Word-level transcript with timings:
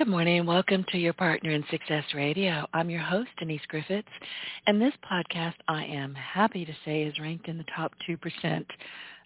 Good 0.00 0.08
morning. 0.08 0.38
And 0.38 0.48
welcome 0.48 0.82
to 0.92 0.98
your 0.98 1.12
Partner 1.12 1.50
in 1.50 1.62
Success 1.70 2.04
Radio. 2.14 2.66
I'm 2.72 2.88
your 2.88 3.02
host, 3.02 3.28
Denise 3.38 3.60
Griffiths, 3.68 4.08
and 4.66 4.80
this 4.80 4.94
podcast, 5.04 5.56
I 5.68 5.84
am 5.84 6.14
happy 6.14 6.64
to 6.64 6.72
say, 6.86 7.02
is 7.02 7.18
ranked 7.18 7.48
in 7.48 7.58
the 7.58 7.66
top 7.76 7.92
2% 8.08 8.64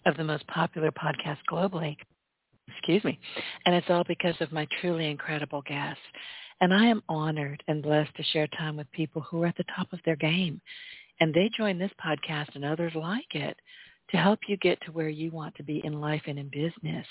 of 0.05 0.17
the 0.17 0.23
most 0.25 0.45
popular 0.47 0.91
podcasts 0.91 1.37
globally. 1.49 1.95
Excuse 2.67 3.05
me. 3.05 3.17
And 3.65 3.73
it's 3.73 3.89
all 3.89 4.03
because 4.05 4.35
of 4.41 4.51
my 4.51 4.67
truly 4.81 5.09
incredible 5.09 5.61
guests. 5.61 6.03
And 6.59 6.73
I 6.73 6.87
am 6.87 7.01
honored 7.07 7.63
and 7.69 7.81
blessed 7.81 8.13
to 8.17 8.23
share 8.23 8.47
time 8.47 8.75
with 8.75 8.91
people 8.91 9.21
who 9.21 9.43
are 9.43 9.47
at 9.47 9.55
the 9.55 9.63
top 9.77 9.93
of 9.93 9.99
their 10.03 10.17
game. 10.17 10.59
And 11.21 11.33
they 11.33 11.49
join 11.57 11.79
this 11.79 11.93
podcast 12.05 12.53
and 12.53 12.65
others 12.65 12.91
like 12.95 13.33
it 13.33 13.55
to 14.11 14.17
help 14.17 14.39
you 14.49 14.57
get 14.57 14.81
to 14.81 14.91
where 14.91 15.07
you 15.07 15.31
want 15.31 15.55
to 15.55 15.63
be 15.63 15.81
in 15.85 16.01
life 16.01 16.23
and 16.27 16.37
in 16.37 16.49
business. 16.49 17.07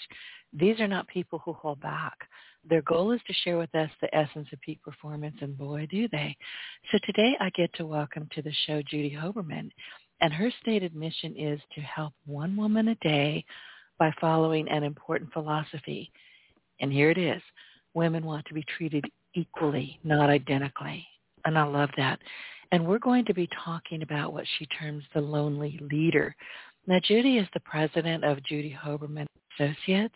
These 0.53 0.81
are 0.81 0.87
not 0.87 1.09
people 1.09 1.41
who 1.47 1.55
hold 1.55 1.81
back. 1.81 2.19
Their 2.69 2.83
goal 2.83 3.13
is 3.13 3.21
to 3.27 3.35
share 3.45 3.59
with 3.59 3.75
us 3.75 3.91
the 4.01 4.15
essence 4.15 4.49
of 4.53 4.61
peak 4.61 4.83
performance, 4.83 5.37
and 5.41 5.57
boy, 5.57 5.87
do 5.91 6.09
they. 6.11 6.37
So 6.91 6.99
today 7.05 7.37
I 7.41 7.51
get 7.51 7.73
to 7.75 7.87
welcome 7.87 8.29
to 8.35 8.43
the 8.43 8.53
show 8.67 8.81
Judy 8.83 9.15
Hoberman, 9.15 9.71
and 10.21 10.33
her 10.33 10.51
stated 10.63 10.95
mission 10.95 11.35
is 11.37 11.61
to 11.75 11.81
help 11.83 12.15
one 12.25 12.57
woman 12.57 12.89
a 12.89 12.95
day 12.97 13.45
by 13.99 14.13
following 14.21 14.69
an 14.69 14.83
important 14.83 15.33
philosophy. 15.33 16.11
And 16.81 16.91
here 16.93 17.11
it 17.11 17.19
is. 17.19 17.43
Women 17.93 18.25
want 18.25 18.47
to 18.47 18.55
be 18.55 18.65
treated 18.77 19.05
equally, 19.35 19.99
not 20.03 20.31
identically. 20.31 21.07
And 21.45 21.59
I 21.59 21.65
love 21.65 21.91
that. 21.97 22.19
And 22.73 22.87
we're 22.87 22.99
going 22.99 23.27
to 23.27 23.35
be 23.35 23.49
talking 23.65 24.03
about 24.03 24.33
what 24.33 24.47
she 24.59 24.67
terms 24.67 25.05
the 25.15 25.21
lonely 25.21 25.79
leader. 25.93 26.35
Now, 26.87 26.99
Judy 27.03 27.39
is 27.39 27.47
the 27.53 27.61
president 27.61 28.25
of 28.25 28.43
Judy 28.45 28.77
Hoberman 28.83 29.27
Associates. 29.59 30.15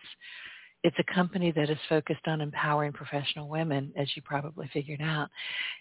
It's 0.89 0.97
a 0.98 1.14
company 1.14 1.50
that 1.50 1.69
is 1.69 1.77
focused 1.86 2.27
on 2.27 2.41
empowering 2.41 2.94
professional 2.94 3.47
women, 3.47 3.92
as 3.94 4.08
you 4.17 4.22
probably 4.22 4.70
figured 4.72 5.03
out. 5.03 5.28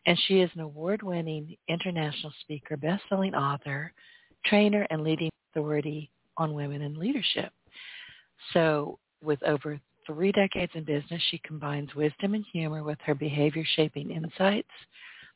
And 0.06 0.20
she 0.28 0.42
is 0.42 0.52
an 0.54 0.60
award-winning 0.60 1.56
international 1.70 2.34
speaker, 2.42 2.76
best-selling 2.76 3.34
author, 3.34 3.94
trainer, 4.46 4.86
and 4.90 5.06
leading 5.06 5.30
authority 5.50 6.12
on 6.36 6.54
women 6.54 6.82
in 6.82 7.00
leadership. 7.00 7.54
So 8.52 9.00
with 9.24 9.42
over 9.44 9.80
three 10.06 10.34
decades 10.34 10.74
in 10.76 10.84
business, 10.84 11.22
she 11.32 11.38
combines 11.38 11.96
wisdom 11.96 12.34
and 12.34 12.44
humor 12.52 12.84
with 12.84 12.98
her 13.06 13.16
behavior-shaping 13.16 14.12
insights 14.12 14.68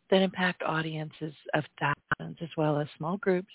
that 0.09 0.21
impact 0.21 0.63
audiences 0.63 1.33
of 1.53 1.63
thousands 1.79 2.37
as 2.41 2.49
well 2.57 2.77
as 2.77 2.89
small 2.97 3.15
groups 3.15 3.53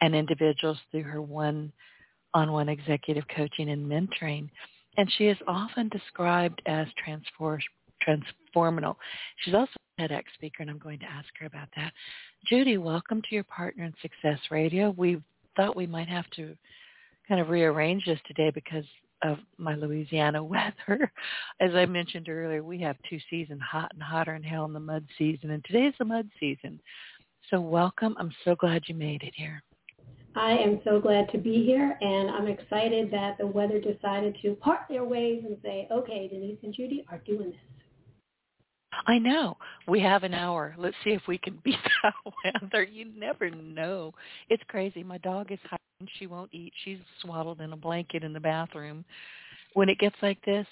and 0.00 0.16
individuals 0.16 0.78
through 0.90 1.04
her 1.04 1.22
one-on-one 1.22 2.68
executive 2.68 3.24
coaching 3.36 3.70
and 3.70 3.88
mentoring 3.88 4.48
and 4.96 5.10
she 5.16 5.24
is 5.24 5.38
often 5.46 5.88
described 5.88 6.62
as 6.66 6.86
transform, 7.02 7.60
transformational. 8.06 8.96
She's 9.44 9.54
also 9.54 9.72
a 9.98 10.02
TEDx 10.02 10.22
speaker, 10.34 10.62
and 10.62 10.70
I'm 10.70 10.78
going 10.78 10.98
to 11.00 11.06
ask 11.06 11.28
her 11.40 11.46
about 11.46 11.68
that. 11.76 11.92
Judy, 12.46 12.78
welcome 12.78 13.22
to 13.22 13.34
your 13.34 13.44
Partner 13.44 13.84
in 13.84 13.94
Success 14.02 14.38
Radio. 14.50 14.94
We 14.96 15.22
thought 15.56 15.76
we 15.76 15.86
might 15.86 16.08
have 16.08 16.28
to 16.36 16.54
kind 17.28 17.40
of 17.40 17.48
rearrange 17.48 18.04
this 18.04 18.20
today 18.26 18.50
because 18.54 18.84
of 19.22 19.38
my 19.58 19.74
Louisiana 19.74 20.42
weather. 20.44 21.10
As 21.60 21.74
I 21.74 21.86
mentioned 21.86 22.28
earlier, 22.28 22.62
we 22.62 22.80
have 22.80 22.96
two 23.08 23.18
seasons, 23.30 23.60
hot 23.62 23.90
and 23.94 24.02
hotter 24.02 24.32
and 24.32 24.44
hell 24.44 24.64
in 24.64 24.72
the 24.72 24.80
mud 24.80 25.04
season, 25.18 25.50
and 25.50 25.64
today's 25.64 25.94
the 25.98 26.04
mud 26.04 26.28
season. 26.38 26.80
So 27.50 27.60
welcome. 27.60 28.16
I'm 28.18 28.32
so 28.44 28.54
glad 28.54 28.82
you 28.86 28.94
made 28.94 29.22
it 29.22 29.34
here. 29.36 29.62
I 30.36 30.52
am 30.52 30.80
so 30.84 31.00
glad 31.00 31.30
to 31.30 31.38
be 31.38 31.64
here, 31.64 31.96
and 32.00 32.30
I'm 32.30 32.48
excited 32.48 33.10
that 33.12 33.38
the 33.38 33.46
weather 33.46 33.80
decided 33.80 34.36
to 34.42 34.54
part 34.56 34.80
their 34.88 35.04
ways 35.04 35.44
and 35.46 35.56
say, 35.62 35.86
okay, 35.90 36.28
Denise 36.28 36.58
and 36.62 36.74
Judy 36.74 37.04
are 37.10 37.18
doing 37.18 37.50
this. 37.50 37.60
I 39.06 39.18
know. 39.18 39.56
We 39.86 40.00
have 40.00 40.22
an 40.22 40.34
hour. 40.34 40.74
Let's 40.78 40.96
see 41.04 41.10
if 41.10 41.22
we 41.28 41.38
can 41.38 41.58
beat 41.64 41.78
that 42.02 42.14
weather. 42.62 42.82
You 42.82 43.06
never 43.16 43.50
know. 43.50 44.12
It's 44.48 44.62
crazy. 44.68 45.02
My 45.02 45.18
dog 45.18 45.52
is 45.52 45.58
hiding. 45.64 46.10
She 46.18 46.26
won't 46.26 46.52
eat. 46.52 46.72
She's 46.84 46.98
swaddled 47.20 47.60
in 47.60 47.72
a 47.72 47.76
blanket 47.76 48.24
in 48.24 48.32
the 48.32 48.40
bathroom. 48.40 49.04
When 49.74 49.88
it 49.88 49.98
gets 49.98 50.16
like 50.22 50.44
this, 50.44 50.66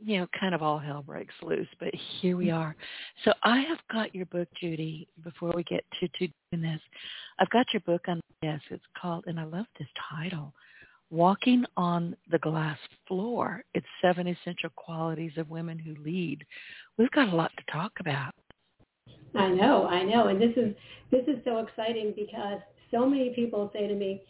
you 0.00 0.18
know, 0.18 0.26
kind 0.38 0.54
of 0.54 0.62
all 0.62 0.78
hell 0.78 1.02
breaks 1.02 1.34
loose. 1.42 1.68
But 1.80 1.92
here 2.20 2.36
we 2.36 2.46
mm. 2.46 2.56
are. 2.56 2.76
So 3.24 3.32
I 3.42 3.60
have 3.60 3.78
got 3.90 4.14
your 4.14 4.26
book, 4.26 4.48
Judy. 4.60 5.08
Before 5.24 5.52
we 5.54 5.64
get 5.64 5.84
to 6.00 6.08
to 6.08 6.28
doing 6.50 6.62
this, 6.62 6.80
I've 7.38 7.50
got 7.50 7.66
your 7.72 7.80
book 7.80 8.02
on 8.08 8.20
yes. 8.42 8.60
It's 8.70 8.84
called, 9.00 9.24
and 9.26 9.38
I 9.38 9.44
love 9.44 9.66
this 9.78 9.88
title, 10.10 10.52
"Walking 11.10 11.64
on 11.76 12.16
the 12.30 12.38
Glass 12.38 12.78
Floor." 13.06 13.64
It's 13.74 13.86
seven 14.00 14.28
essential 14.28 14.70
qualities 14.76 15.32
of 15.36 15.50
women 15.50 15.78
who 15.78 15.94
lead. 16.02 16.44
We've 16.96 17.10
got 17.10 17.32
a 17.32 17.36
lot 17.36 17.50
to 17.56 17.72
talk 17.72 17.92
about. 18.00 18.34
I 19.34 19.48
know, 19.48 19.86
I 19.86 20.04
know, 20.04 20.28
and 20.28 20.40
this 20.40 20.56
is 20.56 20.74
this 21.10 21.22
is 21.26 21.42
so 21.44 21.58
exciting 21.58 22.14
because 22.16 22.60
so 22.90 23.06
many 23.06 23.30
people 23.30 23.70
say 23.72 23.86
to 23.86 23.94
me, 23.94 24.22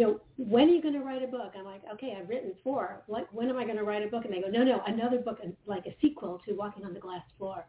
you 0.00 0.06
know, 0.06 0.20
when 0.38 0.70
are 0.70 0.72
you 0.72 0.80
going 0.80 0.94
to 0.94 1.00
write 1.00 1.22
a 1.22 1.26
book? 1.26 1.52
I'm 1.58 1.66
like, 1.66 1.82
okay, 1.92 2.16
I've 2.18 2.26
written 2.26 2.54
four. 2.64 3.02
What, 3.06 3.28
when 3.34 3.50
am 3.50 3.58
I 3.58 3.64
going 3.64 3.76
to 3.76 3.84
write 3.84 4.02
a 4.02 4.06
book? 4.06 4.24
And 4.24 4.32
they 4.32 4.40
go, 4.40 4.48
no, 4.48 4.64
no, 4.64 4.80
another 4.86 5.18
book, 5.18 5.40
like 5.66 5.84
a 5.84 5.94
sequel 6.00 6.40
to 6.46 6.54
Walking 6.54 6.86
on 6.86 6.94
the 6.94 7.00
Glass 7.00 7.20
Floor. 7.36 7.66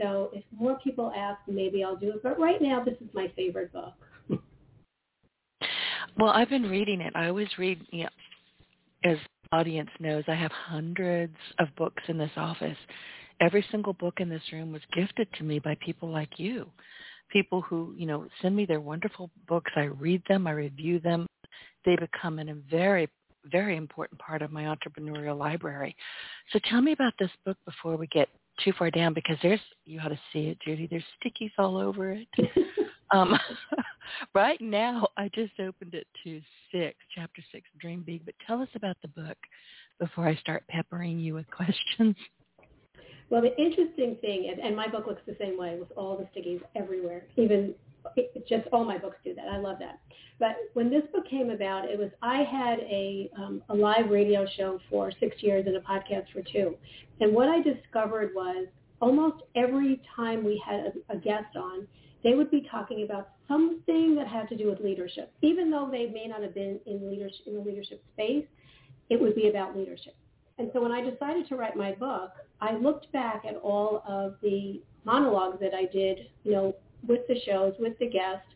So 0.00 0.30
if 0.32 0.44
more 0.56 0.78
people 0.84 1.12
ask, 1.16 1.40
maybe 1.48 1.82
I'll 1.82 1.96
do 1.96 2.10
it. 2.10 2.22
But 2.22 2.38
right 2.38 2.62
now, 2.62 2.84
this 2.84 2.94
is 3.00 3.08
my 3.12 3.26
favorite 3.34 3.72
book. 3.72 3.92
well, 6.16 6.30
I've 6.30 6.48
been 6.48 6.62
reading 6.62 7.00
it. 7.00 7.12
I 7.16 7.26
always 7.26 7.48
read, 7.58 7.84
you 7.90 8.04
know, 8.04 8.10
as 9.02 9.18
audience 9.50 9.90
knows, 9.98 10.22
I 10.28 10.36
have 10.36 10.52
hundreds 10.52 11.36
of 11.58 11.74
books 11.76 12.04
in 12.06 12.16
this 12.16 12.30
office. 12.36 12.78
Every 13.40 13.66
single 13.72 13.94
book 13.94 14.14
in 14.18 14.28
this 14.28 14.42
room 14.52 14.70
was 14.70 14.82
gifted 14.94 15.26
to 15.38 15.42
me 15.42 15.58
by 15.58 15.76
people 15.84 16.08
like 16.08 16.38
you 16.38 16.70
people 17.30 17.62
who, 17.62 17.94
you 17.96 18.06
know, 18.06 18.28
send 18.40 18.54
me 18.54 18.64
their 18.64 18.80
wonderful 18.80 19.28
books. 19.48 19.72
I 19.74 19.84
read 19.84 20.22
them, 20.28 20.46
I 20.46 20.52
review 20.52 21.00
them, 21.00 21.26
they 21.84 21.96
become 21.96 22.38
in 22.38 22.50
a 22.50 22.54
very, 22.70 23.08
very 23.46 23.76
important 23.76 24.20
part 24.20 24.42
of 24.42 24.50
my 24.50 24.64
entrepreneurial 24.64 25.38
library. 25.38 25.96
So 26.52 26.58
tell 26.70 26.80
me 26.80 26.92
about 26.92 27.12
this 27.18 27.30
book 27.44 27.56
before 27.64 27.96
we 27.96 28.06
get 28.08 28.28
too 28.62 28.72
far 28.78 28.90
down 28.90 29.14
because 29.14 29.36
there's, 29.42 29.60
you 29.84 30.00
ought 30.00 30.08
to 30.08 30.20
see 30.32 30.46
it, 30.46 30.58
Judy. 30.64 30.86
There's 30.88 31.04
stickies 31.22 31.52
all 31.58 31.76
over 31.76 32.12
it. 32.12 32.28
um, 33.10 33.38
right 34.34 34.60
now, 34.60 35.08
I 35.16 35.28
just 35.34 35.58
opened 35.60 35.94
it 35.94 36.06
to 36.24 36.40
six, 36.72 36.96
chapter 37.14 37.42
six, 37.52 37.66
Dream 37.80 38.02
Big. 38.06 38.24
But 38.24 38.34
tell 38.46 38.62
us 38.62 38.68
about 38.74 38.96
the 39.02 39.08
book 39.08 39.36
before 39.98 40.28
I 40.28 40.36
start 40.36 40.64
peppering 40.68 41.18
you 41.18 41.34
with 41.34 41.46
questions. 41.50 42.16
Well, 43.30 43.42
the 43.42 43.56
interesting 43.60 44.16
thing 44.20 44.44
is, 44.52 44.58
and 44.62 44.76
my 44.76 44.86
book 44.86 45.06
looks 45.06 45.22
the 45.26 45.36
same 45.40 45.58
way 45.58 45.76
with 45.78 45.90
all 45.96 46.16
the 46.16 46.24
stickies 46.24 46.60
everywhere, 46.76 47.22
even 47.36 47.74
it, 48.16 48.46
just 48.48 48.66
all 48.72 48.84
my 48.84 48.98
books 48.98 49.16
do 49.24 49.34
that. 49.34 49.48
I 49.48 49.58
love 49.58 49.76
that. 49.80 50.00
But 50.38 50.56
when 50.74 50.90
this 50.90 51.02
book 51.12 51.28
came 51.28 51.50
about, 51.50 51.84
it 51.84 51.98
was 51.98 52.10
I 52.22 52.42
had 52.42 52.80
a 52.80 53.30
um, 53.38 53.62
a 53.68 53.74
live 53.74 54.10
radio 54.10 54.46
show 54.56 54.80
for 54.90 55.12
six 55.20 55.36
years 55.42 55.66
and 55.66 55.76
a 55.76 55.80
podcast 55.80 56.26
for 56.32 56.42
two, 56.42 56.76
and 57.20 57.34
what 57.34 57.48
I 57.48 57.62
discovered 57.62 58.32
was 58.34 58.66
almost 59.00 59.42
every 59.54 60.00
time 60.16 60.44
we 60.44 60.62
had 60.64 60.92
a, 61.08 61.14
a 61.14 61.16
guest 61.16 61.56
on, 61.56 61.86
they 62.22 62.34
would 62.34 62.50
be 62.50 62.66
talking 62.70 63.04
about 63.04 63.30
something 63.46 64.14
that 64.16 64.26
had 64.26 64.48
to 64.48 64.56
do 64.56 64.68
with 64.68 64.80
leadership, 64.80 65.32
even 65.42 65.70
though 65.70 65.88
they 65.90 66.06
may 66.06 66.26
not 66.26 66.42
have 66.42 66.54
been 66.54 66.80
in 66.86 67.08
leadership 67.10 67.46
in 67.46 67.54
the 67.54 67.60
leadership 67.60 68.02
space. 68.14 68.46
It 69.10 69.20
would 69.20 69.34
be 69.34 69.48
about 69.48 69.76
leadership. 69.76 70.16
And 70.58 70.70
so 70.72 70.80
when 70.80 70.92
I 70.92 71.02
decided 71.02 71.46
to 71.48 71.56
write 71.56 71.76
my 71.76 71.92
book, 71.92 72.30
I 72.60 72.74
looked 72.74 73.12
back 73.12 73.44
at 73.46 73.56
all 73.56 74.02
of 74.08 74.36
the 74.42 74.80
monologues 75.04 75.58
that 75.60 75.74
I 75.74 75.84
did, 75.84 76.30
you 76.44 76.52
know, 76.52 76.74
with 77.06 77.26
the 77.28 77.38
shows, 77.46 77.74
with 77.78 77.98
the 77.98 78.08
guests, 78.08 78.46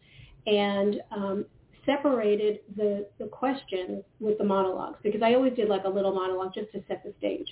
and 0.47 1.01
um, 1.11 1.45
separated 1.87 2.61
the, 2.77 3.07
the 3.19 3.27
questions 3.27 4.03
with 4.21 4.37
the 4.39 4.45
monologues 4.45 4.99
because 5.03 5.23
I 5.23 5.35
always 5.35 5.55
did 5.55 5.69
like 5.69 5.85
a 5.85 5.89
little 5.89 6.13
monologue 6.13 6.53
just 6.55 6.71
to 6.73 6.83
set 6.89 7.03
the 7.03 7.15
stage. 7.19 7.49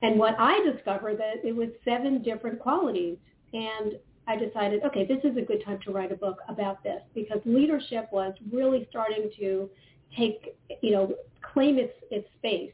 And 0.00 0.18
what 0.18 0.36
I 0.38 0.60
discovered 0.72 1.18
that 1.18 1.44
it 1.44 1.54
was 1.54 1.68
seven 1.84 2.22
different 2.22 2.60
qualities. 2.60 3.18
And 3.52 3.92
I 4.26 4.36
decided, 4.36 4.84
okay, 4.84 5.06
this 5.06 5.18
is 5.24 5.36
a 5.36 5.42
good 5.42 5.64
time 5.64 5.80
to 5.84 5.90
write 5.90 6.12
a 6.12 6.16
book 6.16 6.38
about 6.48 6.82
this 6.82 7.00
because 7.14 7.40
leadership 7.44 8.08
was 8.12 8.34
really 8.52 8.86
starting 8.90 9.30
to 9.40 9.70
take, 10.16 10.54
you 10.82 10.92
know, 10.92 11.14
claim 11.42 11.78
its, 11.78 11.94
its 12.10 12.28
space 12.38 12.72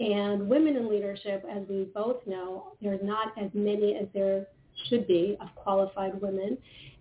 And 0.00 0.48
women 0.48 0.76
in 0.76 0.88
leadership, 0.88 1.44
as 1.50 1.62
we 1.68 1.84
both 1.94 2.26
know, 2.26 2.72
there's 2.80 3.02
not 3.02 3.36
as 3.38 3.50
many 3.52 3.96
as 3.96 4.06
there 4.14 4.46
should 4.90 5.06
be 5.06 5.38
of 5.40 5.48
qualified 5.54 6.20
women. 6.20 6.58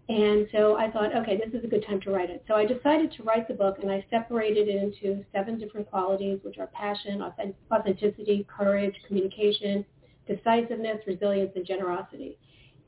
And 0.07 0.47
so 0.51 0.75
I 0.75 0.89
thought, 0.89 1.15
okay, 1.15 1.38
this 1.38 1.53
is 1.53 1.63
a 1.63 1.68
good 1.68 1.86
time 1.86 2.01
to 2.01 2.12
write 2.12 2.31
it. 2.31 2.44
So 2.47 2.56
I 2.56 2.65
decided 2.65 3.12
to 3.13 3.24
write 3.24 3.47
the 3.47 3.53
book 3.53 3.77
and 3.81 3.91
I 3.91 4.03
separated 4.09 4.68
it 4.68 4.75
into 4.75 5.24
seven 5.31 5.59
different 5.59 5.89
qualities, 5.89 6.39
which 6.41 6.57
are 6.57 6.68
passion, 6.68 7.21
authenticity, 7.71 8.47
courage, 8.50 8.95
communication, 9.06 9.86
decisiveness, 10.27 10.97
resilience, 11.06 11.51
and 11.56 11.65
generosity. 11.65 12.38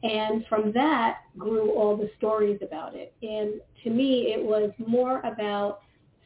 And 0.04 0.46
from 0.48 0.72
that 0.72 1.20
grew 1.38 1.72
all 1.72 1.96
the 1.96 2.10
stories 2.18 2.60
about 2.64 2.96
it. 2.96 3.14
And 3.22 3.62
to 3.84 3.92
me, 3.92 4.34
it 4.34 4.44
was 4.44 4.72
more 4.80 5.20
about 5.20 5.82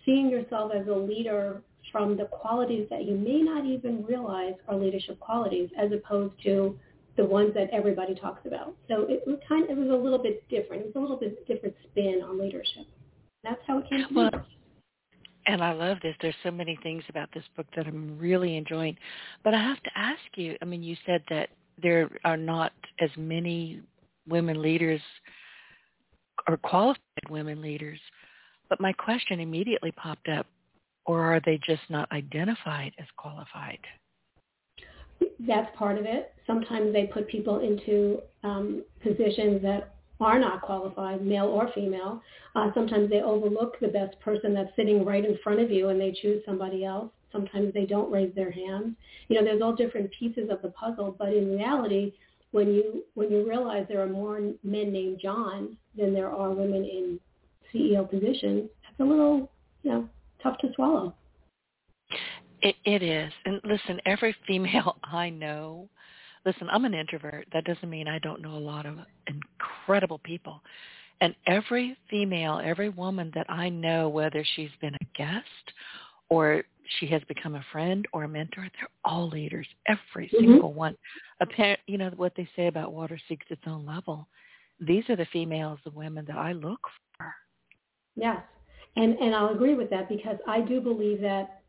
seeing 0.05 0.29
yourself 0.29 0.71
as 0.73 0.87
a 0.87 0.93
leader 0.93 1.61
from 1.91 2.15
the 2.15 2.25
qualities 2.25 2.87
that 2.89 3.03
you 3.03 3.15
may 3.15 3.41
not 3.41 3.65
even 3.65 4.05
realize 4.05 4.53
are 4.67 4.75
leadership 4.75 5.19
qualities 5.19 5.69
as 5.77 5.91
opposed 5.91 6.33
to 6.43 6.79
the 7.17 7.25
ones 7.25 7.53
that 7.53 7.69
everybody 7.71 8.15
talks 8.15 8.45
about. 8.45 8.75
So 8.87 9.05
it 9.07 9.23
was 9.25 9.37
kind 9.47 9.69
of, 9.69 9.77
it 9.77 9.81
was 9.81 9.89
a 9.89 10.03
little 10.03 10.21
bit 10.21 10.47
different. 10.49 10.83
It 10.83 10.85
was 10.87 10.95
a 10.95 10.99
little 10.99 11.17
bit 11.17 11.47
different 11.47 11.75
spin 11.89 12.21
on 12.27 12.39
leadership. 12.39 12.87
That's 13.43 13.61
how 13.67 13.79
it 13.79 13.89
came 13.89 14.07
to 14.07 14.13
well, 14.13 14.45
And 15.45 15.63
I 15.63 15.71
love 15.71 15.97
this. 16.01 16.15
There's 16.21 16.35
so 16.43 16.51
many 16.51 16.77
things 16.83 17.03
about 17.09 17.29
this 17.33 17.43
book 17.55 17.67
that 17.75 17.87
I'm 17.87 18.17
really 18.17 18.57
enjoying. 18.57 18.97
But 19.43 19.53
I 19.53 19.61
have 19.61 19.81
to 19.83 19.91
ask 19.95 20.21
you, 20.35 20.57
I 20.61 20.65
mean, 20.65 20.83
you 20.83 20.97
said 21.05 21.23
that 21.29 21.49
there 21.81 22.09
are 22.23 22.37
not 22.37 22.73
as 22.99 23.09
many 23.17 23.81
women 24.27 24.61
leaders 24.61 25.01
or 26.47 26.57
qualified 26.57 26.99
women 27.29 27.61
leaders. 27.61 27.99
But 28.69 28.81
my 28.81 28.93
question 28.93 29.39
immediately 29.39 29.91
popped 29.91 30.27
up, 30.27 30.47
or 31.05 31.21
are 31.21 31.41
they 31.45 31.59
just 31.65 31.83
not 31.89 32.11
identified 32.11 32.93
as 32.99 33.05
qualified? 33.15 33.79
That's 35.39 35.75
part 35.77 35.97
of 35.97 36.05
it. 36.05 36.33
Sometimes 36.47 36.93
they 36.93 37.05
put 37.05 37.27
people 37.27 37.59
into 37.59 38.19
um, 38.43 38.83
positions 39.01 39.61
that 39.61 39.95
are 40.21 40.39
not 40.39 40.61
qualified, 40.61 41.25
male 41.25 41.47
or 41.47 41.69
female. 41.73 42.21
Uh, 42.55 42.71
sometimes 42.73 43.09
they 43.09 43.21
overlook 43.21 43.79
the 43.79 43.87
best 43.87 44.19
person 44.21 44.53
that's 44.53 44.73
sitting 44.75 45.03
right 45.03 45.25
in 45.25 45.37
front 45.43 45.59
of 45.59 45.69
you 45.69 45.89
and 45.89 45.99
they 45.99 46.15
choose 46.21 46.41
somebody 46.45 46.85
else. 46.85 47.09
Sometimes 47.31 47.73
they 47.73 47.85
don't 47.85 48.11
raise 48.11 48.33
their 48.33 48.51
hand. 48.51 48.95
You 49.27 49.35
know, 49.35 49.43
there's 49.43 49.61
all 49.61 49.75
different 49.75 50.09
pieces 50.17 50.49
of 50.49 50.61
the 50.61 50.69
puzzle, 50.69 51.15
but 51.17 51.33
in 51.33 51.57
reality, 51.57 52.13
when 52.51 52.73
you 52.73 53.03
when 53.15 53.29
you 53.29 53.45
realize 53.45 53.85
there 53.89 54.01
are 54.01 54.07
more 54.07 54.39
men 54.63 54.93
named 54.93 55.19
John 55.21 55.75
than 55.97 56.13
there 56.13 56.31
are 56.31 56.51
women 56.51 56.85
in 56.85 57.19
CEO 57.73 58.09
positions, 58.09 58.69
that's 58.83 58.99
a 58.99 59.03
little, 59.03 59.51
you 59.83 59.91
know, 59.91 60.09
tough 60.41 60.57
to 60.59 60.71
swallow. 60.75 61.13
It, 62.65 62.75
it 62.83 63.03
is. 63.03 63.31
And 63.45 63.61
listen, 63.63 64.01
every 64.07 64.35
female 64.47 64.97
I 65.03 65.29
know, 65.29 65.87
listen, 66.45 66.67
I'm 66.71 66.83
an 66.85 66.95
introvert. 66.95 67.47
That 67.53 67.63
doesn't 67.63 67.89
mean 67.89 68.07
I 68.07 68.17
don't 68.19 68.41
know 68.41 68.55
a 68.55 68.57
lot 68.57 68.87
of 68.87 68.97
incredible 69.27 70.19
people. 70.23 70.61
And 71.21 71.35
every 71.45 71.95
female, 72.09 72.59
every 72.63 72.89
woman 72.89 73.31
that 73.35 73.45
I 73.49 73.69
know, 73.69 74.09
whether 74.09 74.43
she's 74.55 74.71
been 74.81 74.95
a 74.95 75.17
guest 75.17 75.45
or 76.29 76.63
she 76.99 77.05
has 77.07 77.21
become 77.27 77.53
a 77.53 77.65
friend 77.71 78.07
or 78.13 78.23
a 78.23 78.27
mentor, 78.27 78.67
they're 78.79 78.89
all 79.05 79.29
leaders, 79.29 79.67
every 79.87 80.27
mm-hmm. 80.27 80.45
single 80.45 80.73
one. 80.73 80.97
Apparent, 81.41 81.79
you 81.85 81.99
know 81.99 82.09
what 82.17 82.33
they 82.35 82.49
say 82.55 82.65
about 82.65 82.93
water 82.93 83.19
seeks 83.29 83.45
its 83.49 83.61
own 83.67 83.85
level. 83.85 84.27
These 84.79 85.07
are 85.09 85.15
the 85.15 85.27
females, 85.31 85.79
the 85.85 85.91
women 85.91 86.25
that 86.27 86.37
I 86.37 86.51
look 86.51 86.81
for. 87.15 87.31
Yes, 88.15 88.41
and 88.95 89.17
and 89.19 89.35
I'll 89.35 89.53
agree 89.53 89.75
with 89.75 89.89
that 89.91 90.09
because 90.09 90.37
I 90.47 90.61
do 90.61 90.81
believe 90.81 91.21
that 91.21 91.61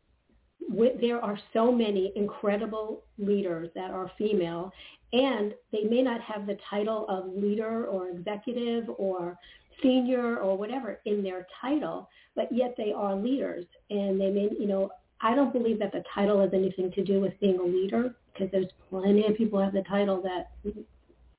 there 0.99 1.23
are 1.23 1.39
so 1.53 1.71
many 1.71 2.11
incredible 2.15 3.03
leaders 3.17 3.69
that 3.75 3.91
are 3.91 4.11
female 4.17 4.71
and 5.13 5.53
they 5.71 5.83
may 5.83 6.01
not 6.01 6.21
have 6.21 6.45
the 6.45 6.57
title 6.69 7.05
of 7.07 7.33
leader 7.33 7.85
or 7.85 8.09
executive 8.09 8.89
or 8.97 9.37
senior 9.81 10.37
or 10.37 10.57
whatever 10.57 10.99
in 11.05 11.23
their 11.23 11.47
title, 11.61 12.09
but 12.35 12.51
yet 12.51 12.75
they 12.77 12.91
are 12.91 13.15
leaders 13.15 13.65
and 13.89 14.19
they 14.19 14.29
may, 14.29 14.49
you 14.59 14.67
know, 14.67 14.89
I 15.21 15.33
don't 15.33 15.53
believe 15.53 15.79
that 15.79 15.91
the 15.91 16.03
title 16.13 16.41
has 16.41 16.51
anything 16.53 16.91
to 16.91 17.03
do 17.03 17.19
with 17.21 17.39
being 17.39 17.59
a 17.59 17.63
leader 17.63 18.15
because 18.33 18.51
there's 18.51 18.67
plenty 18.89 19.25
of 19.25 19.35
people 19.35 19.61
have 19.61 19.73
the 19.73 19.83
title 19.83 20.21
that, 20.23 20.51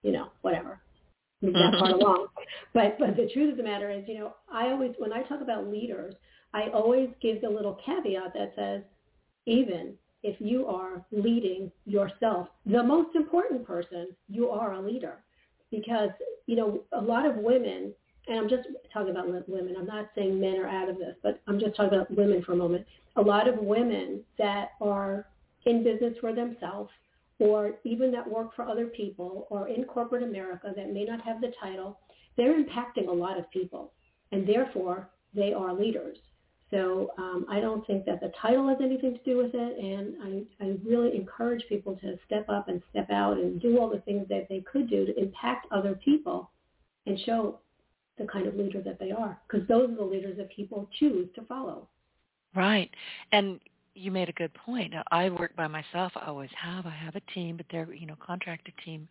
you 0.03 0.13
know, 0.13 0.29
whatever, 0.43 0.81
that 1.43 1.53
part 1.79 1.93
mm-hmm. 1.93 2.01
along. 2.01 2.27
But 2.75 2.99
but 2.99 3.17
the 3.17 3.29
truth 3.33 3.53
of 3.53 3.57
the 3.57 3.63
matter 3.63 3.91
is, 3.91 4.05
you 4.09 4.19
know, 4.19 4.35
I 4.53 4.71
always 4.71 4.93
when 4.99 5.13
I 5.13 5.23
talk 5.23 5.41
about 5.41 5.69
leaders, 5.69 6.15
I 6.55 6.71
always 6.75 7.09
give 7.23 7.41
the 7.41 7.49
little 7.49 7.79
caveat 7.87 8.33
that 8.35 8.53
says 8.57 8.83
even 9.49 9.95
if 10.23 10.37
you 10.41 10.67
are 10.67 11.05
leading 11.11 11.73
yourself, 11.87 12.49
the 12.67 12.83
most 12.83 13.17
important 13.17 13.67
person, 13.67 14.09
you 14.29 14.51
are 14.51 14.75
a 14.75 14.81
leader. 14.81 15.19
Because, 15.71 16.11
you 16.47 16.57
know, 16.57 16.81
a 16.93 17.01
lot 17.01 17.27
of 17.27 17.37
women, 17.37 17.93
and 18.27 18.39
I'm 18.39 18.49
just 18.49 18.69
talking 18.93 19.11
about 19.11 19.29
women, 19.49 19.75
I'm 19.79 19.87
not 19.87 20.11
saying 20.15 20.41
men 20.41 20.59
are 20.59 20.69
out 20.69 20.89
of 20.89 20.99
this, 20.99 21.15
but 21.23 21.41
I'm 21.47 21.59
just 21.59 21.77
talking 21.77 21.97
about 21.99 22.11
women 22.15 22.43
for 22.43 22.53
a 22.53 22.57
moment. 22.57 22.87
A 23.17 23.23
lot 23.23 23.49
of 23.49 23.59
women 23.59 24.23
that 24.39 24.71
are 24.81 25.27
in 25.67 25.83
business 25.83 26.15
for 26.21 26.33
themselves 26.33 26.91
or 27.39 27.73
even 27.85 28.11
that 28.13 28.29
work 28.29 28.55
for 28.55 28.69
other 28.69 28.87
people 28.87 29.47
or 29.51 29.69
in 29.69 29.85
corporate 29.85 30.23
America 30.23 30.73
that 30.75 30.93
may 30.93 31.05
not 31.05 31.21
have 31.21 31.41
the 31.41 31.53
title, 31.61 31.99
they're 32.37 32.63
impacting 32.63 33.09
a 33.09 33.13
lot 33.13 33.39
of 33.39 33.51
people. 33.51 33.93
And 34.33 34.47
therefore, 34.47 35.11
they 35.35 35.53
are 35.53 35.73
leaders. 35.73 36.19
So 36.71 37.13
um, 37.17 37.47
I 37.49 37.61
don't 37.61 37.87
think 37.87 38.05
that 38.05 38.21
the 38.21 38.31
title 38.41 38.69
has 38.69 38.77
anything 38.83 39.15
to 39.15 39.23
do 39.25 39.39
with 39.39 39.53
it, 39.55 39.79
and 39.79 40.47
I, 40.61 40.65
I 40.65 40.77
really 40.85 41.17
encourage 41.17 41.63
people 41.69 41.97
to 42.03 42.19
step 42.27 42.47
up 42.49 42.69
and 42.69 42.83
step 42.91 43.11
out 43.11 43.39
and 43.39 43.61
do 43.61 43.79
all 43.79 43.89
the 43.89 44.01
things 44.01 44.27
that 44.29 44.49
they 44.51 44.63
could 44.71 44.91
do 44.91 45.07
to 45.07 45.19
impact 45.19 45.67
other 45.71 45.95
people 45.95 46.51
and 47.07 47.19
show 47.21 47.59
the 48.19 48.27
kind 48.27 48.47
of 48.47 48.55
leader 48.55 48.83
that 48.83 48.99
they 48.99 49.13
are, 49.13 49.39
because 49.49 49.67
those 49.67 49.91
are 49.91 49.95
the 49.95 50.03
leaders 50.03 50.37
that 50.37 50.51
people 50.55 50.89
choose 50.99 51.29
to 51.37 51.43
follow. 51.43 51.89
Right, 52.55 52.91
and 53.33 53.61
you 53.95 54.11
made 54.11 54.29
a 54.29 54.33
good 54.33 54.53
point. 54.53 54.93
I 55.11 55.31
work 55.31 55.57
by 55.57 55.69
myself. 55.69 56.13
I 56.17 56.27
always 56.27 56.51
have. 56.61 56.85
I 56.85 56.91
have 56.91 57.17
a 57.17 57.33
team, 57.33 57.57
but 57.57 57.67
they're 57.71 57.93
you 57.95 58.07
know 58.07 58.17
contracted 58.25 58.75
team. 58.85 59.09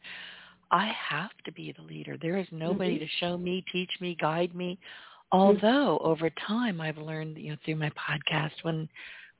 I 0.69 0.91
have 1.09 1.31
to 1.45 1.51
be 1.53 1.73
the 1.75 1.81
leader. 1.83 2.17
There 2.21 2.37
is 2.37 2.47
nobody 2.51 2.95
mm-hmm. 2.95 3.05
to 3.05 3.11
show 3.19 3.37
me, 3.37 3.63
teach 3.71 3.91
me, 4.01 4.17
guide 4.19 4.53
me 4.53 4.77
Although 5.31 5.99
over 5.99 6.29
time 6.47 6.79
I've 6.79 6.97
learned, 6.97 7.37
you 7.37 7.51
know, 7.51 7.57
through 7.65 7.75
my 7.75 7.91
podcast, 7.91 8.51
when 8.63 8.87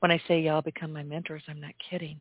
when 0.00 0.10
I 0.10 0.20
say 0.28 0.40
y'all 0.40 0.62
become 0.62 0.92
my 0.92 1.02
mentors, 1.02 1.42
I'm 1.48 1.60
not 1.60 1.74
kidding. 1.90 2.20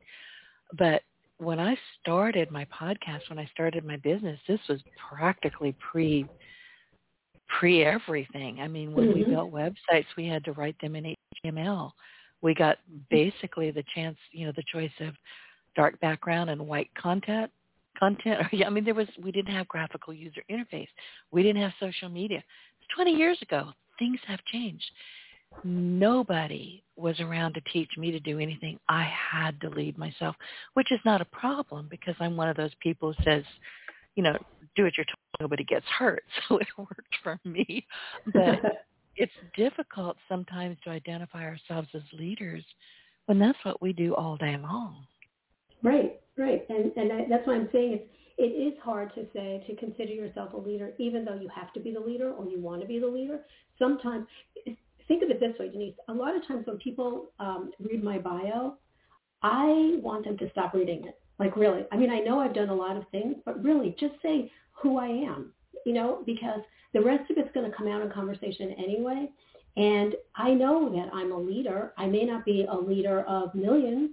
But 0.77 1.03
when 1.37 1.59
I 1.59 1.77
started 2.01 2.49
my 2.49 2.65
podcast, 2.65 3.29
when 3.29 3.37
I 3.37 3.45
started 3.53 3.85
my 3.85 3.97
business, 3.97 4.39
this 4.47 4.59
was 4.67 4.79
practically 5.09 5.75
pre 5.91 6.25
pre 7.59 7.83
everything. 7.83 8.59
I 8.59 8.67
mean, 8.67 8.93
when 8.93 9.09
mm-hmm. 9.09 9.19
we 9.19 9.25
built 9.25 9.53
websites, 9.53 10.05
we 10.17 10.27
had 10.27 10.43
to 10.45 10.53
write 10.53 10.79
them 10.81 10.95
in 10.95 11.15
HTML. 11.45 11.91
We 12.41 12.53
got 12.53 12.77
basically 13.09 13.71
the 13.71 13.83
chance, 13.93 14.17
you 14.31 14.45
know, 14.45 14.53
the 14.55 14.63
choice 14.71 14.91
of 15.01 15.13
dark 15.75 15.99
background 15.99 16.49
and 16.49 16.67
white 16.67 16.89
content 16.95 17.51
content. 17.97 18.41
I 18.65 18.69
mean, 18.69 18.83
there 18.83 18.93
was 18.93 19.07
we 19.21 19.31
didn't 19.31 19.53
have 19.53 19.67
graphical 19.67 20.13
user 20.13 20.41
interface. 20.49 20.87
We 21.31 21.43
didn't 21.43 21.61
have 21.61 21.73
social 21.79 22.09
media. 22.09 22.43
20 22.95 23.11
years 23.11 23.37
ago. 23.41 23.69
Things 23.99 24.19
have 24.27 24.39
changed. 24.51 24.85
Nobody 25.63 26.83
was 26.95 27.19
around 27.19 27.53
to 27.53 27.61
teach 27.73 27.89
me 27.97 28.11
to 28.11 28.19
do 28.19 28.39
anything. 28.39 28.79
I 28.89 29.03
had 29.03 29.59
to 29.61 29.69
lead 29.69 29.97
myself, 29.97 30.35
which 30.73 30.91
is 30.91 30.99
not 31.05 31.21
a 31.21 31.25
problem 31.25 31.87
because 31.89 32.15
I'm 32.19 32.35
one 32.37 32.49
of 32.49 32.57
those 32.57 32.73
people 32.81 33.13
who 33.13 33.23
says, 33.23 33.43
you 34.15 34.23
know, 34.23 34.37
do 34.75 34.83
what 34.83 34.93
you're 34.97 35.05
told, 35.05 35.41
nobody 35.41 35.63
gets 35.63 35.85
hurt. 35.85 36.23
So 36.47 36.57
it 36.57 36.67
worked 36.77 37.15
for 37.23 37.39
me. 37.43 37.85
But 38.33 38.61
it's 39.15 39.31
difficult 39.55 40.17
sometimes 40.29 40.77
to 40.83 40.91
identify 40.91 41.43
ourselves 41.43 41.87
as 41.93 42.01
leaders 42.13 42.63
when 43.25 43.39
that's 43.39 43.57
what 43.63 43.81
we 43.81 43.93
do 43.93 44.15
all 44.15 44.37
day 44.37 44.57
long. 44.57 45.05
Right, 45.83 46.19
right. 46.37 46.65
And 46.69 46.91
and 46.95 47.13
I, 47.13 47.25
that's 47.29 47.45
why 47.45 47.55
I'm 47.55 47.69
saying 47.71 47.93
it's 47.93 48.09
it 48.37 48.43
is 48.43 48.73
hard 48.83 49.13
to 49.15 49.25
say 49.33 49.63
to 49.67 49.75
consider 49.75 50.13
yourself 50.13 50.53
a 50.53 50.57
leader, 50.57 50.93
even 50.99 51.25
though 51.25 51.35
you 51.35 51.49
have 51.53 51.73
to 51.73 51.79
be 51.79 51.91
the 51.91 51.99
leader 51.99 52.31
or 52.31 52.45
you 52.45 52.59
want 52.59 52.81
to 52.81 52.87
be 52.87 52.99
the 52.99 53.07
leader. 53.07 53.39
Sometimes, 53.79 54.27
think 55.07 55.23
of 55.23 55.29
it 55.29 55.39
this 55.39 55.57
way, 55.59 55.69
Denise. 55.69 55.95
A 56.09 56.13
lot 56.13 56.35
of 56.35 56.47
times 56.47 56.67
when 56.67 56.77
people 56.77 57.31
um, 57.39 57.71
read 57.79 58.03
my 58.03 58.17
bio, 58.19 58.75
I 59.41 59.99
want 60.01 60.25
them 60.25 60.37
to 60.37 60.49
stop 60.51 60.73
reading 60.73 61.05
it. 61.07 61.19
Like 61.39 61.55
really, 61.55 61.85
I 61.91 61.97
mean, 61.97 62.11
I 62.11 62.19
know 62.19 62.39
I've 62.39 62.53
done 62.53 62.69
a 62.69 62.75
lot 62.75 62.97
of 62.97 63.03
things, 63.11 63.35
but 63.45 63.63
really, 63.63 63.95
just 63.99 64.15
say 64.21 64.51
who 64.71 64.97
I 64.97 65.07
am. 65.07 65.53
You 65.85 65.93
know, 65.93 66.23
because 66.25 66.59
the 66.93 67.01
rest 67.01 67.29
of 67.31 67.37
it's 67.37 67.53
going 67.53 67.69
to 67.69 67.75
come 67.75 67.87
out 67.87 68.01
in 68.01 68.09
conversation 68.09 68.75
anyway. 68.77 69.29
And 69.77 70.15
I 70.35 70.53
know 70.53 70.89
that 70.89 71.13
I'm 71.13 71.31
a 71.31 71.37
leader. 71.37 71.93
I 71.97 72.07
may 72.07 72.23
not 72.23 72.43
be 72.45 72.65
a 72.69 72.75
leader 72.75 73.21
of 73.21 73.53
millions, 73.53 74.11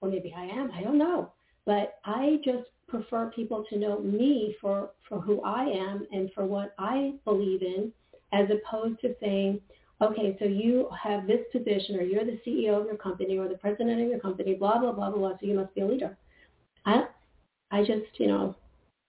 or 0.00 0.10
maybe 0.10 0.34
I 0.36 0.44
am. 0.44 0.70
I 0.72 0.82
don't 0.82 0.98
know. 0.98 1.32
But 1.68 1.98
I 2.06 2.38
just 2.46 2.66
prefer 2.88 3.30
people 3.36 3.62
to 3.68 3.78
know 3.78 4.00
me 4.00 4.56
for, 4.58 4.92
for 5.06 5.20
who 5.20 5.42
I 5.42 5.64
am 5.64 6.06
and 6.10 6.30
for 6.34 6.46
what 6.46 6.74
I 6.78 7.12
believe 7.26 7.60
in, 7.60 7.92
as 8.32 8.48
opposed 8.48 9.02
to 9.02 9.14
saying, 9.20 9.60
okay, 10.00 10.34
so 10.38 10.46
you 10.46 10.88
have 10.98 11.26
this 11.26 11.40
position 11.52 11.96
or 11.96 12.02
you're 12.02 12.24
the 12.24 12.40
CEO 12.46 12.80
of 12.80 12.86
your 12.86 12.96
company 12.96 13.36
or 13.36 13.48
the 13.48 13.58
president 13.58 14.00
of 14.00 14.08
your 14.08 14.18
company, 14.18 14.54
blah, 14.54 14.78
blah, 14.78 14.92
blah, 14.92 15.10
blah, 15.10 15.18
blah, 15.18 15.32
so 15.32 15.46
you 15.46 15.54
must 15.54 15.74
be 15.74 15.82
a 15.82 15.86
leader. 15.86 16.16
I, 16.86 17.04
I 17.70 17.80
just, 17.80 18.18
you 18.18 18.28
know, 18.28 18.56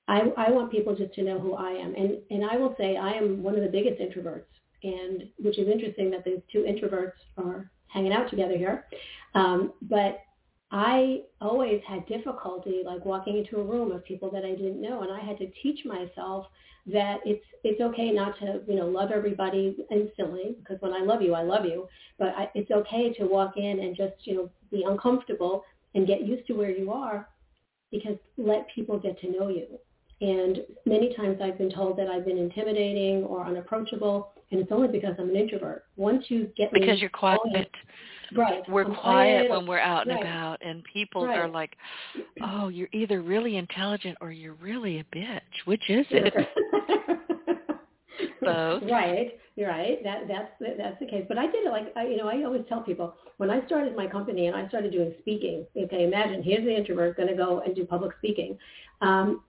I, 0.09 0.23
I 0.35 0.51
want 0.51 0.69
people 0.69 0.93
just 0.93 1.13
to 1.13 1.23
know 1.23 1.39
who 1.39 1.53
I 1.53 1.71
am. 1.71 1.95
And, 1.95 2.17
and 2.29 2.43
I 2.43 2.57
will 2.57 2.75
say 2.77 2.97
I 2.97 3.13
am 3.13 3.41
one 3.41 3.55
of 3.55 3.61
the 3.61 3.69
biggest 3.69 4.01
introverts, 4.01 4.43
and 4.83 5.29
which 5.37 5.57
is 5.57 5.69
interesting 5.69 6.11
that 6.11 6.25
these 6.25 6.41
two 6.51 6.63
introverts 6.63 7.13
are 7.37 7.71
hanging 7.87 8.11
out 8.11 8.29
together 8.29 8.57
here. 8.57 8.83
Um, 9.33 9.71
but 9.83 10.23
I 10.71 11.21
always 11.41 11.81
had 11.87 12.05
difficulty 12.07 12.83
like 12.85 13.03
walking 13.03 13.37
into 13.37 13.57
a 13.57 13.63
room 13.63 13.91
of 13.91 14.05
people 14.05 14.29
that 14.31 14.45
I 14.45 14.51
didn't 14.51 14.81
know, 14.81 15.01
and 15.01 15.11
I 15.11 15.19
had 15.19 15.37
to 15.39 15.47
teach 15.63 15.83
myself 15.85 16.45
that 16.85 17.19
it's 17.25 17.43
it's 17.63 17.81
okay 17.81 18.11
not 18.11 18.37
to 18.39 18.61
you 18.67 18.75
know 18.75 18.87
love 18.87 19.11
everybody 19.11 19.75
instantly 19.91 20.55
because 20.59 20.81
when 20.81 20.93
I 20.93 20.99
love 20.99 21.21
you, 21.21 21.33
I 21.33 21.41
love 21.41 21.65
you. 21.65 21.87
But 22.19 22.29
I, 22.37 22.49
it's 22.53 22.69
okay 22.71 23.13
to 23.13 23.25
walk 23.25 23.57
in 23.57 23.79
and 23.79 23.95
just 23.95 24.13
you 24.21 24.35
know 24.35 24.49
be 24.71 24.83
uncomfortable 24.83 25.63
and 25.95 26.05
get 26.05 26.25
used 26.25 26.45
to 26.47 26.53
where 26.53 26.69
you 26.69 26.91
are, 26.91 27.27
because 27.91 28.17
let 28.37 28.67
people 28.73 28.99
get 28.99 29.19
to 29.21 29.31
know 29.31 29.49
you. 29.49 29.65
And 30.21 30.59
many 30.85 31.15
times 31.15 31.39
I've 31.41 31.57
been 31.57 31.71
told 31.71 31.97
that 31.97 32.07
I've 32.07 32.25
been 32.25 32.37
intimidating 32.37 33.23
or 33.23 33.43
unapproachable, 33.45 34.33
and 34.51 34.59
it's 34.59 34.71
only 34.71 34.87
because 34.89 35.15
I'm 35.17 35.29
an 35.29 35.35
introvert. 35.35 35.85
Once 35.95 36.25
you 36.27 36.51
get 36.55 36.71
because 36.71 36.99
you're 36.99 37.09
quiet. 37.09 37.71
Right. 38.35 38.67
We're 38.69 38.85
I'm 38.85 38.95
quiet, 38.95 39.47
quiet 39.47 39.51
when 39.51 39.65
we're 39.65 39.79
out 39.79 40.07
and 40.07 40.15
right. 40.15 40.23
about, 40.23 40.61
and 40.61 40.83
people 40.83 41.25
Right. 41.25 41.37
are 41.37 41.47
like, 41.47 41.75
"Oh, 42.41 42.67
you're 42.67 42.89
either 42.91 43.21
really 43.21 43.57
intelligent 43.57 44.17
or 44.21 44.31
you're 44.31 44.53
really 44.55 44.99
a 44.99 45.03
bitch. 45.15 45.65
Which 45.65 45.89
is 45.89 46.05
it?" 46.11 46.33
Both. 48.41 48.83
Right, 48.89 49.39
you're 49.55 49.69
right. 49.69 50.03
That 50.03 50.27
that's 50.27 50.51
that's 50.77 50.99
the 50.99 51.05
case. 51.05 51.25
But 51.27 51.37
I 51.37 51.45
did 51.47 51.65
it 51.65 51.71
like 51.71 51.91
I, 51.95 52.05
you 52.07 52.17
know 52.17 52.27
I 52.27 52.43
always 52.43 52.63
tell 52.69 52.81
people 52.81 53.15
when 53.37 53.49
I 53.49 53.65
started 53.65 53.95
my 53.95 54.07
company 54.07 54.47
and 54.47 54.55
I 54.55 54.67
started 54.69 54.91
doing 54.91 55.13
speaking. 55.19 55.65
Okay, 55.75 56.03
imagine 56.03 56.41
here's 56.41 56.63
the 56.63 56.75
introvert 56.75 57.17
going 57.17 57.27
to 57.27 57.35
go 57.35 57.59
and 57.59 57.75
do 57.75 57.85
public 57.85 58.13
speaking. 58.19 58.57
Um, 59.01 59.43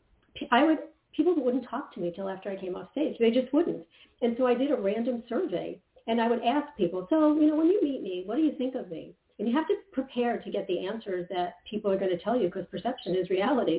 I 0.51 0.65
would 0.65 0.79
people 1.13 1.35
wouldn't 1.37 1.69
talk 1.69 1.93
to 1.95 2.01
me 2.01 2.13
till 2.15 2.29
after 2.29 2.51
I 2.51 2.57
came 2.57 2.77
off 2.77 2.91
stage. 2.93 3.17
They 3.19 3.31
just 3.31 3.53
wouldn't. 3.53 3.85
And 4.23 4.35
so 4.39 4.47
I 4.47 4.55
did 4.55 4.71
a 4.71 4.77
random 4.77 5.23
survey 5.29 5.79
and 6.11 6.21
I 6.21 6.29
would 6.29 6.43
ask 6.43 6.67
people, 6.76 7.07
so 7.11 7.17
you 7.40 7.47
know 7.49 7.57
when 7.57 7.69
you 7.69 7.81
meet 7.83 8.02
me, 8.02 8.23
what 8.26 8.37
do 8.37 8.43
you 8.43 8.55
think 8.59 8.75
of 8.75 8.90
me? 8.90 9.14
And 9.38 9.49
you 9.49 9.55
have 9.57 9.69
to 9.69 9.76
prepare 9.93 10.37
to 10.38 10.50
get 10.50 10.67
the 10.67 10.87
answers 10.87 11.26
that 11.31 11.55
people 11.71 11.90
are 11.90 11.99
going 11.99 12.11
to 12.17 12.23
tell 12.23 12.37
you 12.38 12.47
because 12.49 12.67
perception 12.71 13.17
is 13.17 13.31
reality. 13.31 13.79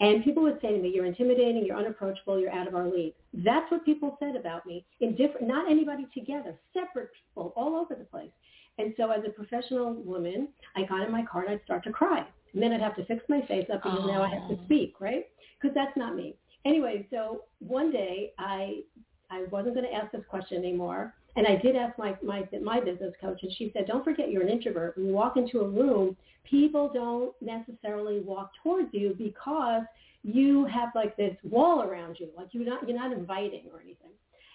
And 0.00 0.24
people 0.24 0.42
would 0.44 0.58
say 0.62 0.70
to 0.72 0.78
me, 0.78 0.90
you're 0.94 1.04
intimidating, 1.04 1.66
you're 1.66 1.76
unapproachable, 1.76 2.38
you're 2.40 2.54
out 2.60 2.66
of 2.68 2.74
our 2.74 2.88
league. 2.88 3.14
That's 3.34 3.70
what 3.70 3.84
people 3.84 4.16
said 4.20 4.36
about 4.36 4.64
me 4.64 4.86
in 5.00 5.14
different, 5.16 5.46
not 5.48 5.70
anybody 5.70 6.06
together, 6.14 6.54
separate 6.72 7.10
people 7.14 7.52
all 7.56 7.76
over 7.76 7.94
the 7.94 8.04
place. 8.06 8.30
And 8.78 8.94
so 8.96 9.10
as 9.10 9.22
a 9.26 9.30
professional 9.30 9.92
woman, 9.92 10.48
I 10.76 10.84
got 10.84 11.02
in 11.06 11.12
my 11.12 11.24
car 11.30 11.42
and 11.42 11.50
I'd 11.50 11.64
start 11.64 11.84
to 11.84 11.92
cry. 11.92 12.24
And 12.54 12.62
then 12.62 12.72
I'd 12.72 12.80
have 12.80 12.96
to 12.96 13.04
fix 13.04 13.22
my 13.28 13.42
face 13.46 13.66
up 13.74 13.82
because 13.82 14.00
now 14.06 14.22
I 14.22 14.28
have 14.28 14.48
to 14.48 14.54
Oh. 14.54 14.64
speak, 14.66 14.94
right? 14.98 15.26
Because 15.60 15.74
that's 15.74 15.96
not 15.96 16.16
me. 16.16 16.36
Anyway, 16.64 17.06
so 17.10 17.42
one 17.58 17.90
day 17.90 18.32
I 18.38 18.82
I 19.30 19.44
wasn't 19.50 19.74
going 19.74 19.86
to 19.86 19.94
ask 19.94 20.12
this 20.12 20.24
question 20.28 20.58
anymore. 20.58 21.14
And 21.34 21.46
I 21.46 21.56
did 21.56 21.76
ask 21.76 21.98
my, 21.98 22.14
my, 22.22 22.46
my 22.62 22.78
business 22.80 23.14
coach, 23.20 23.40
and 23.42 23.52
she 23.56 23.70
said, 23.72 23.86
don't 23.86 24.04
forget 24.04 24.30
you're 24.30 24.42
an 24.42 24.50
introvert. 24.50 24.96
When 24.96 25.06
you 25.06 25.12
walk 25.12 25.36
into 25.36 25.60
a 25.60 25.68
room, 25.68 26.16
people 26.44 26.90
don't 26.92 27.32
necessarily 27.40 28.20
walk 28.20 28.50
towards 28.62 28.88
you 28.92 29.14
because 29.16 29.82
you 30.22 30.66
have 30.66 30.90
like 30.94 31.16
this 31.16 31.34
wall 31.42 31.82
around 31.82 32.18
you. 32.20 32.28
Like 32.36 32.48
you're 32.52 32.66
not, 32.66 32.86
you're 32.86 32.98
not 32.98 33.12
inviting 33.12 33.64
or 33.72 33.80
anything. 33.80 34.10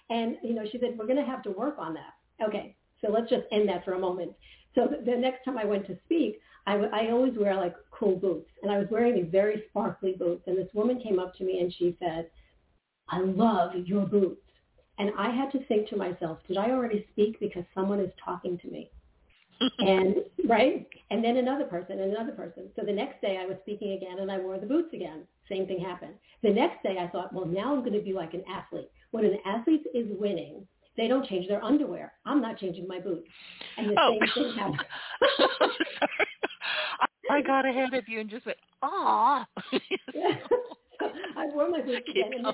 And, 0.08 0.36
you 0.42 0.54
know, 0.54 0.64
she 0.70 0.78
said, 0.78 0.96
we're 0.96 1.06
going 1.06 1.18
to 1.18 1.24
have 1.24 1.42
to 1.42 1.50
work 1.50 1.76
on 1.78 1.94
that. 1.94 2.14
Okay, 2.46 2.76
so 3.00 3.10
let's 3.10 3.28
just 3.28 3.44
end 3.50 3.68
that 3.68 3.84
for 3.84 3.94
a 3.94 3.98
moment. 3.98 4.32
So 4.74 4.86
the, 4.86 5.04
the 5.04 5.18
next 5.18 5.44
time 5.44 5.58
I 5.58 5.64
went 5.64 5.86
to 5.88 5.98
speak, 6.04 6.40
I, 6.66 6.72
w- 6.72 6.90
I 6.92 7.10
always 7.10 7.34
wear 7.36 7.56
like 7.56 7.74
cool 7.90 8.16
boots. 8.16 8.50
And 8.62 8.70
I 8.70 8.78
was 8.78 8.86
wearing 8.90 9.16
these 9.16 9.30
very 9.32 9.64
sparkly 9.70 10.12
boots. 10.12 10.44
And 10.46 10.56
this 10.56 10.68
woman 10.72 11.00
came 11.00 11.18
up 11.18 11.34
to 11.36 11.44
me 11.44 11.60
and 11.60 11.72
she 11.76 11.96
said, 11.98 12.30
I 13.08 13.20
love 13.20 13.72
your 13.74 14.06
boots. 14.06 14.42
And 14.98 15.12
I 15.18 15.30
had 15.30 15.50
to 15.52 15.64
think 15.66 15.88
to 15.88 15.96
myself, 15.96 16.38
did 16.48 16.56
I 16.56 16.70
already 16.70 17.06
speak 17.12 17.38
because 17.40 17.64
someone 17.74 18.00
is 18.00 18.10
talking 18.24 18.58
to 18.58 18.68
me? 18.68 18.90
and 19.78 20.16
right? 20.48 20.86
And 21.10 21.22
then 21.22 21.36
another 21.36 21.64
person 21.64 22.00
and 22.00 22.12
another 22.12 22.32
person. 22.32 22.68
So 22.76 22.84
the 22.84 22.92
next 22.92 23.20
day 23.20 23.40
i 23.42 23.46
was 23.46 23.56
speaking 23.62 23.92
again 23.92 24.18
and 24.20 24.30
i 24.30 24.38
wore 24.38 24.58
the 24.58 24.66
boots 24.66 24.94
again. 24.94 25.24
Same 25.48 25.66
thing 25.66 25.80
happened. 25.80 26.14
The 26.42 26.50
next 26.50 26.82
day 26.82 26.98
i 27.00 27.08
thought 27.08 27.32
well 27.32 27.46
now 27.46 27.74
i'm 27.74 27.80
going 27.80 27.92
to 27.92 28.00
be 28.00 28.12
like 28.12 28.34
an 28.34 28.44
athlete. 28.48 28.90
When 29.10 29.24
an 29.24 29.38
athlete 29.44 29.82
is 29.94 30.06
winning 30.18 30.66
they 30.96 31.06
don't 31.06 31.26
change 31.26 31.46
their 31.48 31.62
underwear. 31.64 32.12
I'm 32.26 32.42
not 32.42 32.58
changing 32.58 32.88
my 32.88 32.98
boots. 32.98 33.26
And 33.78 33.90
the 33.90 33.94
oh, 33.98 34.18
same 34.18 34.28
thing 34.34 34.54
happened. 34.58 34.82
I, 37.30 37.40
got 37.40 37.64
ahead 37.64 37.94
of 37.94 38.08
you 38.08 38.18
and 38.18 38.28
just 38.28 38.44
went, 38.44 38.58
"Ah." 38.82 39.46
i 41.36 41.46
wore 41.54 41.70
my 41.70 41.80
boots 41.80 42.08
again 42.10 42.44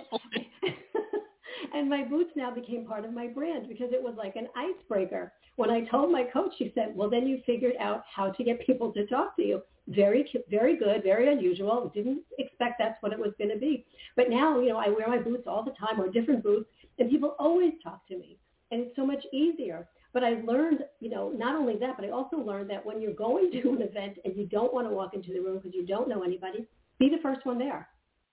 and, 1.73 1.88
my 1.88 2.04
boots 2.04 2.30
now 2.37 2.52
became 2.52 2.87
part 2.87 3.04
of 3.04 3.12
my 3.12 3.26
brand 3.26 3.68
because 3.68 3.92
it 3.92 4.02
was 4.02 4.14
like 4.16 4.37
an 4.37 4.49
icebreaker 4.56 5.33
when 5.56 5.71
I 5.71 5.83
told 5.83 6.11
my 6.11 6.25
coach, 6.25 6.52
she 6.59 6.73
said, 6.75 6.92
well, 6.94 7.09
then 7.09 7.26
you 7.26 7.40
figured 7.47 7.75
out 7.78 8.02
how 8.12 8.30
to 8.30 8.44
get 8.44 8.66
people 8.66 8.92
to 8.92 9.06
talk 9.06 9.37
to 9.37 9.42
you. 9.42 9.62
Very, 9.87 10.28
very 10.50 10.76
good, 10.76 11.02
very 11.02 11.33
unusual. 11.33 11.92
Didn't 11.94 12.23
expect 12.38 12.76
that's 12.78 13.00
what 13.02 13.12
it 13.12 13.18
was 13.18 13.33
going 13.38 13.50
to 13.50 13.59
be. 13.59 13.87
But 14.16 14.30
now, 14.30 14.59
you 14.59 14.71
know, 14.71 14.78
I 14.78 14.88
wear 14.88 15.06
my 15.06 15.18
boots 15.18 15.44
all 15.47 15.62
the 15.62 15.73
time 15.73 16.00
or 16.00 16.11
different 16.11 16.42
boots 16.42 16.68
and 16.99 17.11
people 17.11 17.37
always 17.38 17.73
talk 17.83 18.06
to 18.09 18.16
me 18.16 18.38
and 18.71 18.80
it's 18.80 18.97
so 18.97 19.06
much 19.06 19.23
easier. 19.33 19.87
But 20.12 20.25
I 20.25 20.40
learned, 20.47 20.80
you 21.00 21.11
know, 21.11 21.30
not 21.30 21.56
only 21.56 21.76
that, 21.76 21.97
but 21.97 22.06
I 22.06 22.11
also 22.11 22.37
learned 22.37 22.71
that 22.71 22.85
when 22.85 23.00
you're 23.00 23.12
going 23.12 23.50
to 23.50 23.71
an 23.71 23.83
event 23.83 24.18
and 24.25 24.37
you 24.37 24.47
don't 24.47 24.73
want 24.73 24.88
to 24.88 24.94
walk 24.94 25.12
into 25.12 25.33
the 25.33 25.40
room 25.40 25.59
because 25.59 25.75
you 25.75 25.85
don't 25.85 26.09
know 26.09 26.23
anybody, 26.23 26.66
be 26.99 27.09
the 27.09 27.23
first 27.23 27.44
one 27.44 27.59
there. 27.59 27.88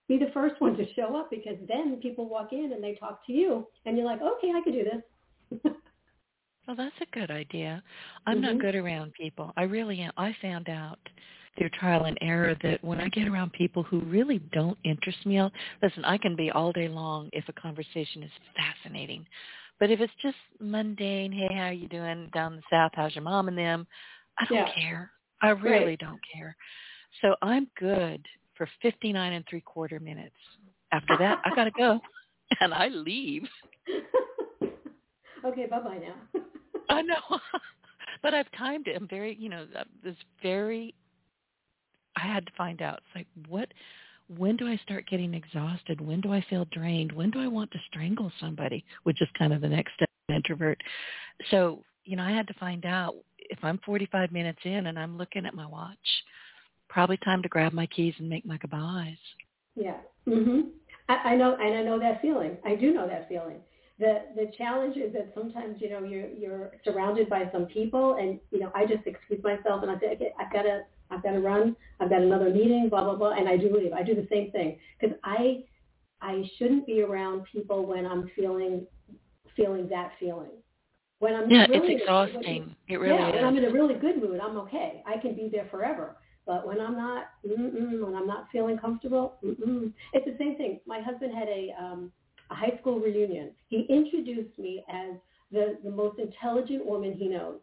Be 0.07 0.17
the 0.17 0.31
first 0.33 0.59
one 0.59 0.75
to 0.77 0.93
show 0.93 1.15
up 1.15 1.29
because 1.29 1.57
then 1.67 1.97
people 2.01 2.27
walk 2.27 2.51
in 2.51 2.71
and 2.73 2.83
they 2.83 2.95
talk 2.95 3.25
to 3.27 3.33
you 3.33 3.67
and 3.85 3.95
you're 3.97 4.05
like, 4.05 4.21
okay, 4.21 4.51
I 4.55 4.61
could 4.63 4.73
do 4.73 4.83
this. 4.83 5.71
Well, 6.67 6.75
that's 6.75 6.95
a 7.01 7.05
good 7.07 7.31
idea. 7.31 7.81
I'm 8.27 8.39
not 8.39 8.55
Mhm. 8.55 8.59
good 8.59 8.75
around 8.75 9.13
people. 9.13 9.51
I 9.57 9.63
really 9.63 9.99
am. 10.01 10.11
I 10.15 10.33
found 10.41 10.69
out 10.69 10.99
through 11.57 11.69
trial 11.69 12.05
and 12.05 12.17
error 12.21 12.55
that 12.61 12.83
when 12.83 13.01
I 13.01 13.09
get 13.09 13.27
around 13.27 13.51
people 13.53 13.83
who 13.83 13.99
really 14.01 14.39
don't 14.53 14.77
interest 14.83 15.25
me, 15.25 15.39
I'll, 15.39 15.51
listen, 15.81 16.05
I 16.05 16.17
can 16.17 16.35
be 16.35 16.51
all 16.51 16.71
day 16.71 16.87
long 16.87 17.29
if 17.33 17.49
a 17.49 17.53
conversation 17.53 18.23
is 18.23 18.31
fascinating. 18.55 19.25
But 19.79 19.89
if 19.89 19.99
it's 19.99 20.13
just 20.21 20.37
mundane, 20.59 21.31
hey, 21.31 21.49
how 21.53 21.63
are 21.63 21.73
you 21.73 21.87
doing 21.87 22.29
down 22.33 22.55
the 22.55 22.61
south? 22.69 22.91
How's 22.93 23.15
your 23.15 23.23
mom 23.23 23.47
and 23.47 23.57
them? 23.57 23.87
I 24.39 24.45
don't 24.47 24.57
Yeah. 24.59 24.71
care. 24.73 25.11
I 25.41 25.49
really 25.49 25.85
Right. 25.87 25.99
don't 25.99 26.21
care. 26.31 26.55
So 27.21 27.35
I'm 27.41 27.67
good 27.77 28.25
for 28.61 28.69
59 28.83 29.33
and 29.33 29.43
three 29.49 29.61
quarter 29.61 29.99
minutes. 29.99 30.35
After 30.91 31.17
that, 31.17 31.41
I 31.43 31.55
got 31.55 31.63
to 31.63 31.71
go. 31.71 31.99
And 32.59 32.73
I 32.73 32.89
leave. 32.89 33.47
okay, 35.45 35.65
bye 35.67 35.79
bye 35.79 35.99
now. 35.99 36.41
I 36.89 37.01
know, 37.01 37.39
but 38.21 38.33
I've 38.33 38.51
timed 38.57 38.87
it. 38.87 38.97
I'm 38.97 39.07
very, 39.07 39.37
you 39.39 39.47
know, 39.47 39.65
uh, 39.73 39.85
this 40.03 40.17
very. 40.43 40.93
I 42.17 42.27
had 42.27 42.45
to 42.45 42.51
find 42.57 42.81
out. 42.81 42.95
It's 42.97 43.15
like 43.15 43.27
what. 43.47 43.69
When 44.37 44.57
do 44.57 44.67
I 44.67 44.75
start 44.83 45.07
getting 45.09 45.33
exhausted? 45.33 46.01
When 46.01 46.19
do 46.19 46.33
I 46.33 46.45
feel 46.49 46.65
drained? 46.73 47.13
When 47.13 47.31
do 47.31 47.39
I 47.39 47.47
want 47.47 47.71
to 47.71 47.79
strangle 47.87 48.29
somebody? 48.41 48.83
Which 49.03 49.21
is 49.21 49.29
kind 49.39 49.53
of 49.53 49.61
the 49.61 49.69
next 49.69 49.93
step 49.93 50.09
introvert. 50.27 50.77
So, 51.51 51.79
you 52.03 52.17
know, 52.17 52.23
I 52.23 52.31
had 52.31 52.47
to 52.47 52.53
find 52.55 52.85
out 52.85 53.15
if 53.39 53.59
I'm 53.63 53.79
45 53.85 54.33
minutes 54.33 54.59
in 54.65 54.87
and 54.87 54.99
I'm 54.99 55.17
looking 55.17 55.45
at 55.45 55.53
my 55.53 55.65
watch, 55.65 55.97
probably 56.91 57.17
time 57.17 57.41
to 57.41 57.49
grab 57.49 57.73
my 57.73 57.87
keys 57.87 58.13
and 58.19 58.29
make 58.29 58.45
my 58.45 58.57
goodbyes. 58.57 59.17
yeah. 59.75 59.97
Mhm. 60.27 60.69
I, 61.09 61.31
I 61.31 61.35
know, 61.35 61.55
and 61.55 61.75
I 61.75 61.83
know 61.83 61.99
that 61.99 62.21
feeling. 62.21 62.57
I 62.65 62.75
do 62.75 62.93
know 62.93 63.07
that 63.07 63.27
feeling. 63.29 63.61
The 63.99 64.21
the 64.35 64.51
challenge 64.57 64.97
is 64.97 65.13
that 65.13 65.31
sometimes 65.35 65.77
you 65.81 65.89
know 65.89 66.03
you're 66.03 66.29
you're 66.29 66.71
surrounded 66.83 67.29
by 67.29 67.49
some 67.51 67.65
people, 67.67 68.15
and 68.15 68.39
you 68.51 68.59
know 68.59 68.71
I 68.75 68.85
just 68.85 69.05
excuse 69.07 69.43
myself 69.43 69.83
and 69.83 69.91
I 69.91 69.99
say 69.99 70.07
okay, 70.15 70.31
I've 70.39 70.51
got 70.53 70.63
to 70.63 70.81
I've 71.11 71.23
got 71.23 71.31
to 71.31 71.39
run. 71.39 71.75
I've 71.99 72.09
got 72.09 72.21
another 72.21 72.49
meeting, 72.49 72.89
blah 72.89 73.03
blah 73.03 73.15
blah, 73.15 73.31
and 73.33 73.47
I 73.47 73.57
do 73.57 73.73
leave. 73.75 73.93
I 73.93 74.03
do 74.03 74.15
the 74.15 74.27
same 74.31 74.51
thing 74.51 74.77
because 74.99 75.15
I 75.23 75.63
I 76.21 76.43
shouldn't 76.57 76.85
be 76.85 77.01
around 77.01 77.45
people 77.51 77.85
when 77.85 78.05
I'm 78.05 78.29
feeling 78.35 78.85
feeling 79.55 79.87
that 79.89 80.11
feeling. 80.19 80.51
When 81.19 81.35
I'm 81.35 81.49
Yeah, 81.49 81.67
really 81.67 81.93
it's 81.93 82.01
exhausting. 82.01 82.75
It 82.87 82.99
really 82.99 83.15
yeah, 83.15 83.27
is. 83.29 83.35
when 83.35 83.45
I'm 83.45 83.57
in 83.57 83.65
a 83.65 83.71
really 83.71 83.95
good 83.95 84.17
mood, 84.21 84.39
I'm 84.41 84.57
okay. 84.57 85.03
I 85.05 85.17
can 85.17 85.35
be 85.35 85.49
there 85.51 85.67
forever. 85.69 86.17
But 86.45 86.65
when 86.65 86.81
I'm 86.81 86.95
not, 86.95 87.25
when 87.43 88.13
I'm 88.15 88.27
not 88.27 88.47
feeling 88.51 88.77
comfortable, 88.77 89.35
mm-mm. 89.43 89.93
it's 90.13 90.25
the 90.25 90.35
same 90.37 90.57
thing. 90.57 90.79
My 90.85 91.01
husband 91.01 91.33
had 91.35 91.47
a, 91.47 91.73
um, 91.79 92.11
a 92.49 92.55
high 92.55 92.77
school 92.79 92.99
reunion. 92.99 93.51
He 93.67 93.85
introduced 93.89 94.57
me 94.57 94.83
as 94.89 95.15
the, 95.51 95.77
the 95.83 95.91
most 95.91 96.19
intelligent 96.19 96.85
woman 96.85 97.13
he 97.13 97.27
knows. 97.27 97.59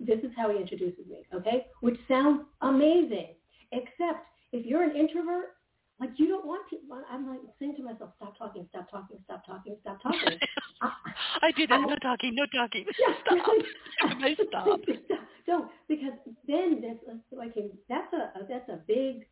This 0.00 0.18
is 0.20 0.30
how 0.36 0.50
he 0.50 0.58
introduces 0.60 1.06
me, 1.08 1.22
okay? 1.32 1.66
Which 1.80 1.98
sounds 2.08 2.42
amazing, 2.62 3.34
except 3.72 4.26
if 4.52 4.66
you're 4.66 4.82
an 4.82 4.96
introvert, 4.96 5.56
like 6.00 6.10
you 6.16 6.28
don't 6.28 6.46
want 6.46 6.62
to. 6.70 6.76
I'm 7.10 7.28
like 7.28 7.40
saying 7.58 7.74
to 7.76 7.82
myself, 7.82 8.10
stop 8.16 8.38
talking, 8.38 8.66
stop 8.70 8.90
talking, 8.90 9.18
stop 9.24 9.44
talking, 9.44 9.76
stop 9.80 10.00
talking. 10.00 10.38
I, 10.80 10.90
I 11.42 11.50
do 11.52 11.66
that. 11.66 11.74
I, 11.74 11.86
no 11.86 11.96
talking, 11.96 12.34
no 12.34 12.46
talking. 12.54 12.84
Yeah, 12.98 13.14
stop. 13.24 13.58
I 14.22 14.36
stop. 14.48 14.80
Don't 15.46 15.70
because 15.88 16.12
then 16.46 16.82
that's 16.82 17.24
like 17.32 17.54
that's 17.88 18.12
a 18.12 18.46
that's 18.48 18.68
a 18.68 18.78
big 18.86 19.26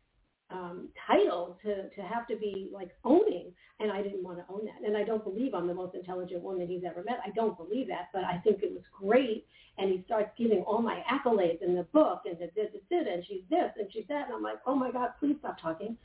um, 0.49 0.89
title 1.05 1.57
to 1.63 1.89
to 1.89 2.01
have 2.01 2.27
to 2.27 2.35
be 2.35 2.69
like 2.73 2.89
owning, 3.05 3.53
and 3.79 3.91
I 3.91 4.01
didn't 4.01 4.23
want 4.23 4.39
to 4.39 4.45
own 4.49 4.65
that. 4.65 4.85
And 4.85 4.97
I 4.97 5.03
don't 5.03 5.23
believe 5.23 5.53
I'm 5.53 5.67
the 5.67 5.73
most 5.73 5.95
intelligent 5.95 6.41
woman 6.41 6.67
he's 6.67 6.83
ever 6.85 7.03
met. 7.03 7.19
I 7.25 7.29
don't 7.31 7.57
believe 7.57 7.87
that, 7.87 8.09
but 8.13 8.23
I 8.23 8.39
think 8.43 8.61
it 8.61 8.71
was 8.73 8.83
great. 8.91 9.45
And 9.77 9.91
he 9.91 10.03
starts 10.05 10.31
giving 10.37 10.63
all 10.63 10.81
my 10.81 11.03
accolades 11.09 11.61
in 11.61 11.75
the 11.75 11.83
book, 11.93 12.23
and 12.25 12.37
da, 12.39 12.47
da, 12.55 12.63
da, 12.63 13.03
da, 13.03 13.13
and 13.13 13.23
she's 13.25 13.43
this 13.49 13.71
and 13.77 13.87
she's 13.93 14.07
that, 14.09 14.25
and 14.25 14.35
I'm 14.35 14.43
like, 14.43 14.59
oh 14.65 14.75
my 14.75 14.91
god, 14.91 15.11
please 15.19 15.35
stop 15.39 15.61
talking. 15.61 15.97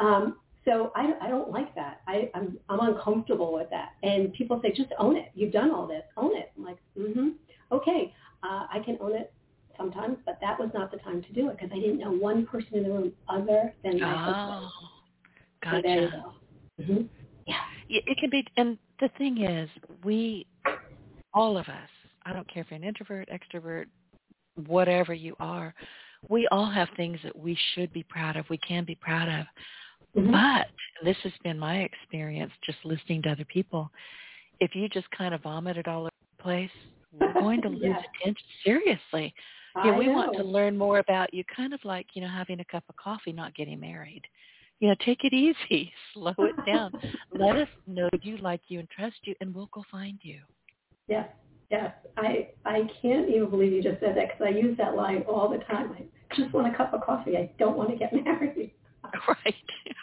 Um, 0.00 0.36
so 0.64 0.92
I, 0.96 1.14
I 1.22 1.28
don't 1.28 1.50
like 1.50 1.74
that. 1.76 2.00
I, 2.08 2.30
I'm, 2.34 2.58
I'm 2.68 2.80
uncomfortable 2.80 3.52
with 3.54 3.70
that. 3.70 3.90
And 4.02 4.32
people 4.32 4.60
say, 4.62 4.72
just 4.76 4.90
own 4.98 5.16
it. 5.16 5.30
You've 5.34 5.52
done 5.52 5.70
all 5.70 5.86
this. 5.86 6.02
Own 6.16 6.36
it. 6.36 6.52
I'm 6.56 6.64
like, 6.64 6.78
mm-hmm. 6.98 7.28
Okay, 7.72 8.12
uh, 8.42 8.66
I 8.72 8.80
can 8.84 8.98
own 9.00 9.14
it 9.14 9.32
sometimes, 9.76 10.18
but 10.24 10.38
that 10.40 10.58
was 10.58 10.70
not 10.74 10.90
the 10.90 10.98
time 10.98 11.22
to 11.22 11.32
do 11.32 11.48
it 11.50 11.58
because 11.58 11.70
I 11.72 11.80
didn't 11.80 11.98
know 11.98 12.10
one 12.10 12.46
person 12.46 12.74
in 12.74 12.82
the 12.84 12.90
room 12.90 13.12
other 13.28 13.74
than 13.84 14.00
my 14.00 14.12
oh, 14.12 14.16
husband. 14.16 14.70
Gotcha. 15.62 15.76
So 15.76 15.82
there 15.82 16.02
you 16.02 16.10
go. 16.10 16.32
Mm-hmm. 16.82 17.06
Yeah. 17.46 17.54
It 17.88 18.18
can 18.18 18.30
be, 18.30 18.44
and 18.56 18.78
the 19.00 19.08
thing 19.18 19.42
is, 19.42 19.68
we, 20.04 20.46
all 21.32 21.56
of 21.56 21.68
us, 21.68 21.88
I 22.24 22.32
don't 22.32 22.48
care 22.52 22.62
if 22.62 22.70
you're 22.70 22.78
an 22.78 22.84
introvert, 22.84 23.28
extrovert, 23.28 23.86
whatever 24.66 25.14
you 25.14 25.36
are, 25.38 25.74
we 26.28 26.48
all 26.50 26.68
have 26.68 26.88
things 26.96 27.18
that 27.22 27.36
we 27.36 27.56
should 27.74 27.92
be 27.92 28.02
proud 28.02 28.36
of, 28.36 28.48
we 28.50 28.58
can 28.58 28.84
be 28.84 28.96
proud 28.96 29.28
of. 29.28 29.46
Mm-hmm. 30.16 30.32
But 30.32 30.68
this 31.04 31.16
has 31.22 31.32
been 31.44 31.58
my 31.58 31.78
experience 31.78 32.52
just 32.64 32.78
listening 32.84 33.22
to 33.22 33.30
other 33.30 33.44
people. 33.44 33.90
If 34.60 34.74
you 34.74 34.88
just 34.88 35.10
kind 35.10 35.34
of 35.34 35.42
vomit 35.42 35.76
it 35.76 35.86
all 35.86 36.02
over 36.02 36.10
the 36.38 36.42
place, 36.42 36.70
we're 37.12 37.32
going 37.40 37.62
to 37.62 37.68
lose 37.68 37.82
yeah. 37.82 38.02
attention. 38.20 38.44
Seriously. 38.64 39.34
I 39.74 39.88
Yeah, 39.88 39.98
we 39.98 40.06
know. 40.06 40.12
want 40.12 40.36
to 40.36 40.42
learn 40.42 40.76
more 40.76 40.98
about 40.98 41.34
you, 41.34 41.44
kind 41.54 41.74
of 41.74 41.80
like, 41.84 42.06
you 42.14 42.22
know, 42.22 42.28
having 42.28 42.60
a 42.60 42.64
cup 42.64 42.84
of 42.88 42.96
coffee, 42.96 43.32
not 43.32 43.54
getting 43.54 43.78
married. 43.78 44.22
You 44.80 44.88
know, 44.88 44.94
take 45.04 45.24
it 45.24 45.32
easy, 45.32 45.92
slow 46.14 46.34
it 46.38 46.56
down. 46.66 46.92
Let 47.38 47.56
us 47.56 47.68
know 47.86 48.08
you, 48.22 48.38
like 48.38 48.60
you, 48.68 48.78
and 48.78 48.88
trust 48.88 49.16
you, 49.24 49.34
and 49.40 49.54
we'll 49.54 49.70
go 49.72 49.84
find 49.90 50.18
you. 50.22 50.40
Yes, 51.08 51.28
yes. 51.70 51.92
I 52.16 52.48
I 52.64 52.80
can't 53.00 53.28
even 53.28 53.48
believe 53.48 53.72
you 53.72 53.82
just 53.82 54.00
said 54.00 54.16
that 54.16 54.28
because 54.28 54.52
I 54.54 54.58
use 54.58 54.76
that 54.78 54.96
line 54.96 55.22
all 55.28 55.48
the 55.48 55.58
time. 55.64 55.92
I 55.92 56.36
just 56.36 56.52
want 56.52 56.72
a 56.72 56.76
cup 56.76 56.92
of 56.92 57.02
coffee. 57.02 57.36
I 57.36 57.50
don't 57.58 57.76
want 57.76 57.90
to 57.90 57.96
get 57.96 58.12
married. 58.24 58.72
Right. 59.28 59.54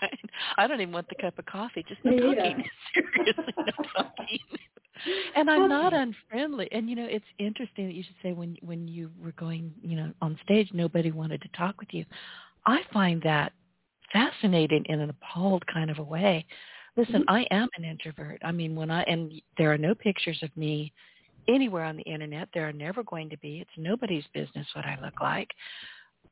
I 0.58 0.68
don't 0.68 0.82
even 0.82 0.94
want 0.94 1.08
the 1.10 1.16
cup 1.16 1.40
of 1.40 1.46
coffee. 1.46 1.86
Just 1.88 2.04
no 2.04 2.12
Me 2.12 2.18
either. 2.18 2.36
talking. 2.36 2.66
Seriously, 2.94 3.54
no 3.58 3.86
talking. 3.96 4.40
And 5.36 5.50
I'm 5.50 5.70
not 5.70 5.94
unfriendly. 5.94 6.70
And 6.72 6.90
you 6.90 6.96
know, 6.96 7.06
it's 7.10 7.26
interesting 7.40 7.88
that 7.88 7.94
you 7.94 8.04
should 8.04 8.16
say 8.22 8.34
when 8.34 8.58
when 8.62 8.88
you 8.88 9.12
were 9.22 9.34
going, 9.34 9.74
you 9.82 9.96
know, 9.96 10.12
on 10.22 10.38
stage, 10.44 10.70
nobody 10.74 11.12
wanted 11.12 11.42
to 11.42 11.50
talk 11.58 11.80
with 11.80 11.90
you. 11.92 12.06
I 12.66 12.82
find 12.92 13.22
that 13.24 13.54
fascinating 14.12 14.86
in 14.88 15.00
an 15.00 15.10
appalled 15.10 15.66
kind 15.68 15.90
of 15.90 16.00
a 16.00 16.04
way. 16.04 16.46
Listen, 16.96 17.22
mm-hmm. 17.22 17.36
I 17.36 17.48
am 17.52 17.70
an 17.78 17.86
introvert. 17.86 18.40
I 18.44 18.52
mean, 18.52 18.76
when 18.76 18.92
I 18.92 19.04
and 19.04 19.34
there 19.58 19.72
are 19.74 19.78
no 19.78 19.96
pictures 19.96 20.40
of 20.44 20.56
me 20.56 20.94
anywhere 21.48 21.84
on 21.84 21.98
the 21.98 22.04
internet. 22.04 22.50
There 22.54 22.68
are 22.68 22.74
never 22.74 23.04
going 23.04 23.30
to 23.30 23.38
be. 23.38 23.60
It's 23.60 23.70
nobody's 23.78 24.24
business 24.34 24.68
what 24.74 24.86
I 24.86 24.98
look 25.04 25.20
like. 25.22 25.50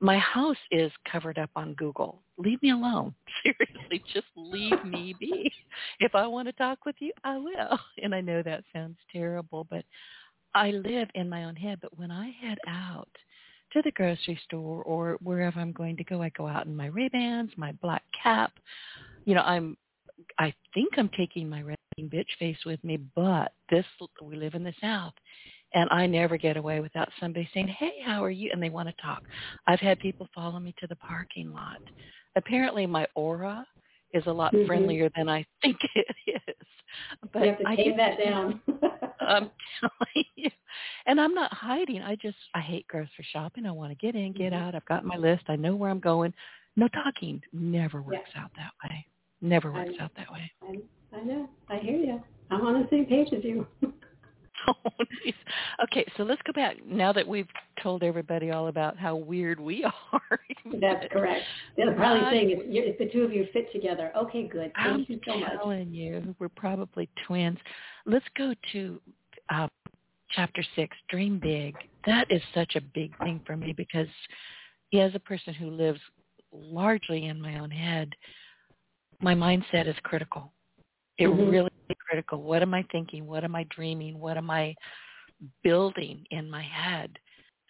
My 0.01 0.17
house 0.17 0.57
is 0.71 0.91
covered 1.09 1.37
up 1.37 1.51
on 1.55 1.75
Google. 1.75 2.21
Leave 2.37 2.61
me 2.63 2.71
alone. 2.71 3.13
Seriously, 3.43 4.03
just 4.13 4.25
leave 4.35 4.83
me 4.83 5.15
be. 5.19 5.51
If 5.99 6.15
I 6.15 6.25
want 6.25 6.47
to 6.47 6.53
talk 6.53 6.85
with 6.85 6.95
you, 6.99 7.11
I 7.23 7.37
will. 7.37 7.79
And 8.03 8.15
I 8.15 8.21
know 8.21 8.41
that 8.41 8.63
sounds 8.73 8.97
terrible, 9.11 9.67
but 9.69 9.85
I 10.55 10.71
live 10.71 11.07
in 11.13 11.29
my 11.29 11.43
own 11.43 11.55
head. 11.55 11.79
But 11.81 11.97
when 11.97 12.09
I 12.09 12.31
head 12.41 12.57
out 12.67 13.09
to 13.73 13.81
the 13.83 13.91
grocery 13.91 14.39
store 14.43 14.83
or 14.83 15.17
wherever 15.21 15.59
I'm 15.59 15.71
going 15.71 15.95
to 15.97 16.03
go, 16.03 16.21
I 16.21 16.29
go 16.29 16.47
out 16.47 16.65
in 16.65 16.75
my 16.75 16.87
Ray-Bans, 16.87 17.51
my 17.55 17.71
black 17.73 18.03
cap. 18.21 18.53
You 19.25 19.35
know, 19.35 19.41
I'm 19.41 19.77
I 20.39 20.53
think 20.73 20.93
I'm 20.97 21.09
taking 21.15 21.49
my 21.49 21.61
resting 21.61 22.09
bitch 22.09 22.27
face 22.39 22.57
with 22.65 22.83
me, 22.83 22.97
but 23.15 23.53
this 23.69 23.85
we 24.21 24.35
live 24.35 24.53
in 24.53 24.63
the 24.63 24.73
South, 24.81 25.13
and 25.73 25.89
I 25.91 26.05
never 26.05 26.37
get 26.37 26.57
away 26.57 26.79
without 26.79 27.09
somebody 27.19 27.47
saying, 27.53 27.67
"Hey, 27.69 27.93
how 28.03 28.23
are 28.23 28.29
you?" 28.31 28.49
and 28.51 28.61
they 28.61 28.69
want 28.69 28.89
to 28.89 29.01
talk. 29.01 29.23
I've 29.67 29.79
had 29.79 29.99
people 29.99 30.27
follow 30.35 30.59
me 30.59 30.73
to 30.79 30.87
the 30.87 30.95
parking 30.97 31.53
lot. 31.53 31.79
Apparently, 32.35 32.85
my 32.85 33.07
aura 33.15 33.65
is 34.13 34.25
a 34.27 34.31
lot 34.31 34.53
Mhm. 34.53 34.67
friendlier 34.67 35.09
than 35.15 35.29
I 35.29 35.45
think 35.61 35.77
it 35.95 36.15
is. 36.27 36.55
But 37.31 37.41
you 37.43 37.47
have 37.49 37.59
to 37.59 37.67
I 37.69 37.75
tame 37.75 37.97
that 37.97 38.17
down. 38.19 38.61
I'm 39.21 39.49
telling 39.79 40.25
you. 40.35 40.49
And 41.05 41.21
I'm 41.21 41.33
not 41.33 41.53
hiding. 41.53 42.01
I 42.01 42.15
just 42.15 42.37
I 42.53 42.59
hate 42.59 42.87
grocery 42.87 43.25
shopping. 43.31 43.65
I 43.65 43.71
want 43.71 43.91
to 43.91 43.95
get 43.95 44.15
in, 44.15 44.33
get 44.33 44.51
Mhm. 44.53 44.61
out. 44.61 44.75
I've 44.75 44.85
got 44.85 45.05
my 45.05 45.15
list. 45.15 45.43
I 45.47 45.55
know 45.55 45.75
where 45.75 45.89
I'm 45.89 45.99
going. 45.99 46.33
No 46.75 46.87
talking 46.89 47.41
never 47.53 48.01
works 48.01 48.31
out 48.35 48.51
that 48.55 48.71
way. 48.83 49.05
Never 49.41 49.71
works 49.71 49.93
I- 49.99 50.03
out 50.03 50.13
that 50.15 50.31
way. 50.31 50.51
I, 50.63 50.79
I 51.17 51.21
know. 51.23 51.49
I 51.69 51.77
hear 51.77 51.97
you. 51.97 52.23
I'm 52.49 52.65
on 52.65 52.81
the 52.81 52.87
same 52.89 53.05
page 53.05 53.31
as 53.33 53.43
you. 53.43 53.65
Okay, 55.83 56.05
so 56.15 56.23
let's 56.23 56.41
go 56.43 56.53
back 56.53 56.77
now 56.85 57.11
that 57.11 57.27
we've 57.27 57.47
told 57.81 58.03
everybody 58.03 58.51
all 58.51 58.67
about 58.67 58.97
how 58.97 59.15
weird 59.15 59.59
we 59.59 59.83
are. 60.13 60.39
That's 60.79 61.05
correct. 61.11 61.43
They're 61.75 61.93
probably 61.95 62.29
saying 62.29 62.51
if, 62.51 62.59
if 62.65 62.97
the 62.97 63.09
two 63.11 63.23
of 63.23 63.33
you 63.33 63.47
fit 63.51 63.71
together. 63.71 64.11
Okay, 64.15 64.47
good. 64.47 64.71
Thank 64.75 64.77
I'm 64.77 65.05
you 65.07 65.19
so 65.25 65.37
much. 65.37 65.49
I'm 65.51 65.57
telling 65.57 65.91
you, 65.91 66.35
we're 66.39 66.49
probably 66.49 67.09
twins. 67.27 67.57
Let's 68.05 68.25
go 68.37 68.53
to 68.73 69.01
uh, 69.49 69.67
chapter 70.31 70.63
six, 70.75 70.95
Dream 71.09 71.39
Big. 71.39 71.75
That 72.05 72.27
is 72.29 72.41
such 72.53 72.75
a 72.75 72.81
big 72.81 73.17
thing 73.19 73.41
for 73.45 73.57
me 73.57 73.73
because 73.75 74.07
as 74.93 75.15
a 75.15 75.19
person 75.19 75.53
who 75.53 75.69
lives 75.71 75.99
largely 76.51 77.25
in 77.25 77.41
my 77.41 77.59
own 77.59 77.71
head, 77.71 78.09
my 79.21 79.33
mindset 79.33 79.87
is 79.87 79.95
critical. 80.03 80.51
It 81.21 81.27
Mhm. 81.27 81.51
really 81.51 81.69
is 81.89 81.97
critical. 82.07 82.41
What 82.41 82.61
am 82.63 82.73
I 82.73 82.83
thinking? 82.91 83.27
What 83.27 83.43
am 83.43 83.55
I 83.55 83.63
dreaming? 83.65 84.19
What 84.19 84.37
am 84.37 84.49
I 84.49 84.75
building 85.63 86.25
in 86.31 86.49
my 86.49 86.63
head? 86.63 87.17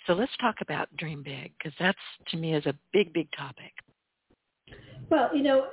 So 0.08 0.14
let's 0.14 0.36
talk 0.38 0.62
about 0.62 0.96
Dream 0.96 1.22
Big 1.22 1.54
because 1.58 1.74
that's 1.80 2.00
to 2.30 2.38
me 2.38 2.54
is 2.56 2.66
a 2.66 2.76
big, 2.94 3.14
big 3.14 3.30
topic. 3.38 3.74
Well, 5.10 5.36
you 5.36 5.44
know, 5.44 5.68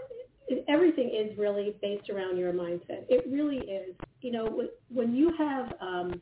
everything 0.68 1.10
is 1.10 1.36
really 1.38 1.76
based 1.80 2.10
around 2.10 2.36
your 2.36 2.52
mindset. 2.52 3.04
It 3.08 3.24
really 3.30 3.58
is. 3.58 3.94
You 4.20 4.32
know, 4.32 4.64
when 4.92 5.14
you 5.14 5.32
have 5.38 5.72
um, 5.80 6.20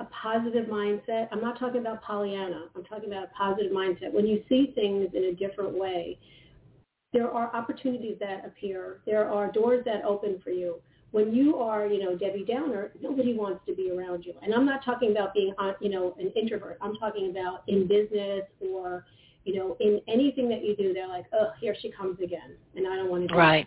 a 0.00 0.06
positive 0.06 0.66
mindset, 0.66 1.28
I'm 1.30 1.40
not 1.42 1.58
talking 1.58 1.80
about 1.80 2.02
Pollyanna. 2.02 2.68
I'm 2.74 2.84
talking 2.84 3.08
about 3.10 3.24
a 3.24 3.30
positive 3.36 3.72
mindset. 3.72 4.12
When 4.12 4.26
you 4.26 4.42
see 4.48 4.72
things 4.74 5.10
in 5.14 5.24
a 5.24 5.34
different 5.34 5.78
way, 5.78 6.18
there 7.12 7.30
are 7.30 7.54
opportunities 7.54 8.16
that 8.20 8.44
appear. 8.44 9.00
There 9.06 9.28
are 9.28 9.50
doors 9.50 9.84
that 9.84 10.04
open 10.04 10.40
for 10.42 10.50
you. 10.50 10.76
When 11.10 11.34
you 11.34 11.56
are, 11.56 11.86
you 11.86 12.02
know, 12.02 12.16
Debbie 12.16 12.44
Downer, 12.48 12.92
nobody 13.02 13.34
wants 13.34 13.60
to 13.66 13.74
be 13.74 13.90
around 13.90 14.24
you. 14.24 14.32
And 14.42 14.54
I'm 14.54 14.64
not 14.64 14.82
talking 14.82 15.10
about 15.10 15.34
being, 15.34 15.54
uh, 15.58 15.72
you 15.80 15.90
know, 15.90 16.16
an 16.18 16.32
introvert. 16.34 16.78
I'm 16.80 16.96
talking 16.96 17.30
about 17.30 17.64
in 17.68 17.86
business 17.86 18.44
or 18.60 19.04
you 19.44 19.56
know, 19.56 19.76
in 19.80 20.00
anything 20.08 20.48
that 20.48 20.64
you 20.64 20.76
do, 20.76 20.92
they're 20.92 21.08
like, 21.08 21.26
oh, 21.32 21.50
here 21.60 21.74
she 21.80 21.90
comes 21.90 22.20
again, 22.20 22.56
and 22.76 22.86
I 22.86 22.96
don't 22.96 23.10
want 23.10 23.22
to 23.22 23.28
do 23.28 23.34
Right. 23.34 23.66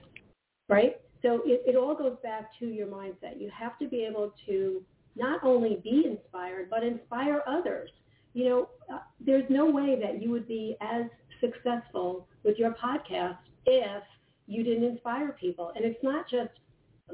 that. 0.67 0.73
Right? 0.73 1.01
So 1.21 1.41
it, 1.45 1.63
it 1.65 1.75
all 1.75 1.95
goes 1.95 2.15
back 2.23 2.57
to 2.59 2.65
your 2.65 2.87
mindset. 2.87 3.39
You 3.39 3.49
have 3.49 3.77
to 3.79 3.87
be 3.87 4.05
able 4.05 4.33
to 4.45 4.83
not 5.15 5.43
only 5.43 5.81
be 5.83 6.05
inspired, 6.05 6.69
but 6.69 6.83
inspire 6.83 7.41
others. 7.47 7.89
You 8.33 8.49
know, 8.49 8.69
uh, 8.93 8.99
there's 9.19 9.49
no 9.49 9.69
way 9.69 9.97
that 10.01 10.21
you 10.21 10.29
would 10.31 10.47
be 10.47 10.75
as 10.81 11.05
successful 11.39 12.27
with 12.45 12.57
your 12.57 12.71
podcast 12.71 13.37
if 13.65 14.03
you 14.47 14.63
didn't 14.63 14.83
inspire 14.83 15.31
people. 15.39 15.71
And 15.75 15.83
it's 15.83 16.01
not 16.03 16.29
just, 16.29 16.51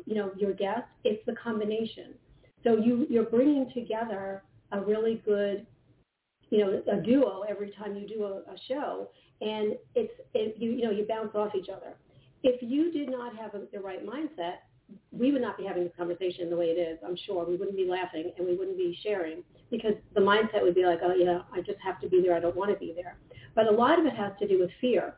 you 0.05 0.15
know, 0.15 0.31
your 0.37 0.53
guests, 0.53 0.89
it's 1.03 1.25
the 1.25 1.35
combination. 1.41 2.13
So 2.63 2.77
you, 2.77 3.07
you're 3.09 3.25
bringing 3.25 3.71
together 3.73 4.43
a 4.71 4.81
really 4.81 5.21
good 5.25 5.65
you 6.51 6.59
know, 6.59 6.81
a 6.91 6.97
duo 6.97 7.43
every 7.49 7.71
time 7.71 7.95
you 7.95 8.07
do 8.07 8.25
a, 8.25 8.51
a 8.51 8.57
show, 8.67 9.09
and 9.39 9.77
it's 9.95 10.13
it, 10.33 10.55
you 10.59 10.71
you 10.71 10.83
know 10.83 10.91
you 10.91 11.05
bounce 11.07 11.33
off 11.33 11.55
each 11.55 11.69
other. 11.69 11.95
If 12.43 12.61
you 12.61 12.91
did 12.91 13.09
not 13.09 13.35
have 13.37 13.55
a, 13.55 13.61
the 13.71 13.79
right 13.79 14.05
mindset, 14.05 14.55
we 15.11 15.31
would 15.31 15.41
not 15.41 15.57
be 15.57 15.63
having 15.63 15.83
this 15.83 15.93
conversation 15.97 16.49
the 16.49 16.57
way 16.57 16.65
it 16.65 16.79
is. 16.79 16.99
I'm 17.05 17.15
sure 17.25 17.45
we 17.45 17.55
wouldn't 17.55 17.77
be 17.77 17.87
laughing 17.87 18.31
and 18.37 18.45
we 18.45 18.55
wouldn't 18.55 18.77
be 18.77 18.97
sharing 19.01 19.43
because 19.69 19.93
the 20.13 20.19
mindset 20.19 20.61
would 20.61 20.75
be 20.75 20.85
like, 20.85 20.99
oh 21.03 21.13
yeah, 21.15 21.39
I 21.53 21.61
just 21.61 21.79
have 21.83 22.01
to 22.01 22.09
be 22.09 22.21
there. 22.21 22.35
I 22.35 22.41
don't 22.41 22.55
want 22.55 22.71
to 22.71 22.77
be 22.77 22.93
there. 22.93 23.17
But 23.55 23.67
a 23.67 23.71
lot 23.71 23.99
of 23.99 24.05
it 24.05 24.13
has 24.13 24.31
to 24.39 24.47
do 24.47 24.59
with 24.59 24.69
fear. 24.79 25.15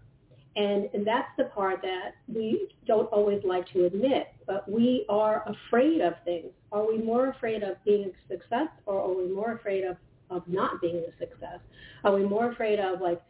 And, 0.55 0.87
and 0.93 1.05
that's 1.05 1.29
the 1.37 1.45
part 1.45 1.81
that 1.81 2.11
we 2.27 2.67
don't 2.85 3.07
always 3.07 3.41
like 3.43 3.67
to 3.73 3.85
admit, 3.85 4.27
but 4.45 4.69
we 4.69 5.05
are 5.09 5.43
afraid 5.47 5.99
of 6.01 6.13
things. 6.25 6.51
Are 6.71 6.87
we 6.87 6.99
more 6.99 7.29
afraid 7.29 7.63
of 7.63 7.83
being 7.83 8.05
a 8.11 8.33
success 8.33 8.67
or 8.85 8.99
are 8.99 9.13
we 9.13 9.31
more 9.33 9.53
afraid 9.53 9.83
of 9.83 9.97
of 10.29 10.43
not 10.47 10.81
being 10.81 10.97
a 10.97 11.19
success? 11.19 11.59
Are 12.03 12.13
we 12.13 12.23
more 12.23 12.51
afraid 12.51 12.79
of 12.79 13.01
like 13.01 13.21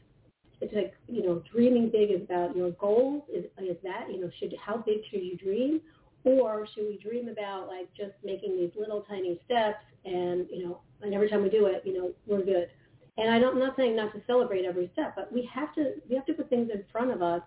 it's 0.63 0.73
like 0.73 0.93
you 1.09 1.23
know, 1.23 1.43
dreaming 1.51 1.89
big 1.89 2.11
is 2.11 2.21
about 2.21 2.55
your 2.55 2.71
goals. 2.71 3.23
Is 3.33 3.45
is 3.57 3.77
that 3.83 4.07
you 4.09 4.21
know, 4.21 4.29
should 4.39 4.55
how 4.63 4.77
big 4.77 4.99
should 5.11 5.21
you 5.21 5.37
dream, 5.37 5.81
or 6.23 6.65
should 6.73 6.85
we 6.87 6.97
dream 6.97 7.27
about 7.27 7.67
like 7.67 7.93
just 7.95 8.13
making 8.23 8.57
these 8.57 8.71
little 8.79 9.01
tiny 9.01 9.39
steps 9.45 9.83
and 10.05 10.47
you 10.49 10.65
know, 10.65 10.79
and 11.01 11.13
every 11.13 11.29
time 11.29 11.43
we 11.43 11.49
do 11.49 11.65
it, 11.65 11.83
you 11.85 11.93
know, 11.93 12.11
we're 12.27 12.43
good. 12.43 12.69
And 13.17 13.29
I 13.29 13.39
don't, 13.39 13.53
I'm 13.55 13.59
not 13.59 13.75
saying 13.77 13.95
not 13.95 14.11
to 14.13 14.21
celebrate 14.25 14.65
every 14.65 14.89
step, 14.93 15.13
but 15.15 15.31
we 15.31 15.47
have 15.53 15.73
to 15.75 15.93
we 16.09 16.15
have 16.15 16.25
to 16.25 16.33
put 16.33 16.49
things 16.49 16.69
in 16.73 16.83
front 16.91 17.11
of 17.11 17.21
us 17.21 17.41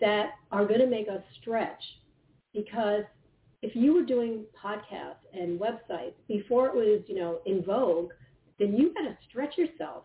that 0.00 0.30
are 0.50 0.64
going 0.64 0.80
to 0.80 0.86
make 0.86 1.08
us 1.08 1.22
stretch 1.40 1.82
because 2.52 3.04
if 3.62 3.74
you 3.76 3.94
were 3.94 4.02
doing 4.02 4.44
podcasts 4.62 5.24
and 5.32 5.58
websites 5.58 6.14
before 6.28 6.66
it 6.66 6.74
was, 6.74 7.00
you 7.06 7.14
know, 7.14 7.38
in 7.46 7.64
vogue, 7.64 8.10
then 8.58 8.76
you 8.76 8.92
got 8.92 9.02
to 9.02 9.16
stretch 9.28 9.56
yourself. 9.56 10.04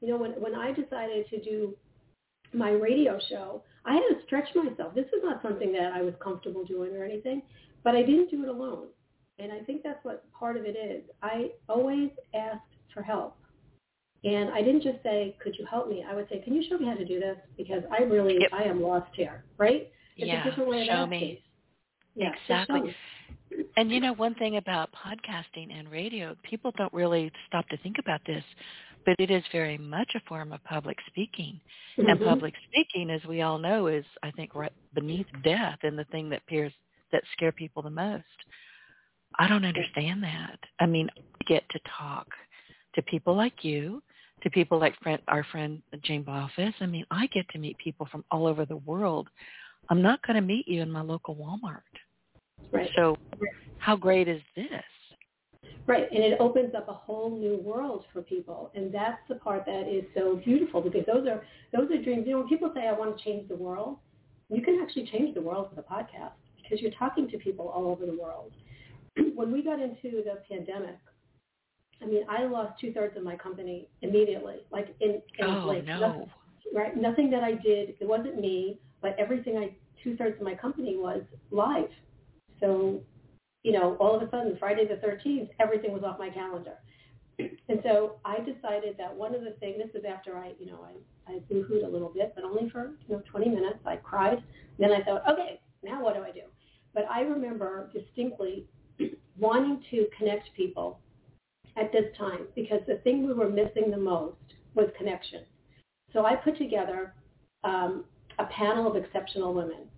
You 0.00 0.08
know, 0.08 0.16
when 0.16 0.32
when 0.32 0.54
I 0.54 0.72
decided 0.72 1.28
to 1.30 1.42
do 1.42 1.76
my 2.52 2.70
radio 2.70 3.18
show, 3.28 3.62
I 3.84 3.94
had 3.94 4.02
to 4.10 4.24
stretch 4.26 4.48
myself. 4.54 4.94
This 4.94 5.06
was 5.12 5.22
not 5.24 5.42
something 5.42 5.72
that 5.72 5.92
I 5.92 6.02
was 6.02 6.14
comfortable 6.22 6.64
doing 6.64 6.94
or 6.96 7.04
anything, 7.04 7.42
but 7.82 7.94
I 7.94 8.02
didn't 8.02 8.30
do 8.30 8.42
it 8.42 8.48
alone. 8.48 8.86
And 9.38 9.52
I 9.52 9.60
think 9.60 9.82
that's 9.82 10.04
what 10.04 10.24
part 10.32 10.56
of 10.56 10.64
it 10.64 10.76
is. 10.76 11.04
I 11.22 11.50
always 11.68 12.10
asked 12.34 12.74
for 12.92 13.02
help. 13.02 13.36
And 14.24 14.50
I 14.50 14.62
didn't 14.62 14.82
just 14.82 15.02
say, 15.02 15.36
could 15.42 15.54
you 15.58 15.64
help 15.70 15.88
me? 15.88 16.04
I 16.08 16.14
would 16.14 16.28
say, 16.28 16.40
can 16.40 16.54
you 16.54 16.64
show 16.68 16.76
me 16.78 16.86
how 16.86 16.94
to 16.94 17.04
do 17.04 17.20
this? 17.20 17.36
Because 17.56 17.82
I 17.90 18.02
really, 18.02 18.38
yep. 18.40 18.50
I 18.52 18.64
am 18.64 18.82
lost 18.82 19.10
here, 19.14 19.44
right? 19.58 19.90
It's 20.16 20.26
yeah, 20.26 20.42
a 20.42 20.44
different 20.50 20.68
way 20.68 20.80
of 20.82 20.86
show 20.86 20.92
asking. 20.92 21.10
me. 21.10 21.42
Yeah, 22.16 22.32
exactly. 22.42 22.94
And 23.76 23.90
you 23.90 24.00
know, 24.00 24.12
one 24.14 24.34
thing 24.34 24.56
about 24.56 24.90
podcasting 24.92 25.72
and 25.72 25.90
radio, 25.90 26.36
people 26.42 26.72
don't 26.76 26.92
really 26.92 27.30
stop 27.46 27.68
to 27.68 27.76
think 27.78 27.96
about 27.98 28.20
this, 28.26 28.42
but 29.06 29.14
it 29.20 29.30
is 29.30 29.42
very 29.52 29.78
much 29.78 30.10
a 30.16 30.20
form 30.28 30.52
of 30.52 30.62
public 30.64 30.96
speaking. 31.06 31.60
Mm-hmm. 31.96 32.10
And 32.10 32.20
public 32.20 32.54
speaking, 32.68 33.10
as 33.10 33.24
we 33.24 33.42
all 33.42 33.58
know, 33.58 33.86
is 33.86 34.04
I 34.22 34.32
think 34.32 34.54
right 34.54 34.72
beneath 34.94 35.26
death 35.44 35.78
and 35.82 35.96
the 35.96 36.04
thing 36.06 36.28
that 36.30 36.42
appears 36.42 36.72
that 37.12 37.22
scare 37.32 37.52
people 37.52 37.82
the 37.82 37.90
most. 37.90 38.24
I 39.38 39.46
don't 39.46 39.64
understand 39.64 40.22
that. 40.24 40.58
I 40.80 40.86
mean, 40.86 41.08
I 41.16 41.20
get 41.48 41.62
to 41.70 41.78
talk 41.98 42.26
to 42.96 43.02
people 43.02 43.36
like 43.36 43.62
you, 43.64 44.02
to 44.42 44.50
people 44.50 44.78
like 44.78 44.94
friend, 45.02 45.20
our 45.28 45.44
friend 45.44 45.82
Jane 46.02 46.24
Boffice. 46.24 46.74
I 46.80 46.86
mean, 46.86 47.04
I 47.10 47.26
get 47.28 47.48
to 47.50 47.58
meet 47.58 47.76
people 47.78 48.08
from 48.10 48.24
all 48.30 48.46
over 48.46 48.64
the 48.64 48.76
world. 48.76 49.28
I'm 49.90 50.02
not 50.02 50.24
going 50.26 50.36
to 50.36 50.42
meet 50.42 50.68
you 50.68 50.82
in 50.82 50.90
my 50.90 51.00
local 51.00 51.34
Walmart. 51.34 51.82
Right. 52.72 52.90
So 52.96 53.16
how 53.78 53.96
great 53.96 54.28
is 54.28 54.42
this? 54.56 54.68
Right, 55.86 56.06
and 56.12 56.22
it 56.22 56.36
opens 56.38 56.74
up 56.74 56.86
a 56.90 56.92
whole 56.92 57.30
new 57.30 57.56
world 57.56 58.04
for 58.12 58.20
people, 58.20 58.70
and 58.74 58.92
that's 58.92 59.20
the 59.26 59.36
part 59.36 59.64
that 59.64 59.88
is 59.88 60.04
so 60.14 60.36
beautiful 60.44 60.82
because 60.82 61.06
those 61.06 61.26
are 61.26 61.42
those 61.72 61.90
are 61.90 62.02
dreams. 62.02 62.24
You 62.26 62.32
know, 62.32 62.38
when 62.40 62.48
people 62.48 62.70
say 62.74 62.86
I 62.86 62.92
want 62.92 63.16
to 63.16 63.24
change 63.24 63.48
the 63.48 63.56
world, 63.56 63.96
you 64.50 64.60
can 64.60 64.80
actually 64.82 65.06
change 65.06 65.34
the 65.34 65.40
world 65.40 65.68
with 65.70 65.78
a 65.78 65.88
podcast 65.88 66.32
because 66.62 66.82
you're 66.82 66.92
talking 66.98 67.26
to 67.30 67.38
people 67.38 67.68
all 67.68 67.86
over 67.86 68.04
the 68.04 68.12
world. 68.12 68.52
when 69.34 69.50
we 69.50 69.62
got 69.62 69.80
into 69.80 70.22
the 70.22 70.42
pandemic, 70.46 70.98
I 72.02 72.06
mean, 72.06 72.24
I 72.28 72.44
lost 72.44 72.80
two 72.80 72.92
thirds 72.92 73.16
of 73.16 73.22
my 73.24 73.36
company 73.36 73.88
immediately, 74.02 74.56
like 74.70 74.94
in, 75.00 75.20
in 75.38 75.46
oh, 75.46 75.66
like 75.66 75.84
no. 75.84 76.00
nothing, 76.00 76.30
right? 76.74 76.96
Nothing 76.96 77.30
that 77.30 77.42
I 77.42 77.52
did, 77.52 77.96
it 78.00 78.06
wasn't 78.06 78.40
me, 78.40 78.78
but 79.02 79.16
everything 79.18 79.56
I 79.56 79.74
two 80.02 80.16
thirds 80.16 80.36
of 80.36 80.42
my 80.42 80.54
company 80.54 80.96
was 80.96 81.22
live. 81.50 81.90
So, 82.60 83.00
you 83.62 83.72
know, 83.72 83.96
all 84.00 84.14
of 84.14 84.22
a 84.22 84.30
sudden, 84.30 84.56
Friday 84.58 84.86
the 84.86 84.94
13th, 85.06 85.48
everything 85.60 85.92
was 85.92 86.02
off 86.04 86.18
my 86.18 86.30
calendar. 86.30 86.74
And 87.38 87.80
so 87.84 88.16
I 88.24 88.38
decided 88.38 88.96
that 88.98 89.14
one 89.14 89.34
of 89.34 89.42
the 89.42 89.52
things, 89.60 89.76
this 89.78 90.00
is 90.00 90.04
after 90.08 90.36
I, 90.36 90.52
you 90.58 90.66
know, 90.66 90.84
I, 90.84 91.32
I 91.32 91.38
boo-hooed 91.48 91.84
a 91.84 91.88
little 91.88 92.08
bit, 92.08 92.32
but 92.34 92.44
only 92.44 92.68
for, 92.70 92.92
you 93.06 93.16
know, 93.16 93.22
20 93.30 93.48
minutes. 93.48 93.78
I 93.86 93.96
cried. 93.96 94.42
Then 94.78 94.90
I 94.92 95.02
thought, 95.02 95.22
okay, 95.30 95.60
now 95.82 96.02
what 96.02 96.14
do 96.14 96.22
I 96.22 96.32
do? 96.32 96.42
But 96.94 97.04
I 97.10 97.20
remember 97.20 97.90
distinctly 97.92 98.66
wanting 99.38 99.82
to 99.90 100.06
connect 100.18 100.52
people 100.56 100.98
at 101.78 101.92
this 101.92 102.16
time 102.16 102.46
because 102.54 102.80
the 102.86 102.96
thing 102.96 103.26
we 103.26 103.32
were 103.32 103.48
missing 103.48 103.90
the 103.90 103.98
most 103.98 104.36
was 104.74 104.88
connection. 104.96 105.42
So 106.12 106.24
I 106.24 106.36
put 106.36 106.56
together 106.58 107.14
um, 107.64 108.04
a 108.38 108.46
panel 108.46 108.86
of 108.88 108.96
exceptional 108.96 109.54
women 109.54 109.88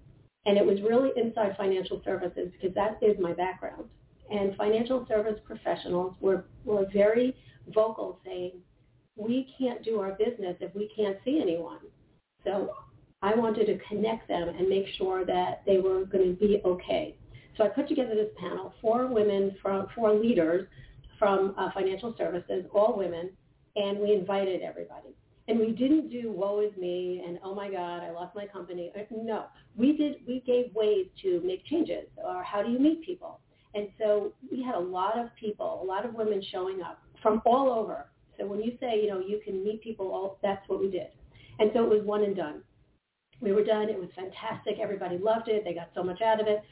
and 0.46 0.56
it 0.56 0.64
was 0.64 0.80
really 0.82 1.10
inside 1.16 1.56
financial 1.56 2.00
services 2.04 2.50
because 2.52 2.74
that 2.74 2.98
is 3.02 3.16
my 3.20 3.32
background. 3.32 3.84
And 4.30 4.56
financial 4.56 5.06
service 5.08 5.38
professionals 5.44 6.14
were, 6.20 6.44
were 6.64 6.86
very 6.92 7.36
vocal 7.74 8.20
saying, 8.24 8.52
we 9.16 9.52
can't 9.58 9.84
do 9.84 10.00
our 10.00 10.12
business 10.12 10.56
if 10.60 10.74
we 10.74 10.90
can't 10.96 11.18
see 11.24 11.40
anyone. 11.42 11.80
So 12.44 12.70
I 13.22 13.34
wanted 13.34 13.66
to 13.66 13.78
connect 13.86 14.28
them 14.28 14.48
and 14.48 14.68
make 14.68 14.86
sure 14.96 15.26
that 15.26 15.62
they 15.66 15.78
were 15.78 16.04
going 16.04 16.36
to 16.36 16.40
be 16.40 16.62
okay. 16.64 17.16
So 17.56 17.64
I 17.64 17.68
put 17.68 17.88
together 17.88 18.14
this 18.14 18.30
panel, 18.40 18.72
four 18.80 19.06
women 19.06 19.56
from, 19.60 19.88
four 19.94 20.14
leaders 20.14 20.66
from 21.20 21.54
uh, 21.56 21.70
financial 21.72 22.14
services, 22.18 22.64
all 22.74 22.96
women, 22.96 23.30
and 23.76 24.00
we 24.00 24.14
invited 24.14 24.62
everybody. 24.62 25.14
And 25.46 25.59
we 25.59 25.72
didn't 25.72 26.11
do 26.11 26.33
woe 26.33 26.61
is 26.61 26.76
me 26.76 27.22
and 27.26 27.38
oh 27.44 27.54
my 27.54 27.70
God, 27.70 28.02
I 28.02 28.11
lost 28.11 28.35
my 28.35 28.46
company. 28.46 28.92
Uh, 28.96 29.02
no, 29.11 29.46
we 29.76 29.96
did. 29.96 30.16
We 30.26 30.42
gave 30.46 30.74
ways 30.74 31.06
to 31.22 31.40
make 31.44 31.64
changes 31.66 32.06
or 32.16 32.42
how 32.42 32.62
do 32.62 32.70
you 32.70 32.78
meet 32.78 33.04
people. 33.04 33.40
And 33.74 33.88
so 33.98 34.33
we 34.50 34.62
had 34.62 34.74
a 34.74 34.80
lot 34.80 35.18
of 35.18 35.28
people, 35.38 35.80
a 35.83 35.85
lot 35.85 36.04
of 36.04 36.14
women 36.14 36.42
showing 36.50 36.83
up 36.83 37.02
from 37.22 37.42
all 37.44 37.70
over. 37.70 38.06
So 38.38 38.46
when 38.46 38.61
you 38.61 38.76
say, 38.80 39.00
you 39.02 39.09
know, 39.09 39.20
you 39.20 39.40
can 39.44 39.62
meet 39.62 39.83
people, 39.83 40.06
all 40.06 40.38
that's 40.42 40.66
what 40.68 40.80
we 40.80 40.90
did. 40.90 41.09
And 41.59 41.70
so 41.74 41.85
it 41.85 41.90
was 41.90 42.02
one 42.04 42.24
and 42.24 42.35
done. 42.35 42.62
We 43.40 43.52
were 43.52 43.64
done. 43.64 43.88
It 43.88 43.98
was 43.98 44.09
fantastic. 44.14 44.76
Everybody 44.80 45.18
loved 45.18 45.48
it. 45.48 45.64
They 45.64 45.74
got 45.74 45.90
so 45.94 46.02
much 46.02 46.22
out 46.22 46.40
of 46.40 46.46
it. 46.46 46.62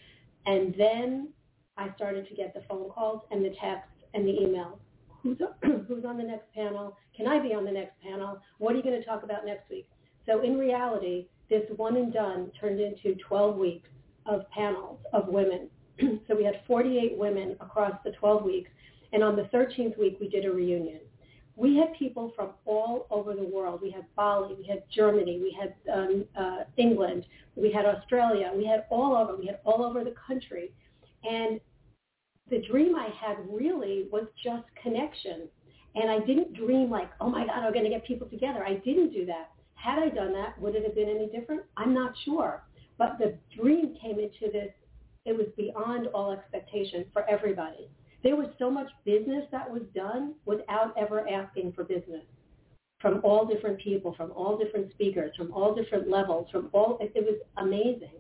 And 0.46 0.74
then 0.78 1.28
I 1.76 1.92
started 1.96 2.28
to 2.28 2.34
get 2.34 2.54
the 2.54 2.62
phone 2.68 2.88
calls 2.90 3.22
and 3.30 3.44
the 3.44 3.54
texts 3.61 3.97
and 4.14 4.26
the 4.26 4.32
emails 4.32 4.78
who's, 5.22 5.38
who's 5.88 6.04
on 6.04 6.16
the 6.16 6.24
next 6.24 6.52
panel? 6.54 6.96
Can 7.16 7.26
I 7.26 7.38
be 7.38 7.54
on 7.54 7.64
the 7.64 7.72
next 7.72 8.00
panel? 8.02 8.40
What 8.58 8.74
are 8.74 8.76
you 8.76 8.82
going 8.82 8.98
to 8.98 9.04
talk 9.04 9.22
about 9.22 9.44
next 9.44 9.70
week? 9.70 9.88
So 10.26 10.42
in 10.42 10.58
reality, 10.58 11.26
this 11.48 11.62
one 11.76 11.96
and 11.96 12.12
done 12.12 12.50
turned 12.60 12.80
into 12.80 13.14
12 13.26 13.56
weeks 13.56 13.88
of 14.26 14.48
panels 14.50 14.98
of 15.12 15.28
women. 15.28 15.68
so 16.28 16.36
we 16.36 16.44
had 16.44 16.60
48 16.66 17.16
women 17.16 17.56
across 17.60 17.94
the 18.04 18.12
12 18.12 18.44
weeks. 18.44 18.70
And 19.12 19.22
on 19.22 19.36
the 19.36 19.44
13th 19.44 19.98
week, 19.98 20.18
we 20.20 20.28
did 20.28 20.44
a 20.44 20.52
reunion. 20.52 21.00
We 21.56 21.76
had 21.76 21.92
people 21.98 22.32
from 22.36 22.50
all 22.66 23.06
over 23.10 23.34
the 23.34 23.42
world. 23.42 23.80
We 23.82 23.90
had 23.90 24.04
Bali, 24.14 24.54
we 24.54 24.64
had 24.64 24.84
Germany, 24.94 25.40
we 25.42 25.56
had 25.58 25.74
um, 25.92 26.24
uh, 26.38 26.64
England, 26.76 27.24
we 27.56 27.72
had 27.72 27.84
Australia, 27.84 28.52
we 28.54 28.64
had 28.64 28.84
all 28.90 29.16
over, 29.16 29.34
we 29.34 29.46
had 29.46 29.58
all 29.64 29.82
over 29.82 30.04
the 30.04 30.14
country. 30.24 30.70
And 31.28 31.58
the 32.50 32.62
dream 32.70 32.94
I 32.96 33.08
had 33.20 33.37
really 33.50 34.06
was 34.11 34.24
just 34.42 34.64
connection. 34.82 35.48
And 35.94 36.11
I 36.11 36.20
didn't 36.20 36.54
dream 36.54 36.90
like, 36.90 37.11
oh 37.20 37.28
my 37.28 37.46
God, 37.46 37.64
I'm 37.64 37.72
going 37.72 37.84
to 37.84 37.90
get 37.90 38.06
people 38.06 38.28
together. 38.28 38.64
I 38.64 38.74
didn't 38.74 39.12
do 39.12 39.26
that. 39.26 39.50
Had 39.74 39.98
I 39.98 40.08
done 40.08 40.32
that, 40.32 40.61
would 40.61 40.74
it 40.74 40.84
have 40.84 40.94
been 40.94 41.08
any 41.08 41.28
different? 41.28 41.62
I'm 41.76 41.94
not 41.94 42.12
sure. 42.24 42.64
But 42.98 43.18
the 43.18 43.38
dream 43.56 43.96
came 44.00 44.18
into 44.18 44.52
this, 44.52 44.72
it 45.24 45.37
was 45.37 45.46
beyond 45.56 46.08
all 46.08 46.32
expectation 46.32 47.04
for 47.12 47.28
everybody. 47.28 47.88
There 48.22 48.37
was 48.37 48.48
so 48.58 48.70
much 48.70 48.88
business 49.04 49.44
that 49.52 49.70
was 49.70 49.82
done 49.94 50.34
without 50.44 50.96
ever 50.98 51.28
asking 51.28 51.72
for 51.72 51.84
business 51.84 52.24
from 53.00 53.20
all 53.22 53.46
different 53.46 53.78
people, 53.78 54.14
from 54.16 54.32
all 54.32 54.58
different 54.58 54.90
speakers, 54.90 55.30
from 55.37 55.52
all 55.52 55.74
different 55.74 56.11
levels, 56.11 56.50
from 56.50 56.68
all, 56.72 56.98
it, 57.00 57.12
was 57.14 57.38
amazing. 57.58 58.16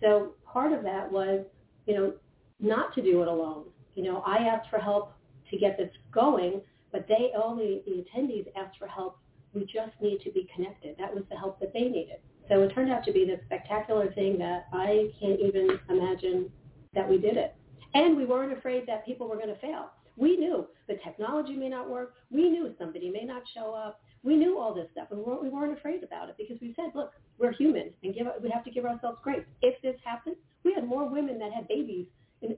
So 0.00 0.32
part 0.50 0.72
of 0.72 0.82
that 0.84 1.10
was, 1.10 1.44
you 1.86 1.94
know, 1.94 2.14
not 2.60 2.94
to 2.94 3.02
do 3.02 3.22
it 3.22 3.28
alone. 3.28 3.64
You 3.94 4.04
know, 4.04 4.22
I 4.26 4.38
asked 4.38 4.70
for 4.70 4.78
help 4.78 5.12
to 5.50 5.58
get 5.58 5.76
this 5.76 5.90
going, 6.12 6.60
but 6.92 7.06
they 7.08 7.30
all 7.36 7.54
the, 7.54 7.82
attendees 7.88 8.46
asked 8.56 8.78
for 8.78 8.86
help. 8.86 9.18
We 9.52 9.62
just 9.62 9.92
need 10.00 10.20
to 10.24 10.32
be 10.32 10.48
connected. 10.54 10.96
That 10.98 11.14
was 11.14 11.24
the 11.30 11.36
help 11.36 11.60
that 11.60 11.72
they 11.72 11.82
needed. 11.82 12.18
So 12.48 12.62
it 12.62 12.74
turned 12.74 12.90
out 12.90 13.04
to 13.04 13.12
be 13.12 13.24
this 13.24 13.40
spectacular 13.46 14.12
thing 14.12 14.38
that 14.38 14.66
I 14.72 15.10
can't 15.20 15.40
even 15.40 15.78
imagine 15.88 16.50
that 16.94 17.08
we 17.08 17.18
did 17.18 17.36
it. 17.36 17.54
And 17.94 18.16
we 18.16 18.24
weren't 18.24 18.52
afraid 18.52 18.84
that 18.86 19.06
people 19.06 19.28
were 19.28 19.36
going 19.36 19.48
to 19.48 19.60
fail. 19.60 19.90
We 20.16 20.36
knew 20.36 20.66
the 20.88 20.96
technology 21.04 21.54
may 21.54 21.68
not 21.68 21.88
work. 21.88 22.14
We 22.30 22.48
knew 22.48 22.72
somebody 22.78 23.10
may 23.10 23.24
not 23.24 23.42
show 23.54 23.74
up. 23.74 24.00
We 24.22 24.36
knew 24.36 24.58
all 24.58 24.74
this 24.74 24.88
stuff, 24.92 25.08
and 25.10 25.18
we 25.18 25.24
weren't, 25.24 25.42
we 25.42 25.50
weren't 25.50 25.76
afraid 25.76 26.02
about 26.02 26.30
it 26.30 26.36
because 26.38 26.56
we 26.60 26.72
said, 26.76 26.92
look, 26.94 27.12
we're 27.38 27.52
human, 27.52 27.90
and 28.02 28.14
give, 28.14 28.26
we 28.42 28.48
have 28.48 28.64
to 28.64 28.70
give 28.70 28.86
ourselves 28.86 29.18
grace. 29.22 29.44
If 29.60 29.80
this 29.82 29.96
happens, 30.02 30.36
we 30.64 30.72
had 30.72 30.86
more 30.86 31.06
women 31.06 31.38
that 31.40 31.52
had 31.52 31.68
babies 31.68 32.06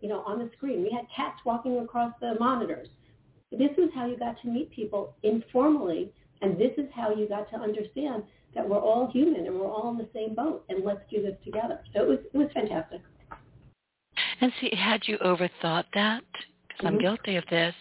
you 0.00 0.08
know, 0.08 0.20
on 0.26 0.38
the 0.38 0.50
screen. 0.56 0.82
We 0.82 0.90
had 0.90 1.06
cats 1.14 1.40
walking 1.44 1.78
across 1.78 2.12
the 2.20 2.34
monitors. 2.38 2.88
This 3.50 3.70
is 3.78 3.90
how 3.94 4.06
you 4.06 4.16
got 4.16 4.40
to 4.42 4.48
meet 4.48 4.70
people 4.70 5.14
informally, 5.22 6.12
and 6.42 6.58
this 6.58 6.72
is 6.76 6.86
how 6.94 7.14
you 7.14 7.28
got 7.28 7.48
to 7.50 7.56
understand 7.56 8.24
that 8.54 8.68
we're 8.68 8.80
all 8.80 9.10
human 9.12 9.46
and 9.46 9.54
we're 9.54 9.70
all 9.70 9.90
in 9.90 9.98
the 9.98 10.08
same 10.14 10.34
boat, 10.34 10.64
and 10.68 10.84
let's 10.84 11.00
do 11.10 11.22
this 11.22 11.36
together. 11.44 11.80
So 11.94 12.02
it 12.02 12.08
was 12.08 12.18
it 12.32 12.38
was 12.38 12.48
fantastic. 12.52 13.00
And 14.40 14.52
see, 14.60 14.74
had 14.76 15.02
you 15.06 15.18
overthought 15.18 15.84
that? 15.94 16.22
Because 16.68 16.84
mm-hmm. 16.84 16.86
I'm 16.86 16.98
guilty 16.98 17.36
of 17.36 17.44
this. 17.50 17.74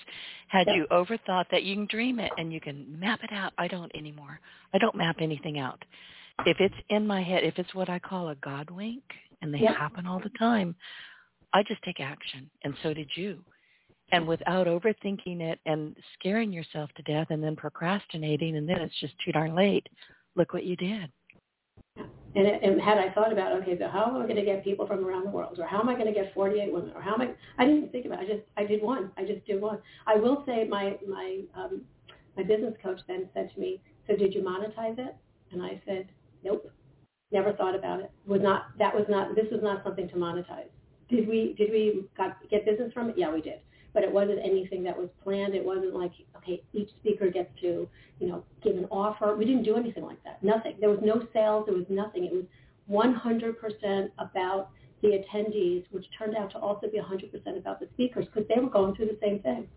Had 0.48 0.68
you 0.68 0.86
overthought 0.92 1.46
that 1.52 1.64
you 1.64 1.76
can 1.76 1.88
dream 1.88 2.20
it 2.20 2.32
and 2.38 2.54
you 2.54 2.62
can 2.62 2.98
map 3.00 3.20
it 3.24 3.32
out? 3.34 3.52
I 3.58 3.68
don't 3.68 3.92
anymore. 3.96 4.40
I 4.74 4.78
don't 4.78 4.96
map 4.96 5.18
anything 5.20 5.60
out. 5.60 5.84
If 6.46 6.58
it's 6.60 6.76
in 6.90 7.06
my 7.06 7.24
head, 7.24 7.44
if 7.44 7.58
it's 7.58 7.74
what 7.74 7.90
I 7.90 8.00
call 8.00 8.30
a 8.30 8.36
God 8.36 8.70
wink, 8.70 9.04
and 9.42 9.54
they 9.54 9.60
happen 9.60 10.06
all 10.06 10.20
the 10.20 10.32
time, 10.38 10.76
I 11.56 11.64
just 11.64 11.82
take 11.84 12.02
action, 12.02 12.50
and 12.66 12.74
so 12.84 12.94
did 12.94 13.10
you. 13.16 13.40
And 14.12 14.28
without 14.28 14.68
overthinking 14.68 15.40
it 15.40 15.58
and 15.66 15.96
scaring 16.20 16.52
yourself 16.52 16.90
to 16.98 17.04
death 17.04 17.28
and 17.30 17.42
then 17.42 17.56
procrastinating, 17.56 18.58
and 18.58 18.68
then 18.68 18.82
it's 18.82 19.00
just 19.00 19.14
too 19.24 19.32
darn 19.32 19.56
late. 19.56 19.88
Look 20.36 20.52
what 20.52 20.66
you 20.66 20.76
did. 20.76 21.10
And, 21.98 22.46
and 22.46 22.82
had 22.82 22.98
I 22.98 23.10
thought 23.14 23.32
about, 23.32 23.54
okay, 23.62 23.80
so 23.80 23.88
how 23.88 24.06
am 24.06 24.18
I 24.18 24.24
going 24.24 24.36
to 24.36 24.44
get 24.44 24.66
people 24.66 24.86
from 24.86 25.06
around 25.06 25.24
the 25.24 25.30
world, 25.30 25.58
or 25.58 25.66
how 25.66 25.80
am 25.80 25.88
I 25.88 25.94
going 25.94 26.08
to 26.08 26.14
get 26.14 26.34
48 26.34 26.74
women, 26.74 26.92
or 26.94 27.02
how 27.02 27.14
am 27.14 27.22
I? 27.22 27.30
I 27.58 27.66
didn't 27.66 27.90
think 27.94 28.06
about. 28.06 28.22
it. 28.22 28.30
I 28.30 28.34
just 28.34 28.46
I 28.58 28.66
did 28.66 28.84
one. 28.84 29.12
I 29.16 29.24
just 29.24 29.46
did 29.46 29.62
one. 29.62 29.80
I 30.06 30.18
will 30.18 30.44
say 30.46 30.68
my 30.68 30.98
my 31.08 31.40
um, 31.56 31.84
my 32.36 32.44
business 32.44 32.74
coach 32.84 33.00
then 33.08 33.30
said 33.34 33.50
to 33.54 33.60
me, 33.62 33.82
so 34.08 34.18
did 34.18 34.34
you 34.34 34.42
monetize 34.42 35.00
it? 35.00 35.16
And 35.54 35.64
I 35.64 35.82
said, 35.86 36.10
nope, 36.44 36.70
never 37.32 37.54
thought 37.54 37.76
about 37.76 38.02
it. 38.02 38.12
Was 38.28 38.42
not 38.42 38.78
that 38.78 38.94
was 38.94 39.06
not 39.08 39.36
this 39.36 39.48
was 39.50 39.62
not 39.64 39.86
something 39.86 40.10
to 40.10 40.16
monetize. 40.16 40.68
Did 41.10 41.28
we 41.28 41.54
did 41.58 41.72
we 41.72 42.06
got, 42.18 42.38
get 42.50 42.66
business 42.66 42.92
from 42.94 43.10
it? 43.10 43.18
Yeah, 43.18 43.32
we 43.34 43.42
did. 43.42 43.60
But 43.94 44.04
it 44.04 44.12
wasn't 44.12 44.40
anything 44.44 44.84
that 44.84 44.98
was 44.98 45.10
planned. 45.24 45.56
It 45.56 45.64
wasn't 45.64 45.94
like 45.94 46.12
okay, 46.38 46.62
each 46.74 46.90
speaker 47.02 47.30
gets 47.30 47.50
to 47.62 47.88
you 48.20 48.28
know 48.28 48.44
give 48.64 48.76
an 48.76 48.86
offer. 48.92 49.36
We 49.36 49.46
didn't 49.46 49.64
do 49.64 49.76
anything 49.76 50.04
like 50.04 50.24
that. 50.24 50.44
Nothing. 50.44 50.76
There 50.80 50.90
was 50.90 51.00
no 51.02 51.28
sales. 51.34 51.66
There 51.68 51.76
was 51.76 51.86
nothing. 51.90 52.26
It 52.26 52.34
was 52.34 52.46
100% 52.90 54.10
about 54.20 54.70
the 55.02 55.24
attendees, 55.24 55.86
which 55.92 56.06
turned 56.18 56.36
out 56.36 56.52
to 56.52 56.60
also 56.60 56.88
be 56.88 57.00
100% 57.00 57.58
about 57.58 57.80
the 57.80 57.88
speakers 57.94 58.26
because 58.26 58.48
they 58.48 58.62
were 58.62 58.70
going 58.70 58.96
through 58.96 59.08
the 59.08 59.18
same 59.22 59.40
thing. 59.40 59.68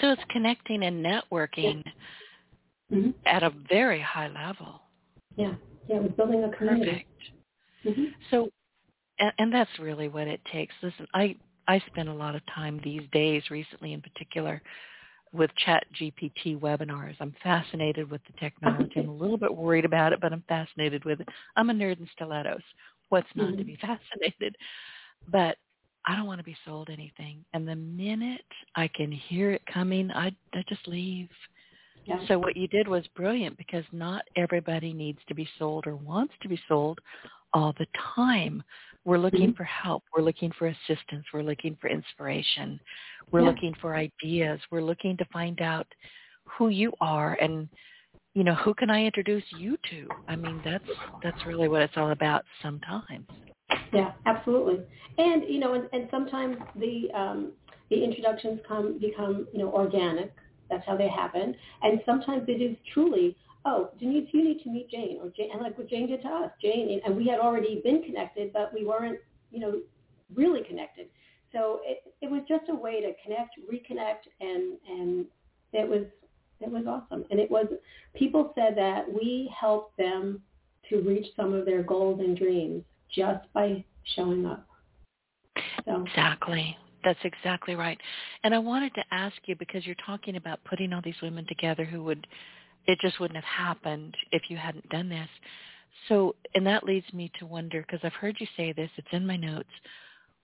So 0.00 0.10
it's 0.10 0.22
connecting 0.30 0.82
and 0.84 1.04
networking 1.04 1.82
Mm-hmm. 2.92 3.10
at 3.26 3.42
a 3.42 3.50
very 3.68 4.00
high 4.00 4.28
level. 4.28 4.80
Yeah, 5.36 5.54
yeah, 5.88 5.96
it 5.96 6.02
was 6.02 6.12
building 6.12 6.44
a 6.44 6.56
community. 6.56 7.06
Perfect. 7.82 7.98
hmm 7.98 8.04
So, 8.30 8.50
and, 9.18 9.32
and 9.38 9.52
that's 9.52 9.70
really 9.78 10.08
what 10.08 10.28
it 10.28 10.40
takes. 10.52 10.74
Listen, 10.82 11.06
I 11.14 11.36
I 11.66 11.80
spend 11.86 12.08
a 12.08 12.14
lot 12.14 12.34
of 12.34 12.42
time 12.54 12.80
these 12.84 13.02
days, 13.12 13.42
recently 13.50 13.92
in 13.94 14.02
particular, 14.02 14.60
with 15.32 15.50
Chat 15.64 15.84
GPT 16.00 16.58
webinars. 16.60 17.16
I'm 17.20 17.34
fascinated 17.42 18.10
with 18.10 18.20
the 18.26 18.38
technology. 18.38 19.00
I'm 19.00 19.08
a 19.08 19.14
little 19.14 19.38
bit 19.38 19.54
worried 19.54 19.84
about 19.84 20.12
it, 20.12 20.20
but 20.20 20.32
I'm 20.32 20.44
fascinated 20.48 21.04
with 21.04 21.20
it. 21.20 21.28
I'm 21.56 21.70
a 21.70 21.74
nerd 21.74 22.00
in 22.00 22.08
stilettos. 22.14 22.62
What's 23.08 23.28
not 23.34 23.56
to 23.58 23.64
Mhm. 23.64 23.66
be 23.66 23.76
fascinated? 23.80 24.56
But 25.28 25.56
I 26.06 26.14
don't 26.16 26.26
want 26.26 26.38
to 26.38 26.44
be 26.44 26.56
sold 26.64 26.90
anything. 26.90 27.44
And 27.54 27.66
the 27.66 27.76
minute 27.76 28.44
I 28.76 28.88
can 28.88 29.10
hear 29.10 29.50
it 29.52 29.64
coming, 29.66 30.10
I 30.10 30.34
I 30.52 30.62
just 30.68 30.86
leave. 30.86 31.30
Yeah. 32.04 32.24
So 32.26 32.38
what 32.38 32.56
you 32.56 32.68
did 32.68 32.86
was 32.86 33.06
brilliant 33.16 33.56
because 33.56 33.84
not 33.90 34.24
everybody 34.36 34.92
needs 34.92 35.18
to 35.28 35.34
be 35.34 35.48
sold 35.58 35.86
or 35.86 35.96
wants 35.96 36.34
to 36.42 36.48
be 36.48 36.60
sold 36.68 37.00
all 37.54 37.72
the 37.78 37.86
time. 38.14 38.62
We're 39.04 39.18
looking 39.18 39.52
Mhm. 39.52 39.56
for 39.56 39.64
help. 39.64 40.02
We're 40.14 40.22
looking 40.22 40.50
for 40.52 40.66
assistance. 40.68 41.24
We're 41.32 41.42
looking 41.42 41.76
for 41.76 41.88
inspiration. 41.88 42.80
We're 43.30 43.40
Yeah. 43.40 43.48
looking 43.48 43.74
for 43.74 43.94
ideas. 43.94 44.60
We're 44.70 44.82
looking 44.82 45.16
to 45.18 45.24
find 45.26 45.60
out 45.60 45.86
who 46.44 46.68
you 46.68 46.92
are 47.00 47.36
and 47.40 47.68
you 48.34 48.44
know 48.44 48.54
who 48.54 48.74
can 48.74 48.90
I 48.90 49.04
introduce 49.04 49.44
you 49.52 49.76
to. 49.90 50.08
I 50.28 50.36
mean 50.36 50.60
that's 50.64 50.88
that's 51.22 51.46
really 51.46 51.68
what 51.68 51.82
it's 51.82 51.96
all 51.96 52.10
about 52.10 52.44
sometimes. 52.62 53.28
Yeah, 53.92 54.12
absolutely. 54.26 54.80
And 55.18 55.44
you 55.48 55.58
know, 55.60 55.74
and, 55.74 55.88
and 55.92 56.08
sometimes 56.10 56.56
the 56.76 57.10
um, 57.12 57.52
the 57.90 58.02
introductions 58.02 58.60
come 58.66 58.98
become 58.98 59.46
you 59.52 59.58
know 59.60 59.70
organic. 59.72 60.32
That's 60.70 60.84
how 60.86 60.96
they 60.96 61.08
happen. 61.08 61.54
And 61.82 62.00
sometimes 62.06 62.44
it 62.48 62.60
is 62.60 62.76
truly, 62.92 63.36
oh, 63.64 63.90
Denise, 63.98 64.28
you 64.32 64.44
need 64.44 64.62
to 64.62 64.70
meet 64.70 64.90
Jane, 64.90 65.18
or 65.22 65.30
Jane, 65.30 65.50
and 65.52 65.60
like 65.60 65.76
what 65.78 65.88
Jane 65.88 66.08
did 66.08 66.22
to 66.22 66.28
us, 66.28 66.50
Jane, 66.60 67.00
and 67.04 67.16
we 67.16 67.26
had 67.26 67.40
already 67.40 67.80
been 67.82 68.02
connected, 68.02 68.52
but 68.52 68.72
we 68.74 68.84
weren't, 68.84 69.18
you 69.50 69.60
know, 69.60 69.80
really 70.34 70.62
connected. 70.62 71.06
So 71.52 71.80
it, 71.84 72.14
it 72.20 72.30
was 72.30 72.42
just 72.48 72.68
a 72.68 72.74
way 72.74 73.00
to 73.00 73.12
connect, 73.22 73.54
reconnect, 73.70 74.26
and 74.40 74.76
and 74.88 75.26
it 75.72 75.88
was 75.88 76.04
it 76.60 76.70
was 76.70 76.84
awesome. 76.86 77.24
And 77.30 77.38
it 77.38 77.50
was 77.50 77.66
people 78.14 78.52
said 78.54 78.76
that 78.76 79.04
we 79.12 79.52
helped 79.58 79.96
them 79.96 80.42
to 80.90 81.00
reach 81.00 81.26
some 81.36 81.54
of 81.54 81.64
their 81.64 81.82
goals 81.82 82.20
and 82.20 82.36
dreams 82.36 82.82
just 83.14 83.44
by 83.52 83.84
showing 84.16 84.46
up. 84.46 84.66
So 85.84 86.04
Exactly. 86.06 86.76
That's 87.04 87.18
exactly 87.22 87.74
right. 87.74 87.98
And 88.44 88.54
I 88.54 88.58
wanted 88.58 88.94
to 88.94 89.04
ask 89.10 89.36
you 89.44 89.56
because 89.56 89.84
you're 89.84 89.94
talking 90.06 90.36
about 90.36 90.64
putting 90.64 90.92
all 90.92 91.02
these 91.04 91.20
women 91.22 91.46
together 91.46 91.84
who 91.84 92.02
would 92.04 92.26
it 92.86 92.98
just 93.00 93.20
wouldn't 93.20 93.36
have 93.36 93.44
happened 93.44 94.16
if 94.32 94.42
you 94.48 94.56
hadn't 94.56 94.88
done 94.88 95.08
this. 95.08 95.28
So, 96.08 96.34
and 96.54 96.66
that 96.66 96.84
leads 96.84 97.10
me 97.12 97.30
to 97.38 97.46
wonder 97.46 97.82
because 97.82 98.00
I've 98.02 98.12
heard 98.14 98.36
you 98.38 98.46
say 98.56 98.72
this, 98.72 98.90
it's 98.96 99.08
in 99.12 99.26
my 99.26 99.36
notes. 99.36 99.68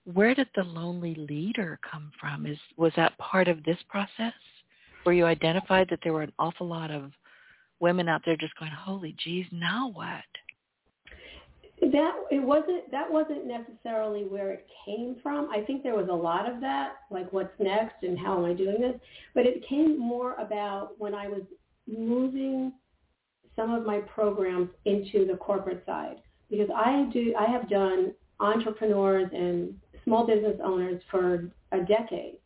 Where 0.05 0.35
did 0.35 0.49
the 0.55 0.65
lonely 0.65 1.15
leader 1.15 1.79
come 1.89 2.11
from? 2.19 2.47
Is 2.47 2.59
was 2.77 2.93
that 2.97 3.19
part 3.19 3.49
of 3.49 3.63
this 3.65 3.79
process? 3.89 4.33
Where 5.03 5.15
you 5.15 5.25
identified 5.25 5.89
that 5.91 6.01
there 6.03 6.13
were 6.13 6.23
an 6.23 6.33
awful 6.39 6.67
lot 6.67 6.91
of 6.91 7.13
women 7.81 8.09
out 8.09 8.23
there 8.25 8.37
just 8.37 8.57
going, 8.59 8.73
"Holy 8.73 9.15
geez, 9.19 9.47
now 9.53 9.89
what?" 9.89 10.25
that 11.81 12.15
it 12.31 12.43
wasn't 12.43 12.91
that 12.91 13.11
wasn't 13.11 13.47
necessarily 13.47 14.25
where 14.25 14.53
it 14.53 14.67
came 14.85 15.17
from. 15.23 15.49
I 15.51 15.63
think 15.63 15.83
there 15.83 15.97
was 15.97 16.09
a 16.11 16.15
lot 16.15 16.51
of 16.51 16.61
that, 16.61 16.97
like 17.11 17.33
what's 17.33 17.59
next 17.59 18.03
and 18.03 18.19
how 18.19 18.39
am 18.39 18.45
I 18.45 18.53
doing 18.53 18.81
this, 18.81 19.01
but 19.35 19.47
it 19.47 19.67
came 19.67 19.99
more 19.99 20.35
about 20.35 20.93
when 20.99 21.15
I 21.15 21.29
was 21.29 21.43
moving 21.89 22.73
some 23.57 23.73
of 23.73 23.85
my 23.85 23.99
programs 23.99 24.71
into 24.85 25.27
the 25.27 25.37
corporate 25.37 25.83
side 25.87 26.17
because 26.51 26.69
I 26.75 27.09
do 27.13 27.35
I 27.39 27.51
have 27.51 27.69
done 27.69 28.13
entrepreneurs 28.41 29.31
and 29.33 29.75
small 30.05 30.27
business 30.27 30.57
owners 30.65 31.03
for 31.11 31.51
a 31.73 31.79
decade. 31.81 32.37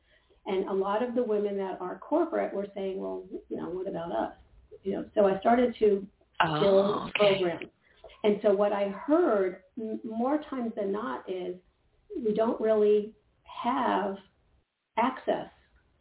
And 0.47 0.69
a 0.69 0.73
lot 0.73 1.03
of 1.03 1.15
the 1.15 1.23
women 1.23 1.57
that 1.57 1.81
are 1.81 1.99
corporate 1.99 2.53
were 2.53 2.67
saying, 2.75 3.01
well, 3.01 3.23
you 3.49 3.57
know, 3.57 3.71
what 3.71 3.89
about 3.89 4.13
us? 4.13 4.33
You 4.83 4.93
know, 4.93 5.05
so 5.15 5.27
I 5.27 5.39
started 5.41 5.75
to 5.79 6.07
oh, 6.43 6.61
build 6.61 6.85
Oh, 6.87 7.09
okay. 7.09 7.39
programs. 7.39 7.71
And 8.25 8.39
so 8.43 8.53
what 8.53 8.73
I 8.73 8.89
heard 8.89 9.61
more 10.05 10.41
times 10.51 10.73
than 10.77 10.93
not 10.93 11.25
is 11.29 11.55
we 12.25 12.35
don't 12.35 12.61
really 12.61 13.13
have 13.45 14.17
access 14.99 15.49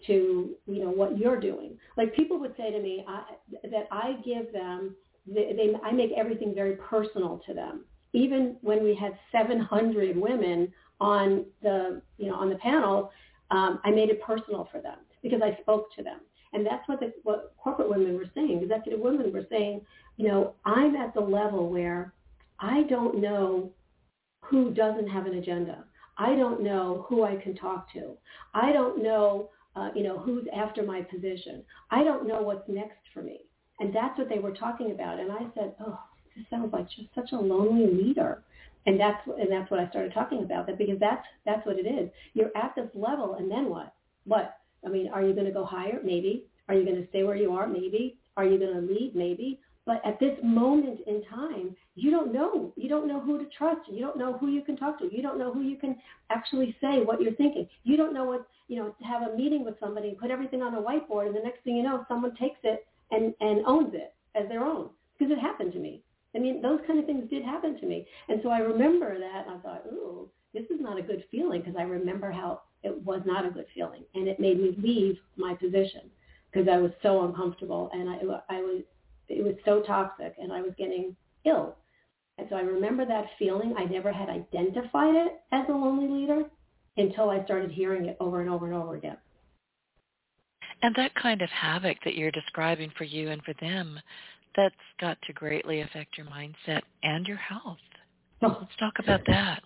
to 0.07 0.55
you 0.65 0.83
know 0.83 0.89
what 0.89 1.17
you're 1.17 1.39
doing. 1.39 1.77
Like 1.97 2.15
people 2.15 2.39
would 2.39 2.55
say 2.57 2.71
to 2.71 2.79
me 2.79 3.05
I, 3.07 3.23
that 3.69 3.87
I 3.91 4.17
give 4.23 4.51
them 4.51 4.95
they, 5.25 5.53
they 5.55 5.73
I 5.83 5.91
make 5.91 6.11
everything 6.15 6.53
very 6.53 6.75
personal 6.75 7.41
to 7.47 7.53
them. 7.53 7.85
Even 8.13 8.57
when 8.61 8.83
we 8.83 8.95
had 8.95 9.17
700 9.31 10.15
women 10.15 10.71
on 10.99 11.45
the 11.61 12.01
you 12.17 12.27
know 12.27 12.35
on 12.35 12.49
the 12.49 12.55
panel, 12.55 13.11
um, 13.51 13.79
I 13.83 13.91
made 13.91 14.09
it 14.09 14.21
personal 14.21 14.67
for 14.71 14.81
them 14.81 14.97
because 15.21 15.41
I 15.41 15.57
spoke 15.61 15.93
to 15.95 16.03
them. 16.03 16.19
And 16.53 16.65
that's 16.65 16.87
what 16.87 16.99
the 16.99 17.13
what 17.23 17.53
corporate 17.57 17.89
women 17.89 18.15
were 18.15 18.29
saying. 18.35 18.61
Executive 18.61 18.99
women 18.99 19.33
were 19.33 19.45
saying, 19.49 19.81
you 20.17 20.27
know, 20.27 20.53
I'm 20.65 20.95
at 20.95 21.13
the 21.13 21.21
level 21.21 21.69
where 21.69 22.13
I 22.59 22.83
don't 22.83 23.19
know 23.19 23.71
who 24.41 24.73
doesn't 24.73 25.07
have 25.07 25.25
an 25.25 25.35
agenda. 25.35 25.85
I 26.17 26.35
don't 26.35 26.61
know 26.61 27.05
who 27.09 27.23
I 27.23 27.35
can 27.37 27.55
talk 27.55 27.91
to. 27.93 28.15
I 28.53 28.71
don't 28.71 29.01
know, 29.01 29.49
uh, 29.75 29.89
you 29.95 30.03
know, 30.03 30.17
who's 30.19 30.45
after 30.55 30.83
my 30.83 31.01
position. 31.01 31.63
I 31.91 32.03
don't 32.03 32.27
know 32.27 32.41
what's 32.41 32.67
next 32.69 32.99
for 33.13 33.21
me. 33.21 33.41
And 33.79 33.93
that's 33.93 34.17
what 34.17 34.29
they 34.29 34.39
were 34.39 34.51
talking 34.51 34.91
about. 34.91 35.19
And 35.19 35.31
I 35.31 35.41
said, 35.55 35.73
oh, 35.85 35.99
this 36.35 36.45
sounds 36.49 36.71
like 36.71 36.89
just 36.89 37.09
such 37.15 37.31
a 37.31 37.39
lonely 37.39 37.87
leader. 37.87 38.43
And 38.85 38.99
that's 38.99 39.25
and 39.27 39.49
that's 39.49 39.71
what 39.71 39.79
I 39.79 39.89
started 39.89 40.13
talking 40.13 40.43
about. 40.43 40.67
That 40.67 40.77
because 40.77 40.99
that's 40.99 41.25
that's 41.45 41.65
what 41.65 41.79
it 41.79 41.87
is. 41.87 42.09
You're 42.33 42.51
at 42.55 42.73
this 42.75 42.89
level, 42.93 43.35
and 43.35 43.49
then 43.49 43.69
what? 43.69 43.93
What? 44.25 44.57
I 44.85 44.89
mean, 44.89 45.07
are 45.07 45.23
you 45.23 45.33
going 45.33 45.45
to 45.45 45.53
go 45.53 45.63
higher? 45.63 46.01
Maybe. 46.03 46.45
Are 46.67 46.75
you 46.75 46.83
going 46.83 47.01
to 47.01 47.07
stay 47.07 47.23
where 47.23 47.37
you 47.37 47.53
are? 47.53 47.65
Maybe. 47.65 48.17
Are 48.35 48.45
you 48.45 48.59
going 48.59 48.73
to 48.73 48.81
lead? 48.81 49.13
Maybe. 49.15 49.61
But 49.85 50.01
at 50.05 50.19
this 50.19 50.37
moment 50.41 51.01
in 51.07 51.23
time, 51.29 51.75
you 51.95 52.09
don't 52.09 52.33
know. 52.33 52.71
You 52.75 52.87
don't 52.87 53.07
know 53.07 53.19
who 53.19 53.37
to 53.37 53.45
trust. 53.57 53.81
You 53.89 53.99
don't 53.99 54.17
know 54.17 54.37
who 54.37 54.47
you 54.47 54.61
can 54.61 54.77
talk 54.77 54.97
to. 54.99 55.13
You 55.13 55.21
don't 55.21 55.37
know 55.37 55.53
who 55.53 55.61
you 55.61 55.77
can 55.77 55.97
actually 56.29 56.75
say 56.79 57.01
what 57.03 57.21
you're 57.21 57.33
thinking. 57.33 57.67
You 57.83 57.97
don't 57.97 58.13
know 58.13 58.23
what, 58.23 58.47
you 58.69 58.77
know, 58.77 58.95
to 58.97 59.03
have 59.03 59.23
a 59.23 59.35
meeting 59.35 59.65
with 59.65 59.79
somebody 59.79 60.09
and 60.09 60.17
put 60.17 60.31
everything 60.31 60.61
on 60.61 60.75
a 60.75 60.81
whiteboard 60.81 61.27
and 61.27 61.35
the 61.35 61.41
next 61.41 61.63
thing 61.63 61.75
you 61.75 61.83
know, 61.83 62.05
someone 62.07 62.35
takes 62.35 62.59
it 62.63 62.87
and, 63.11 63.33
and 63.41 63.65
owns 63.65 63.93
it 63.93 64.13
as 64.35 64.47
their 64.47 64.63
own. 64.63 64.89
Because 65.17 65.31
it 65.31 65.39
happened 65.39 65.73
to 65.73 65.79
me. 65.79 66.01
I 66.35 66.39
mean, 66.39 66.61
those 66.61 66.79
kind 66.87 66.99
of 66.99 67.05
things 67.05 67.29
did 67.29 67.43
happen 67.43 67.79
to 67.79 67.85
me. 67.85 68.07
And 68.29 68.39
so 68.41 68.49
I 68.49 68.59
remember 68.59 69.19
that 69.19 69.45
and 69.47 69.57
I 69.57 69.59
thought, 69.59 69.83
ooh, 69.91 70.29
this 70.53 70.63
is 70.63 70.79
not 70.79 70.97
a 70.97 71.03
good 71.03 71.23
feeling 71.29 71.61
because 71.61 71.75
I 71.77 71.83
remember 71.83 72.31
how 72.31 72.61
it 72.83 73.03
was 73.03 73.21
not 73.25 73.45
a 73.45 73.51
good 73.51 73.65
feeling. 73.73 74.03
And 74.15 74.27
it 74.27 74.39
made 74.39 74.59
me 74.59 74.75
leave 74.81 75.17
my 75.37 75.53
position 75.53 76.09
because 76.51 76.67
I 76.67 76.77
was 76.77 76.91
so 77.01 77.25
uncomfortable 77.25 77.89
and 77.93 78.09
I, 78.09 78.15
I 78.49 78.61
was, 78.61 78.83
it 79.29 79.43
was 79.43 79.55
so 79.65 79.81
toxic 79.81 80.35
and 80.39 80.51
I 80.51 80.61
was 80.61 80.71
getting 80.77 81.15
ill. 81.45 81.75
And 82.37 82.47
so 82.49 82.55
I 82.55 82.61
remember 82.61 83.05
that 83.05 83.25
feeling. 83.37 83.75
I 83.77 83.85
never 83.85 84.11
had 84.11 84.29
identified 84.29 85.15
it 85.15 85.41
as 85.51 85.65
a 85.69 85.71
lonely 85.71 86.07
leader 86.07 86.43
until 86.97 87.29
I 87.29 87.43
started 87.45 87.71
hearing 87.71 88.05
it 88.05 88.17
over 88.19 88.41
and 88.41 88.49
over 88.49 88.65
and 88.65 88.75
over 88.75 88.95
again. 88.95 89.17
And 90.81 90.93
that 90.95 91.15
kind 91.15 91.41
of 91.41 91.49
havoc 91.49 91.97
that 92.03 92.15
you're 92.15 92.31
describing 92.31 92.91
for 92.97 93.03
you 93.03 93.29
and 93.29 93.41
for 93.43 93.53
them, 93.61 93.99
that's 94.55 94.75
got 94.99 95.17
to 95.23 95.33
greatly 95.33 95.81
affect 95.81 96.17
your 96.17 96.27
mindset 96.27 96.81
and 97.03 97.25
your 97.27 97.37
health. 97.37 97.77
Oh. 98.41 98.57
Let's 98.59 98.75
talk 98.79 98.93
about 98.99 99.21
that. 99.27 99.61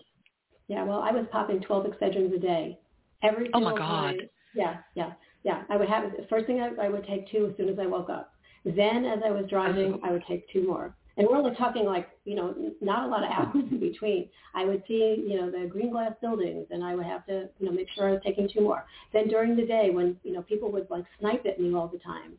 Yeah, 0.68 0.84
well, 0.84 1.00
I 1.00 1.10
was 1.10 1.26
popping 1.32 1.60
12 1.60 1.86
Excedrins 1.86 2.34
a 2.34 2.38
day. 2.38 2.78
Every 3.22 3.50
oh 3.54 3.60
my 3.60 3.76
God. 3.76 4.12
Day. 4.18 4.30
Yeah, 4.54 4.76
yeah, 4.94 5.12
yeah. 5.42 5.62
I 5.68 5.76
would 5.76 5.88
have 5.88 6.04
first 6.30 6.46
thing 6.46 6.60
I, 6.60 6.70
I 6.80 6.88
would 6.88 7.06
take 7.06 7.30
two 7.30 7.48
as 7.50 7.56
soon 7.56 7.68
as 7.68 7.78
I 7.78 7.86
woke 7.86 8.10
up. 8.10 8.32
Then, 8.76 9.04
as 9.04 9.20
I 9.24 9.30
was 9.30 9.46
driving. 9.48 10.00
I 10.02 10.12
would 10.12 10.24
take 10.28 10.50
two 10.52 10.66
more. 10.66 10.94
And 11.16 11.26
we're 11.26 11.36
only 11.36 11.54
talking 11.56 11.84
like, 11.84 12.08
you 12.24 12.36
know, 12.36 12.54
not 12.80 13.04
a 13.04 13.08
lot 13.08 13.24
of 13.24 13.30
hours 13.30 13.64
in 13.70 13.80
between. 13.80 14.28
I 14.54 14.64
would 14.64 14.82
see, 14.86 15.24
you 15.26 15.36
know, 15.40 15.50
the 15.50 15.66
green 15.66 15.90
glass 15.90 16.12
buildings 16.20 16.66
and 16.70 16.84
I 16.84 16.94
would 16.94 17.06
have 17.06 17.26
to, 17.26 17.48
you 17.58 17.66
know, 17.66 17.72
make 17.72 17.88
sure 17.94 18.08
I 18.08 18.12
was 18.12 18.20
taking 18.24 18.48
two 18.48 18.60
more. 18.60 18.84
Then 19.12 19.26
during 19.28 19.56
the 19.56 19.66
day 19.66 19.90
when, 19.90 20.16
you 20.22 20.32
know, 20.32 20.42
people 20.42 20.70
would 20.72 20.86
like 20.90 21.04
snipe 21.18 21.44
at 21.44 21.60
me 21.60 21.74
all 21.74 21.88
the 21.88 21.98
time 21.98 22.34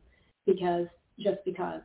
because, 0.45 0.87
just 1.19 1.39
because. 1.43 1.81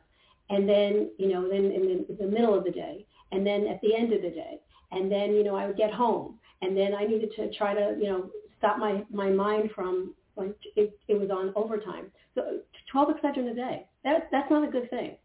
And 0.49 0.69
then, 0.69 1.11
you 1.17 1.33
know, 1.33 1.49
then 1.49 1.65
in 1.65 1.81
the, 1.81 2.05
in 2.09 2.17
the 2.17 2.27
middle 2.27 2.57
of 2.57 2.63
the 2.63 2.71
day 2.71 3.05
and 3.33 3.45
then 3.45 3.67
at 3.67 3.81
the 3.81 3.93
end 3.93 4.13
of 4.13 4.21
the 4.21 4.29
day. 4.29 4.61
And 4.91 5.11
then, 5.11 5.33
you 5.33 5.43
know, 5.43 5.57
I 5.57 5.67
would 5.67 5.77
get 5.77 5.91
home 5.93 6.39
and 6.61 6.77
then 6.77 6.95
I 6.95 7.03
needed 7.05 7.31
to 7.35 7.51
try 7.55 7.73
to, 7.73 7.97
you 7.99 8.07
know, 8.07 8.29
stop 8.57 8.77
my, 8.77 9.03
my 9.11 9.29
mind 9.29 9.71
from 9.75 10.13
like 10.37 10.55
it, 10.75 10.97
it 11.07 11.19
was 11.19 11.29
on 11.29 11.51
overtime. 11.55 12.11
So 12.35 12.59
12 12.91 13.09
Excedrin 13.15 13.51
a 13.51 13.55
day. 13.55 13.85
That, 14.03 14.29
that's 14.31 14.49
not 14.49 14.67
a 14.67 14.71
good 14.71 14.89
thing. 14.89 15.17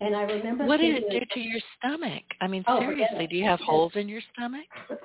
And 0.00 0.14
I 0.14 0.22
remember. 0.22 0.64
What 0.64 0.78
did 0.78 1.02
it 1.02 1.10
do 1.10 1.20
to 1.34 1.40
your 1.40 1.60
stomach? 1.76 2.22
I 2.40 2.46
mean, 2.46 2.64
oh, 2.68 2.78
seriously, 2.78 3.26
do 3.26 3.36
you 3.36 3.44
have 3.44 3.58
holes 3.60 3.92
in 3.96 4.08
your 4.08 4.20
stomach? 4.32 4.66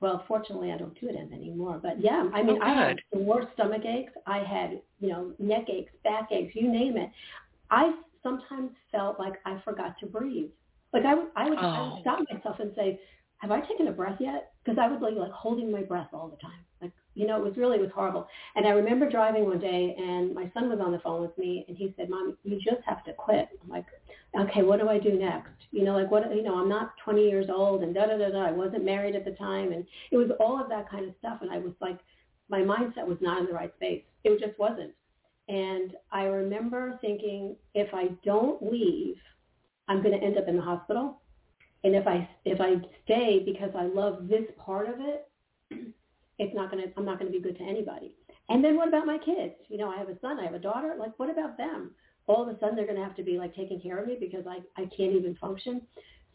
Well, 0.00 0.24
fortunately, 0.28 0.70
I 0.70 0.78
don't 0.78 0.98
do 1.00 1.08
it 1.08 1.16
anymore. 1.16 1.80
But 1.82 2.00
yeah, 2.00 2.28
I 2.32 2.40
oh, 2.40 2.44
mean, 2.44 2.58
oh, 2.62 2.64
I 2.64 2.68
had 2.72 2.96
the 3.12 3.18
worst 3.18 3.48
stomach 3.54 3.82
aches. 3.84 4.12
I 4.26 4.38
had, 4.38 4.80
you 5.00 5.08
know, 5.08 5.32
neck 5.38 5.64
aches, 5.68 5.92
back 6.04 6.28
aches, 6.30 6.54
you 6.54 6.70
name 6.70 6.96
it. 6.96 7.10
I 7.70 7.92
sometimes 8.22 8.70
felt 8.92 9.18
like 9.18 9.34
I 9.44 9.60
forgot 9.64 9.98
to 10.00 10.06
breathe. 10.06 10.50
Like 10.92 11.04
I 11.04 11.14
would, 11.14 11.26
I 11.36 11.48
would, 11.48 11.58
oh. 11.58 11.66
I 11.66 11.82
would 11.82 11.92
oh. 11.94 12.00
stop 12.00 12.20
myself 12.32 12.60
and 12.60 12.72
say, 12.76 13.00
"Have 13.38 13.50
I 13.50 13.60
taken 13.60 13.88
a 13.88 13.92
breath 13.92 14.18
yet?" 14.20 14.52
Because 14.64 14.78
I 14.80 14.86
was 14.86 15.00
like, 15.02 15.14
like 15.14 15.32
holding 15.32 15.70
my 15.70 15.82
breath 15.82 16.08
all 16.12 16.28
the 16.28 16.36
time. 16.36 16.64
You 17.18 17.26
know, 17.26 17.36
it 17.36 17.42
was 17.42 17.56
really 17.56 17.78
it 17.78 17.80
was 17.80 17.90
horrible. 17.92 18.28
And 18.54 18.64
I 18.64 18.70
remember 18.70 19.10
driving 19.10 19.44
one 19.44 19.58
day, 19.58 19.96
and 19.98 20.32
my 20.32 20.48
son 20.54 20.68
was 20.70 20.78
on 20.78 20.92
the 20.92 21.00
phone 21.00 21.20
with 21.20 21.36
me, 21.36 21.64
and 21.66 21.76
he 21.76 21.92
said, 21.96 22.08
"Mom, 22.08 22.38
you 22.44 22.60
just 22.60 22.82
have 22.86 23.04
to 23.04 23.12
quit." 23.12 23.48
I'm 23.60 23.68
like, 23.68 23.86
"Okay, 24.38 24.62
what 24.62 24.78
do 24.78 24.88
I 24.88 24.98
do 24.98 25.18
next?" 25.18 25.50
You 25.72 25.82
know, 25.82 25.96
like 25.96 26.12
what 26.12 26.32
you 26.34 26.42
know, 26.42 26.54
I'm 26.54 26.68
not 26.68 26.96
20 27.04 27.28
years 27.28 27.50
old, 27.50 27.82
and 27.82 27.92
da 27.92 28.06
da 28.06 28.16
da 28.16 28.30
da. 28.30 28.46
I 28.46 28.52
wasn't 28.52 28.84
married 28.84 29.16
at 29.16 29.24
the 29.24 29.32
time, 29.32 29.72
and 29.72 29.84
it 30.12 30.16
was 30.16 30.30
all 30.38 30.62
of 30.62 30.68
that 30.68 30.88
kind 30.88 31.08
of 31.08 31.14
stuff. 31.18 31.38
And 31.42 31.50
I 31.50 31.58
was 31.58 31.72
like, 31.80 31.98
my 32.48 32.60
mindset 32.60 33.06
was 33.06 33.18
not 33.20 33.40
in 33.40 33.46
the 33.46 33.52
right 33.52 33.74
space. 33.74 34.04
It 34.22 34.38
just 34.38 34.56
wasn't. 34.56 34.92
And 35.48 35.96
I 36.12 36.24
remember 36.24 36.98
thinking, 37.00 37.56
if 37.74 37.92
I 37.92 38.08
don't 38.24 38.62
leave, 38.62 39.16
I'm 39.88 40.02
going 40.02 40.18
to 40.18 40.24
end 40.24 40.38
up 40.38 40.46
in 40.46 40.56
the 40.56 40.62
hospital. 40.62 41.20
And 41.84 41.94
if 41.94 42.06
I 42.06 42.28
if 42.44 42.60
I 42.60 42.76
stay 43.04 43.42
because 43.44 43.70
I 43.76 43.84
love 43.84 44.28
this 44.28 44.44
part 44.56 44.88
of 44.88 45.00
it, 45.00 45.27
it's 46.38 46.54
not 46.54 46.70
going 46.70 46.82
to, 46.82 46.92
I'm 46.96 47.04
not 47.04 47.18
going 47.18 47.30
to 47.30 47.36
be 47.36 47.42
good 47.42 47.58
to 47.58 47.64
anybody. 47.64 48.14
And 48.48 48.64
then 48.64 48.76
what 48.76 48.88
about 48.88 49.06
my 49.06 49.18
kids? 49.18 49.54
You 49.68 49.78
know, 49.78 49.90
I 49.90 49.98
have 49.98 50.08
a 50.08 50.18
son, 50.20 50.38
I 50.38 50.44
have 50.44 50.54
a 50.54 50.58
daughter. 50.58 50.94
Like, 50.98 51.18
what 51.18 51.30
about 51.30 51.56
them? 51.56 51.90
All 52.26 52.42
of 52.42 52.48
a 52.48 52.58
sudden, 52.60 52.76
they're 52.76 52.86
going 52.86 52.98
to 52.98 53.04
have 53.04 53.16
to 53.16 53.22
be 53.22 53.38
like 53.38 53.54
taking 53.54 53.80
care 53.80 53.98
of 53.98 54.06
me 54.06 54.16
because 54.18 54.44
I, 54.48 54.58
I 54.80 54.86
can't 54.96 55.12
even 55.14 55.36
function. 55.40 55.82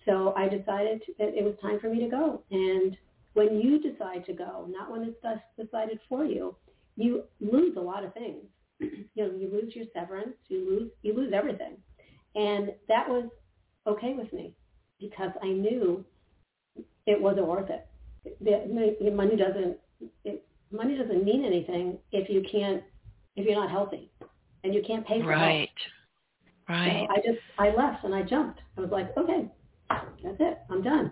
So 0.06 0.34
I 0.36 0.48
decided 0.48 1.02
that 1.18 1.30
it 1.38 1.44
was 1.44 1.56
time 1.62 1.80
for 1.80 1.90
me 1.90 2.00
to 2.00 2.10
go. 2.10 2.44
And 2.52 2.98
when 3.34 3.60
you 3.60 3.80
decide 3.80 4.26
to 4.26 4.34
go, 4.34 4.68
not 4.70 4.92
when 4.92 5.04
it's 5.04 5.42
decided 5.60 6.00
for 6.10 6.26
you, 6.26 6.56
you 6.96 7.24
lose 7.40 7.76
a 7.78 7.82
lot 7.82 8.04
of 8.04 8.14
things. 8.14 8.44
you 8.80 9.08
know, 9.16 9.32
you 9.32 9.50
lose 9.52 9.76
your 9.76 9.86
severance, 9.94 10.36
you 10.50 10.70
lose, 10.70 10.92
you 11.02 11.16
lose 11.16 11.34
everything. 11.34 11.78
And 12.36 12.72
that 12.88 13.08
was 13.08 13.30
okay 13.88 14.14
with 14.14 14.32
me 14.34 14.54
because 15.00 15.32
I 15.42 15.48
knew 15.48 16.04
it 17.06 17.20
wasn't 17.20 17.48
worth 17.48 17.70
it. 17.70 17.88
The, 18.42 18.96
the 19.04 19.12
money 19.12 19.36
doesn't 19.36 19.78
it, 20.24 20.46
money 20.72 20.98
doesn't 20.98 21.24
mean 21.24 21.46
anything 21.46 21.98
if 22.12 22.30
you 22.30 22.44
can't 22.52 22.84
if 23.36 23.46
you're 23.46 23.60
not 23.60 23.72
healthy 23.72 24.12
and 24.64 24.74
you 24.74 24.84
can't 24.86 25.06
pay 25.08 25.22
for 25.22 25.32
it. 25.32 25.36
right. 25.36 25.70
Right. 26.70 27.08
So 27.08 27.14
i 27.14 27.18
just 27.18 27.40
i 27.60 27.70
left 27.76 28.04
and 28.04 28.16
i 28.16 28.22
jumped. 28.22 28.62
I 28.78 28.82
was 28.82 28.90
like 28.92 29.16
okay 29.18 29.50
that's 29.90 30.38
it. 30.40 30.60
I'm 30.72 30.82
done. 30.82 31.12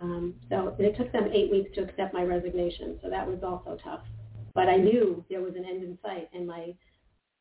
Um, 0.00 0.34
so 0.48 0.76
it 0.78 0.96
took 0.96 1.10
them 1.12 1.28
eight 1.32 1.50
weeks 1.50 1.74
to 1.74 1.82
accept 1.82 2.14
my 2.14 2.22
resignation. 2.22 2.98
So 3.02 3.10
that 3.10 3.26
was 3.26 3.40
also 3.42 3.76
tough. 3.82 4.02
But 4.54 4.68
i 4.68 4.76
knew 4.76 5.24
there 5.30 5.40
was 5.40 5.54
an 5.56 5.64
end 5.64 5.82
in 5.82 5.98
sight 6.02 6.28
and 6.32 6.46
my 6.46 6.74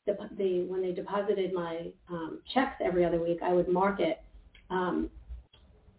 the, 0.05 0.17
the 0.37 0.63
when 0.63 0.81
they 0.81 0.91
deposited 0.91 1.53
my 1.53 1.91
um, 2.09 2.39
checks 2.53 2.75
every 2.83 3.05
other 3.05 3.21
week 3.21 3.39
i 3.43 3.53
would 3.53 3.67
mark 3.67 3.99
it 3.99 4.21
um, 4.69 5.09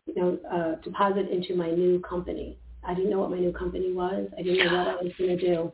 you 0.06 0.14
know 0.14 0.38
uh, 0.50 0.80
deposit 0.82 1.28
into 1.30 1.54
my 1.54 1.70
new 1.70 2.00
company 2.00 2.58
I 2.84 2.94
didn't 2.94 3.10
know 3.10 3.20
what 3.20 3.30
my 3.30 3.38
new 3.38 3.52
company 3.52 3.92
was. 3.92 4.28
I 4.38 4.42
didn't 4.42 4.66
know 4.66 4.78
what 4.78 4.88
I 4.88 5.02
was 5.02 5.12
going 5.18 5.38
to 5.38 5.54
do. 5.54 5.72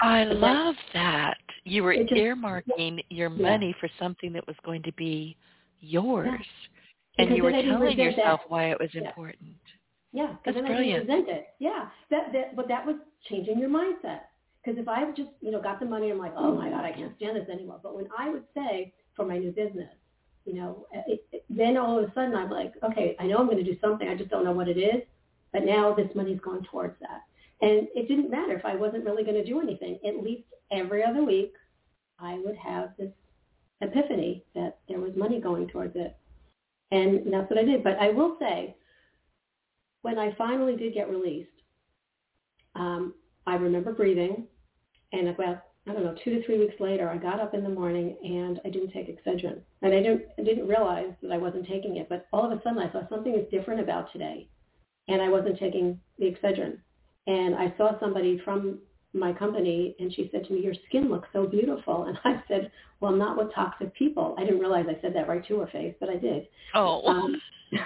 I 0.00 0.24
but 0.24 0.36
love 0.36 0.74
that. 0.92 1.38
You 1.64 1.82
were 1.82 1.94
just, 1.96 2.12
earmarking 2.12 3.04
your 3.08 3.30
money 3.30 3.68
yeah. 3.68 3.80
for 3.80 3.88
something 3.98 4.32
that 4.32 4.46
was 4.46 4.56
going 4.64 4.82
to 4.82 4.92
be 4.92 5.36
yours. 5.80 6.28
Yeah. 7.18 7.24
And 7.24 7.36
you 7.36 7.42
were 7.42 7.52
telling 7.52 7.98
yourself 7.98 8.40
that. 8.42 8.50
why 8.50 8.70
it 8.70 8.78
was 8.80 8.90
yeah. 8.92 9.06
important. 9.06 9.56
Yeah, 10.12 10.34
that's 10.44 10.56
then 10.56 10.66
brilliant. 10.66 11.10
I 11.10 11.14
resent 11.14 11.28
it. 11.28 11.46
Yeah, 11.58 11.86
that, 12.10 12.32
that, 12.32 12.56
but 12.56 12.68
that 12.68 12.86
was 12.86 12.96
changing 13.28 13.58
your 13.58 13.68
mindset. 13.68 14.20
Because 14.64 14.78
if 14.78 14.88
I 14.88 15.04
just, 15.10 15.30
you 15.40 15.50
know, 15.50 15.60
got 15.60 15.80
the 15.80 15.86
money, 15.86 16.10
I'm 16.10 16.18
like, 16.18 16.32
oh 16.36 16.54
my 16.54 16.70
God, 16.70 16.84
I 16.84 16.92
can't 16.92 17.12
stand 17.16 17.36
this 17.36 17.48
anymore. 17.52 17.80
But 17.82 17.94
when 17.96 18.06
I 18.16 18.30
would 18.30 18.44
say 18.54 18.94
for 19.14 19.26
my 19.26 19.38
new 19.38 19.50
business, 19.50 19.90
you 20.44 20.54
know, 20.54 20.86
it, 20.92 21.24
it, 21.32 21.44
then 21.50 21.76
all 21.76 21.98
of 21.98 22.04
a 22.04 22.14
sudden 22.14 22.34
I'm 22.34 22.50
like, 22.50 22.72
okay, 22.82 23.16
I 23.18 23.26
know 23.26 23.38
I'm 23.38 23.46
going 23.46 23.58
to 23.58 23.64
do 23.64 23.76
something. 23.80 24.08
I 24.08 24.14
just 24.14 24.30
don't 24.30 24.44
know 24.44 24.52
what 24.52 24.68
it 24.68 24.78
is. 24.78 25.02
But 25.54 25.64
now 25.64 25.94
this 25.94 26.14
money's 26.16 26.40
gone 26.40 26.64
towards 26.64 26.96
that. 27.00 27.22
And 27.62 27.86
it 27.94 28.08
didn't 28.08 28.28
matter 28.28 28.54
if 28.54 28.64
I 28.64 28.74
wasn't 28.74 29.04
really 29.04 29.22
going 29.22 29.36
to 29.36 29.44
do 29.44 29.60
anything. 29.60 30.00
At 30.04 30.22
least 30.22 30.48
every 30.72 31.02
other 31.04 31.24
week, 31.24 31.52
I 32.18 32.40
would 32.44 32.56
have 32.56 32.90
this 32.98 33.12
epiphany 33.80 34.44
that 34.56 34.78
there 34.88 34.98
was 34.98 35.12
money 35.16 35.40
going 35.40 35.68
towards 35.68 35.94
it. 35.94 36.16
And 36.90 37.32
that's 37.32 37.48
what 37.48 37.58
I 37.58 37.64
did. 37.64 37.84
But 37.84 37.98
I 38.00 38.10
will 38.10 38.36
say, 38.40 38.74
when 40.02 40.18
I 40.18 40.34
finally 40.34 40.76
did 40.76 40.92
get 40.92 41.08
released, 41.08 41.48
um, 42.74 43.14
I 43.46 43.54
remember 43.54 43.92
breathing. 43.92 44.48
And 45.12 45.28
about, 45.28 45.62
I 45.86 45.92
don't 45.92 46.02
know, 46.02 46.16
two 46.24 46.32
to 46.32 46.44
three 46.44 46.58
weeks 46.58 46.80
later, 46.80 47.08
I 47.08 47.16
got 47.16 47.38
up 47.38 47.54
in 47.54 47.62
the 47.62 47.68
morning 47.68 48.16
and 48.24 48.60
I 48.64 48.70
didn't 48.70 48.90
take 48.90 49.08
Excedrin. 49.08 49.60
And 49.82 49.94
I 49.94 50.02
didn't, 50.02 50.22
I 50.36 50.42
didn't 50.42 50.66
realize 50.66 51.12
that 51.22 51.30
I 51.30 51.38
wasn't 51.38 51.68
taking 51.68 51.98
it. 51.98 52.08
But 52.08 52.26
all 52.32 52.44
of 52.44 52.50
a 52.50 52.60
sudden, 52.64 52.80
I 52.80 52.88
thought 52.88 53.08
something 53.08 53.36
is 53.36 53.48
different 53.52 53.80
about 53.80 54.10
today 54.12 54.48
and 55.08 55.20
I 55.22 55.28
wasn't 55.28 55.58
taking 55.58 55.98
the 56.18 56.26
Excedrin. 56.26 56.78
And 57.26 57.54
I 57.54 57.74
saw 57.76 57.98
somebody 58.00 58.40
from 58.44 58.78
my 59.12 59.32
company 59.32 59.94
and 59.98 60.12
she 60.12 60.28
said 60.32 60.44
to 60.46 60.52
me, 60.52 60.60
your 60.60 60.74
skin 60.88 61.08
looks 61.08 61.28
so 61.32 61.46
beautiful. 61.46 62.04
And 62.04 62.18
I 62.24 62.42
said, 62.48 62.70
well, 63.00 63.12
not 63.12 63.36
with 63.36 63.54
toxic 63.54 63.94
people. 63.94 64.34
I 64.38 64.44
didn't 64.44 64.60
realize 64.60 64.86
I 64.88 65.00
said 65.00 65.14
that 65.14 65.28
right 65.28 65.46
to 65.48 65.60
her 65.60 65.66
face, 65.68 65.94
but 66.00 66.08
I 66.08 66.16
did. 66.16 66.48
Oh, 66.74 67.06
um, 67.06 67.40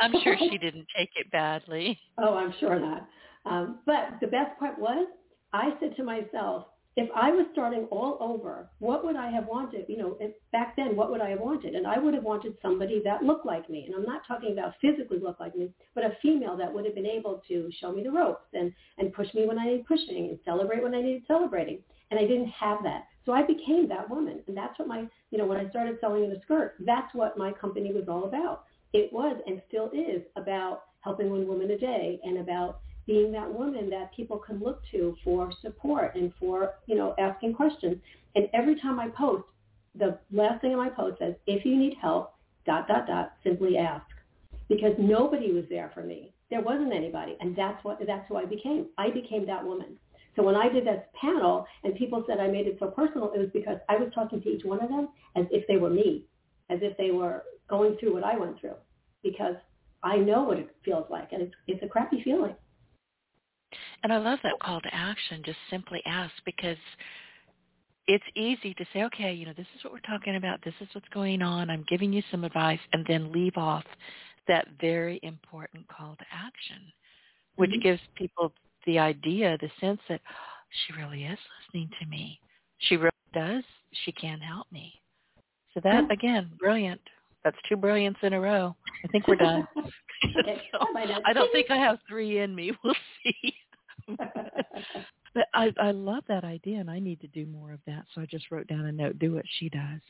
I'm 0.00 0.12
sure 0.22 0.36
she 0.38 0.58
didn't 0.58 0.86
take 0.96 1.10
it 1.16 1.30
badly. 1.30 1.98
Oh, 2.16 2.36
I'm 2.36 2.54
sure 2.60 2.78
not. 2.78 3.08
Um, 3.44 3.80
but 3.86 4.20
the 4.20 4.28
best 4.28 4.56
part 4.60 4.78
was 4.78 5.08
I 5.52 5.70
said 5.80 5.96
to 5.96 6.04
myself, 6.04 6.66
if 6.96 7.08
I 7.14 7.30
was 7.30 7.46
starting 7.52 7.86
all 7.90 8.16
over, 8.20 8.70
what 8.78 9.04
would 9.04 9.16
I 9.16 9.28
have 9.30 9.46
wanted? 9.46 9.86
You 9.88 9.98
know, 9.98 10.18
back 10.52 10.76
then, 10.76 10.94
what 10.94 11.10
would 11.10 11.20
I 11.20 11.30
have 11.30 11.40
wanted? 11.40 11.74
And 11.74 11.86
I 11.86 11.98
would 11.98 12.14
have 12.14 12.22
wanted 12.22 12.56
somebody 12.62 13.02
that 13.04 13.24
looked 13.24 13.44
like 13.44 13.68
me. 13.68 13.84
And 13.86 13.94
I'm 13.94 14.04
not 14.04 14.22
talking 14.28 14.52
about 14.52 14.74
physically 14.80 15.18
look 15.18 15.40
like 15.40 15.56
me, 15.56 15.70
but 15.94 16.04
a 16.04 16.16
female 16.22 16.56
that 16.56 16.72
would 16.72 16.84
have 16.84 16.94
been 16.94 17.06
able 17.06 17.42
to 17.48 17.68
show 17.80 17.90
me 17.90 18.04
the 18.04 18.12
ropes 18.12 18.46
and, 18.52 18.72
and 18.98 19.12
push 19.12 19.26
me 19.34 19.44
when 19.44 19.58
I 19.58 19.64
needed 19.64 19.86
pushing 19.86 20.28
and 20.28 20.38
celebrate 20.44 20.84
when 20.84 20.94
I 20.94 21.02
needed 21.02 21.22
celebrating. 21.26 21.80
And 22.12 22.20
I 22.20 22.26
didn't 22.26 22.48
have 22.48 22.78
that. 22.84 23.06
So 23.26 23.32
I 23.32 23.42
became 23.42 23.88
that 23.88 24.08
woman. 24.08 24.42
And 24.46 24.56
that's 24.56 24.78
what 24.78 24.86
my, 24.86 25.06
you 25.30 25.38
know, 25.38 25.46
when 25.46 25.58
I 25.58 25.68
started 25.70 25.98
selling 26.00 26.24
in 26.24 26.30
a 26.30 26.40
skirt, 26.42 26.76
that's 26.86 27.12
what 27.12 27.36
my 27.36 27.50
company 27.50 27.92
was 27.92 28.04
all 28.08 28.24
about. 28.24 28.64
It 28.92 29.12
was 29.12 29.36
and 29.48 29.60
still 29.66 29.90
is 29.92 30.22
about 30.36 30.82
helping 31.00 31.30
one 31.30 31.48
woman 31.48 31.70
a 31.72 31.78
day 31.78 32.20
and 32.22 32.38
about 32.38 32.80
being 33.06 33.32
that 33.32 33.52
woman 33.52 33.90
that 33.90 34.14
people 34.14 34.38
can 34.38 34.60
look 34.60 34.80
to 34.90 35.16
for 35.22 35.52
support 35.62 36.14
and 36.14 36.32
for, 36.38 36.74
you 36.86 36.96
know, 36.96 37.14
asking 37.18 37.54
questions. 37.54 37.96
And 38.34 38.48
every 38.54 38.80
time 38.80 38.98
I 38.98 39.08
post, 39.08 39.44
the 39.94 40.18
last 40.32 40.60
thing 40.60 40.72
in 40.72 40.78
my 40.78 40.88
post 40.88 41.18
says, 41.18 41.34
if 41.46 41.64
you 41.64 41.76
need 41.76 41.96
help, 42.00 42.34
dot, 42.66 42.88
dot, 42.88 43.06
dot, 43.06 43.32
simply 43.44 43.76
ask. 43.76 44.04
Because 44.68 44.94
nobody 44.98 45.52
was 45.52 45.64
there 45.68 45.90
for 45.92 46.02
me. 46.02 46.32
There 46.50 46.62
wasn't 46.62 46.94
anybody. 46.94 47.36
And 47.40 47.54
that's 47.54 47.82
what, 47.84 47.98
that's 48.06 48.26
who 48.28 48.36
I 48.36 48.46
became. 48.46 48.86
I 48.96 49.10
became 49.10 49.46
that 49.46 49.64
woman. 49.64 49.98
So 50.36 50.42
when 50.42 50.56
I 50.56 50.68
did 50.68 50.86
that 50.86 51.12
panel 51.14 51.66
and 51.84 51.94
people 51.94 52.24
said 52.26 52.40
I 52.40 52.48
made 52.48 52.66
it 52.66 52.78
so 52.80 52.88
personal, 52.88 53.32
it 53.34 53.38
was 53.38 53.50
because 53.52 53.78
I 53.88 53.96
was 53.96 54.10
talking 54.14 54.42
to 54.42 54.48
each 54.48 54.64
one 54.64 54.82
of 54.82 54.88
them 54.88 55.08
as 55.36 55.44
if 55.50 55.66
they 55.68 55.76
were 55.76 55.90
me, 55.90 56.24
as 56.70 56.80
if 56.82 56.96
they 56.96 57.10
were 57.10 57.44
going 57.68 57.96
through 57.98 58.14
what 58.14 58.24
I 58.24 58.36
went 58.36 58.58
through. 58.58 58.74
Because 59.22 59.54
I 60.02 60.16
know 60.16 60.42
what 60.42 60.58
it 60.58 60.74
feels 60.84 61.06
like. 61.10 61.32
And 61.32 61.42
it's, 61.42 61.54
it's 61.68 61.82
a 61.82 61.88
crappy 61.88 62.22
feeling. 62.24 62.54
And 64.02 64.12
I 64.12 64.18
love 64.18 64.38
that 64.42 64.58
call 64.62 64.80
to 64.80 64.94
action. 64.94 65.42
Just 65.44 65.58
simply 65.70 66.02
ask 66.06 66.32
because 66.44 66.76
it's 68.06 68.24
easy 68.34 68.74
to 68.74 68.84
say, 68.92 69.04
okay, 69.04 69.32
you 69.32 69.46
know, 69.46 69.54
this 69.56 69.66
is 69.76 69.84
what 69.84 69.92
we're 69.92 70.00
talking 70.00 70.36
about. 70.36 70.60
This 70.64 70.74
is 70.80 70.88
what's 70.92 71.08
going 71.08 71.42
on. 71.42 71.70
I'm 71.70 71.84
giving 71.88 72.12
you 72.12 72.22
some 72.30 72.44
advice 72.44 72.80
and 72.92 73.04
then 73.06 73.32
leave 73.32 73.56
off 73.56 73.84
that 74.46 74.68
very 74.80 75.20
important 75.22 75.86
call 75.88 76.16
to 76.16 76.24
action, 76.32 76.82
which 77.56 77.70
mm-hmm. 77.70 77.80
gives 77.80 78.00
people 78.14 78.52
the 78.86 78.98
idea, 78.98 79.56
the 79.60 79.70
sense 79.80 80.00
that 80.08 80.20
she 80.70 80.92
really 81.00 81.24
is 81.24 81.38
listening 81.66 81.88
to 82.00 82.06
me. 82.06 82.38
She 82.78 82.96
really 82.96 83.10
does. 83.32 83.64
She 84.04 84.12
can 84.12 84.38
help 84.40 84.66
me. 84.70 84.92
So 85.72 85.80
that, 85.82 86.10
again, 86.10 86.50
brilliant. 86.58 87.00
That's 87.42 87.56
two 87.68 87.76
brilliants 87.76 88.20
in 88.22 88.32
a 88.32 88.40
row. 88.40 88.74
I 89.04 89.08
think 89.08 89.26
we're 89.28 89.36
done. 89.36 89.66
so, 89.76 90.78
I 91.26 91.32
don't 91.32 91.52
think 91.52 91.70
I 91.70 91.76
have 91.76 91.98
three 92.08 92.38
in 92.38 92.54
me. 92.54 92.72
We'll 92.82 92.94
see. 93.24 93.54
But 94.08 95.46
I, 95.54 95.72
I 95.80 95.90
love 95.90 96.24
that 96.28 96.44
idea, 96.44 96.78
and 96.78 96.90
I 96.90 96.98
need 96.98 97.20
to 97.20 97.28
do 97.28 97.46
more 97.46 97.72
of 97.72 97.80
that. 97.86 98.04
So 98.14 98.20
I 98.20 98.26
just 98.26 98.50
wrote 98.50 98.66
down 98.66 98.86
a 98.86 98.92
note: 98.92 99.18
do 99.18 99.34
what 99.34 99.44
she 99.58 99.68
does. 99.68 100.00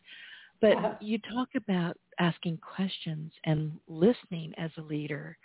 But 0.60 1.02
you 1.02 1.18
talk 1.18 1.48
about 1.56 1.96
asking 2.18 2.58
questions 2.58 3.32
and 3.44 3.72
listening 3.88 4.54
as 4.56 4.70
a 4.78 4.82
leader. 4.82 5.36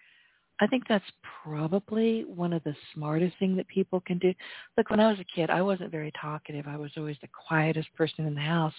I 0.62 0.68
think 0.68 0.84
that's 0.88 1.06
probably 1.44 2.24
one 2.26 2.54
of 2.54 2.64
the 2.64 2.76
smartest 2.94 3.38
thing 3.40 3.56
that 3.56 3.68
people 3.68 4.02
can 4.02 4.18
do. 4.18 4.34
Look, 4.78 4.90
when 4.90 5.00
I 5.00 5.10
was 5.10 5.20
a 5.20 5.36
kid, 5.36 5.50
I 5.50 5.62
wasn't 5.62 5.92
very 5.92 6.12
talkative. 6.20 6.68
I 6.68 6.78
was 6.78 6.92
always 6.98 7.18
the 7.22 7.30
quietest 7.48 7.94
person 7.96 8.26
in 8.28 8.36
the 8.36 8.42
house. 8.42 8.74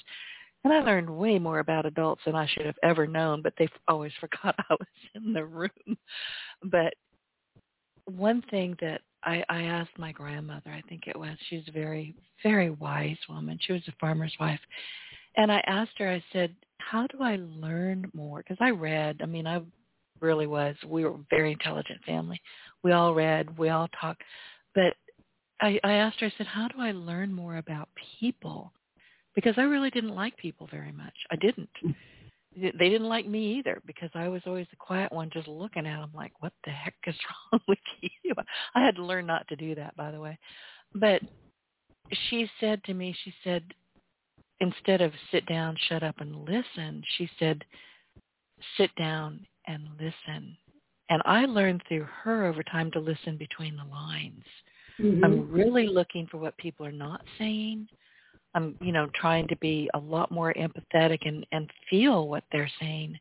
And 0.63 0.73
I 0.73 0.81
learned 0.81 1.09
way 1.09 1.39
more 1.39 1.61
about 1.61 1.87
adults 1.87 2.23
than 2.27 2.35
I 2.35 2.47
should 2.47 2.67
have 2.67 2.79
ever 2.83 3.07
known, 3.07 3.41
but 3.41 3.55
they 3.59 3.69
always 3.89 4.13
forgot 4.21 4.55
I 4.59 4.75
was 4.75 4.89
in 5.15 5.33
the 5.33 5.45
room. 5.45 5.71
But 6.65 6.93
one 8.05 8.43
thing 8.51 8.77
that 8.81 9.01
I, 9.25 9.45
I 9.49 9.63
asked 9.63 9.99
my 9.99 10.13
grandmother, 10.13 10.71
I 10.71 10.83
think 10.89 11.07
it 11.07 11.19
was, 11.19 11.37
she's 11.49 11.69
a 11.69 11.73
very, 11.73 12.15
very 12.43 12.71
wise 12.71 13.19
woman. 13.29 13.59
She 13.61 13.73
was 13.73 13.83
a 13.89 13.93
farmer's 14.01 14.35
wife. 14.41 14.61
And 15.37 15.53
I 15.53 15.63
asked 15.67 15.93
her, 15.99 16.11
I 16.11 16.23
said, 16.33 16.55
how 16.79 17.07
do 17.07 17.23
I 17.23 17.37
learn 17.37 18.11
more? 18.15 18.39
Because 18.39 18.57
I 18.61 18.71
read, 18.71 19.19
I 19.23 19.27
mean, 19.27 19.47
I 19.47 19.63
really 20.21 20.47
was, 20.47 20.75
we 20.87 21.05
were 21.05 21.11
a 21.11 21.27
very 21.31 21.53
intelligent 21.53 22.01
family. 22.05 22.41
We 22.83 22.93
all 22.93 23.15
read, 23.15 23.57
we 23.59 23.69
all 23.69 23.89
talked. 24.01 24.23
But 24.75 24.95
I, 25.61 25.79
I 25.85 25.93
asked 25.93 26.21
her, 26.21 26.27
I 26.27 26.33
said, 26.39 26.47
how 26.47 26.69
do 26.69 26.81
I 26.81 26.93
learn 26.93 27.33
more 27.33 27.59
about 27.59 27.89
people? 28.19 28.73
Because 29.35 29.55
I 29.57 29.63
really 29.63 29.91
didn't 29.91 30.15
like 30.15 30.37
people 30.37 30.69
very 30.71 30.93
much. 30.93 31.15
I 31.31 31.37
didn't 31.37 31.69
they 32.57 32.89
didn't 32.89 33.09
like 33.09 33.27
me 33.29 33.59
either 33.59 33.81
because 33.87 34.11
I 34.15 34.29
was 34.29 34.43
always 34.47 34.67
the 34.71 34.77
quiet 34.77 35.13
one 35.13 35.31
just 35.33 35.47
looking 35.47 35.87
at 35.87 36.01
them 36.01 36.11
like, 36.15 36.33
what 36.41 36.53
the 36.65 36.71
heck 36.71 36.95
is 37.07 37.15
wrong 37.53 37.61
with 37.69 37.79
you? 38.01 38.35
I 38.75 38.85
had 38.85 38.97
to 38.97 39.05
learn 39.05 39.27
not 39.27 39.47
to 39.49 39.57
do 39.57 39.75
that, 39.77 39.97
by 39.97 40.11
the 40.11 40.21
way. 40.21 40.39
But 40.95 41.23
she 42.29 42.51
said 42.59 42.83
to 42.85 42.95
me, 42.95 43.15
she 43.25 43.33
said, 43.45 43.63
instead 44.61 45.01
of 45.01 45.13
sit 45.31 45.47
down, 45.47 45.77
shut 45.89 46.03
up 46.03 46.17
and 46.19 46.45
listen, 46.45 47.03
she 47.17 47.31
said, 47.39 47.65
sit 48.77 48.91
down 48.97 49.47
and 49.67 49.85
listen. 49.99 50.57
And 51.09 51.23
I 51.25 51.47
learned 51.47 51.83
through 51.89 52.07
her 52.25 52.47
over 52.47 52.63
time 52.65 52.91
to 52.93 53.01
listen 53.01 53.37
between 53.37 53.77
the 53.77 53.85
lines. 53.85 54.45
Mm-hmm. 55.01 55.25
I'm 55.25 55.51
really 55.51 55.87
looking 55.87 56.27
for 56.27 56.39
what 56.39 56.57
people 56.59 56.85
are 56.85 56.93
not 56.93 57.23
saying 57.39 57.89
I'm, 58.55 58.77
you 58.81 58.93
know, 58.93 59.09
trying 59.15 59.49
to 59.49 59.57
be 59.57 59.89
a 59.95 59.99
lot 59.99 60.31
more 60.31 60.53
empathetic 60.55 61.27
and, 61.27 61.47
and 61.53 61.71
feel 61.89 62.29
what 62.29 62.45
they're 62.51 62.71
saying 62.81 63.19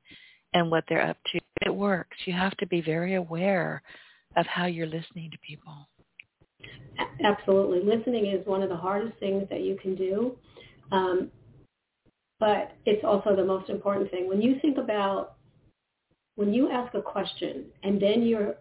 and 0.54 0.72
what 0.72 0.84
they're 0.90 1.06
up 1.06 1.18
to. 1.32 1.40
It 1.66 1.74
works. 1.74 2.18
You 2.26 2.34
have 2.34 2.56
to 2.58 2.68
be 2.68 2.82
very 2.82 3.16
aware 3.16 3.82
of 4.36 4.46
how 4.48 4.66
you're 4.66 4.88
listening 4.88 5.32
to 5.32 5.38
people. 5.48 5.88
Absolutely. 7.24 7.82
Listening 7.84 8.28
is 8.28 8.46
one 8.46 8.62
of 8.62 8.70
the 8.70 8.76
hardest 8.76 9.18
things 9.20 9.48
that 9.50 9.62
you 9.62 9.78
can 9.82 9.96
do. 9.96 10.36
Um, 10.92 11.32
but 12.40 12.72
it's 12.86 13.04
also 13.04 13.36
the 13.36 13.46
most 13.46 13.70
important 13.70 14.10
thing. 14.12 14.28
When 14.28 14.42
you 14.42 14.58
think 14.62 14.78
about, 14.78 15.36
when 16.36 16.54
you 16.54 16.72
ask 16.72 16.94
a 16.94 17.02
question 17.02 17.66
and 17.84 18.02
then 18.02 18.24
you're 18.24 18.56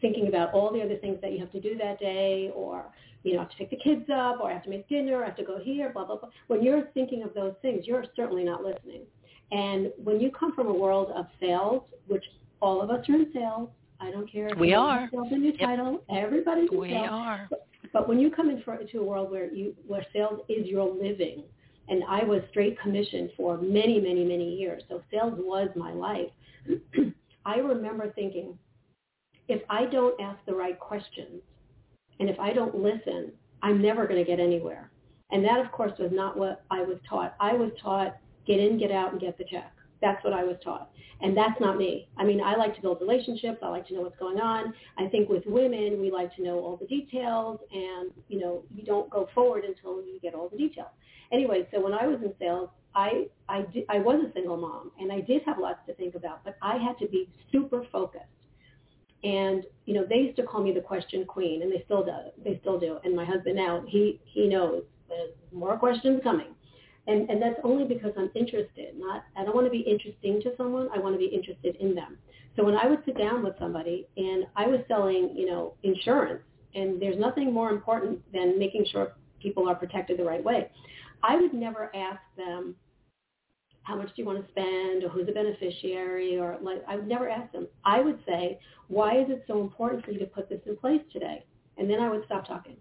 thinking 0.00 0.28
about 0.28 0.52
all 0.54 0.72
the 0.72 0.80
other 0.80 0.96
things 0.96 1.18
that 1.20 1.32
you 1.32 1.38
have 1.40 1.52
to 1.52 1.60
do 1.60 1.76
that 1.76 1.98
day 2.00 2.50
or 2.54 2.86
you 3.22 3.34
know, 3.34 3.40
I 3.40 3.42
have 3.42 3.50
to 3.50 3.56
pick 3.56 3.70
the 3.70 3.76
kids 3.76 4.08
up 4.12 4.40
or 4.40 4.50
I 4.50 4.54
have 4.54 4.64
to 4.64 4.70
make 4.70 4.88
dinner, 4.88 5.22
I 5.22 5.26
have 5.26 5.36
to 5.36 5.44
go 5.44 5.58
here, 5.58 5.90
blah, 5.92 6.04
blah, 6.04 6.18
blah. 6.18 6.28
When 6.46 6.62
you're 6.62 6.84
thinking 6.94 7.22
of 7.22 7.34
those 7.34 7.54
things, 7.62 7.86
you're 7.86 8.04
certainly 8.16 8.44
not 8.44 8.62
listening. 8.62 9.02
And 9.50 9.92
when 10.02 10.20
you 10.20 10.30
come 10.30 10.54
from 10.54 10.68
a 10.68 10.72
world 10.72 11.10
of 11.14 11.26
sales, 11.40 11.82
which 12.06 12.24
all 12.60 12.82
of 12.82 12.90
us 12.90 13.08
are 13.08 13.14
in 13.14 13.30
sales, 13.32 13.70
I 14.00 14.10
don't 14.10 14.30
care 14.30 14.48
if 14.48 14.58
we 14.58 14.74
are 14.74 15.08
sales 15.10 15.28
in 15.32 15.42
your 15.42 15.54
yep. 15.54 15.68
title, 15.68 16.02
everybody's 16.14 16.70
in 16.70 16.78
we 16.78 16.90
sales. 16.90 17.08
are. 17.10 17.46
But, 17.50 17.66
but 17.92 18.08
when 18.08 18.18
you 18.20 18.30
come 18.30 18.50
into 18.50 19.00
a 19.00 19.04
world 19.04 19.30
where 19.30 19.52
you 19.52 19.74
where 19.86 20.04
sales 20.12 20.40
is 20.48 20.66
your 20.66 20.88
living, 20.88 21.42
and 21.88 22.04
I 22.08 22.22
was 22.22 22.42
straight 22.50 22.78
commission 22.80 23.30
for 23.36 23.56
many, 23.58 23.98
many, 23.98 24.24
many 24.24 24.54
years, 24.56 24.82
so 24.88 25.02
sales 25.10 25.34
was 25.38 25.68
my 25.74 25.92
life. 25.92 26.30
I 27.46 27.56
remember 27.56 28.12
thinking, 28.12 28.58
if 29.48 29.62
I 29.70 29.86
don't 29.86 30.20
ask 30.20 30.38
the 30.46 30.54
right 30.54 30.78
questions, 30.78 31.40
and 32.20 32.28
if 32.28 32.38
I 32.38 32.52
don't 32.52 32.74
listen, 32.74 33.32
I'm 33.62 33.82
never 33.82 34.06
going 34.06 34.22
to 34.22 34.28
get 34.28 34.40
anywhere. 34.40 34.90
And 35.30 35.44
that, 35.44 35.60
of 35.60 35.70
course, 35.72 35.92
was 35.98 36.10
not 36.12 36.36
what 36.36 36.64
I 36.70 36.82
was 36.82 36.98
taught. 37.08 37.34
I 37.40 37.52
was 37.52 37.70
taught 37.82 38.16
get 38.46 38.58
in, 38.58 38.78
get 38.78 38.90
out, 38.90 39.12
and 39.12 39.20
get 39.20 39.36
the 39.38 39.44
check. 39.44 39.72
That's 40.00 40.22
what 40.24 40.32
I 40.32 40.42
was 40.42 40.56
taught. 40.64 40.90
And 41.20 41.36
that's 41.36 41.60
not 41.60 41.76
me. 41.76 42.08
I 42.16 42.24
mean, 42.24 42.40
I 42.40 42.56
like 42.56 42.74
to 42.76 42.80
build 42.80 43.00
relationships. 43.00 43.58
I 43.62 43.68
like 43.68 43.86
to 43.88 43.94
know 43.94 44.02
what's 44.02 44.18
going 44.18 44.40
on. 44.40 44.72
I 44.96 45.06
think 45.08 45.28
with 45.28 45.42
women, 45.46 46.00
we 46.00 46.10
like 46.10 46.34
to 46.36 46.42
know 46.42 46.60
all 46.60 46.76
the 46.76 46.86
details 46.86 47.58
and, 47.72 48.12
you 48.28 48.38
know, 48.38 48.62
you 48.74 48.84
don't 48.84 49.10
go 49.10 49.28
forward 49.34 49.64
until 49.64 49.96
you 50.04 50.18
get 50.22 50.34
all 50.34 50.48
the 50.48 50.56
details. 50.56 50.88
Anyway, 51.32 51.68
so 51.72 51.80
when 51.80 51.92
I 51.92 52.06
was 52.06 52.20
in 52.22 52.32
sales, 52.38 52.70
I, 52.94 53.26
I, 53.48 53.66
I 53.88 53.98
was 53.98 54.24
a 54.28 54.32
single 54.32 54.56
mom 54.56 54.92
and 55.00 55.12
I 55.12 55.20
did 55.20 55.42
have 55.44 55.58
lots 55.58 55.80
to 55.88 55.94
think 55.94 56.14
about, 56.14 56.44
but 56.44 56.56
I 56.62 56.76
had 56.76 56.96
to 56.98 57.08
be 57.08 57.28
super 57.50 57.84
focused. 57.90 58.24
And 59.24 59.64
you 59.86 59.94
know, 59.94 60.04
they 60.08 60.16
used 60.16 60.36
to 60.36 60.44
call 60.44 60.62
me 60.62 60.72
the 60.72 60.80
question 60.80 61.24
queen, 61.24 61.62
and 61.62 61.72
they 61.72 61.82
still 61.84 62.04
do. 62.04 62.12
They 62.44 62.58
still 62.60 62.78
do. 62.78 62.98
And 63.04 63.16
my 63.16 63.24
husband 63.24 63.56
now, 63.56 63.82
he 63.86 64.20
he 64.24 64.46
knows 64.46 64.82
there's 65.08 65.30
more 65.52 65.76
questions 65.76 66.20
coming, 66.22 66.54
and 67.06 67.28
and 67.28 67.40
that's 67.42 67.58
only 67.64 67.84
because 67.84 68.12
I'm 68.16 68.30
interested. 68.34 68.94
Not 68.96 69.24
I 69.36 69.44
don't 69.44 69.54
want 69.54 69.66
to 69.66 69.70
be 69.70 69.80
interesting 69.80 70.40
to 70.42 70.56
someone. 70.56 70.88
I 70.94 70.98
want 70.98 71.14
to 71.14 71.18
be 71.18 71.26
interested 71.26 71.76
in 71.76 71.94
them. 71.94 72.18
So 72.56 72.64
when 72.64 72.76
I 72.76 72.86
would 72.86 73.04
sit 73.04 73.16
down 73.16 73.44
with 73.44 73.54
somebody 73.58 74.08
and 74.16 74.44
I 74.56 74.66
was 74.66 74.80
selling, 74.88 75.30
you 75.36 75.46
know, 75.46 75.74
insurance, 75.84 76.42
and 76.74 77.00
there's 77.00 77.18
nothing 77.18 77.52
more 77.52 77.70
important 77.70 78.20
than 78.32 78.58
making 78.58 78.84
sure 78.90 79.12
people 79.40 79.68
are 79.68 79.76
protected 79.76 80.18
the 80.18 80.24
right 80.24 80.42
way. 80.42 80.70
I 81.22 81.36
would 81.36 81.54
never 81.54 81.94
ask 81.94 82.20
them 82.36 82.74
how 83.88 83.96
much 83.96 84.08
do 84.08 84.14
you 84.16 84.26
want 84.26 84.44
to 84.44 84.50
spend 84.52 85.02
or 85.02 85.08
who's 85.08 85.28
a 85.28 85.32
beneficiary 85.32 86.38
or 86.38 86.58
like 86.60 86.84
I 86.86 86.96
would 86.96 87.08
never 87.08 87.28
ask 87.28 87.50
them. 87.52 87.66
I 87.86 88.02
would 88.02 88.18
say, 88.26 88.58
why 88.88 89.18
is 89.18 89.30
it 89.30 89.44
so 89.46 89.62
important 89.62 90.04
for 90.04 90.10
you 90.10 90.18
to 90.18 90.26
put 90.26 90.50
this 90.50 90.60
in 90.66 90.76
place 90.76 91.00
today? 91.10 91.44
And 91.78 91.88
then 91.88 91.98
I 91.98 92.10
would 92.10 92.24
stop 92.26 92.46
talking. 92.46 92.76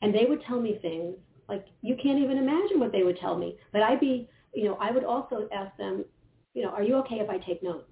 And 0.00 0.14
they 0.14 0.26
would 0.28 0.42
tell 0.46 0.60
me 0.60 0.78
things 0.80 1.16
like 1.48 1.66
you 1.82 1.96
can't 2.00 2.20
even 2.20 2.38
imagine 2.38 2.78
what 2.78 2.92
they 2.92 3.02
would 3.02 3.18
tell 3.18 3.36
me. 3.36 3.56
But 3.72 3.82
I'd 3.82 3.98
be, 3.98 4.28
you 4.54 4.64
know, 4.66 4.78
I 4.80 4.92
would 4.92 5.04
also 5.04 5.48
ask 5.52 5.76
them, 5.76 6.04
you 6.54 6.62
know, 6.62 6.70
are 6.70 6.82
you 6.82 6.94
okay 6.96 7.16
if 7.16 7.28
I 7.28 7.38
take 7.38 7.62
notes? 7.62 7.90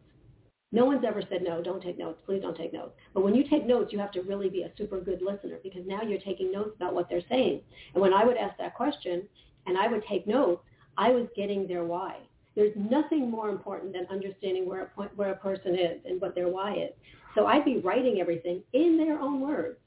No 0.71 0.85
one's 0.85 1.05
ever 1.05 1.23
said, 1.29 1.43
no, 1.43 1.63
don't 1.63 1.83
take 1.83 1.99
notes. 1.99 2.21
Please 2.25 2.43
don't 2.43 2.57
take 2.57 2.73
notes. 2.73 2.93
But 3.15 3.25
when 3.25 3.35
you 3.35 3.49
take 3.49 3.67
notes, 3.67 3.93
you 3.93 3.99
have 3.99 4.13
to 4.13 4.23
really 4.23 4.49
be 4.49 4.63
a 4.63 4.73
super 4.77 5.01
good 5.01 5.23
listener 5.23 5.59
because 5.63 5.83
now 5.87 6.03
you're 6.03 6.21
taking 6.21 6.53
notes 6.53 6.73
about 6.77 6.95
what 6.95 7.09
they're 7.09 7.29
saying. 7.29 7.63
And 7.95 8.03
when 8.03 8.13
I 8.13 8.25
would 8.25 8.37
ask 8.37 8.57
that 8.59 8.75
question 8.75 9.23
and 9.67 9.77
I 9.77 9.89
would 9.89 10.05
take 10.09 10.27
notes, 10.27 10.63
I 10.99 11.11
was 11.11 11.27
getting 11.37 11.67
their 11.67 11.85
why. 11.85 12.17
There's 12.55 12.73
nothing 12.75 13.31
more 13.31 13.51
important 13.51 13.93
than 13.93 14.07
understanding 14.11 14.67
where 14.67 14.83
a 14.83 14.87
point, 14.87 15.17
where 15.17 15.33
a 15.33 15.37
person 15.37 15.75
is 15.79 16.01
and 16.07 16.21
what 16.21 16.35
their 16.35 16.49
why 16.49 16.75
is. 16.75 16.91
So 17.35 17.47
I'd 17.47 17.65
be 17.65 17.79
writing 17.79 18.21
everything 18.21 18.63
in 18.73 18.97
their 18.97 19.21
own 19.21 19.41
words. 19.41 19.79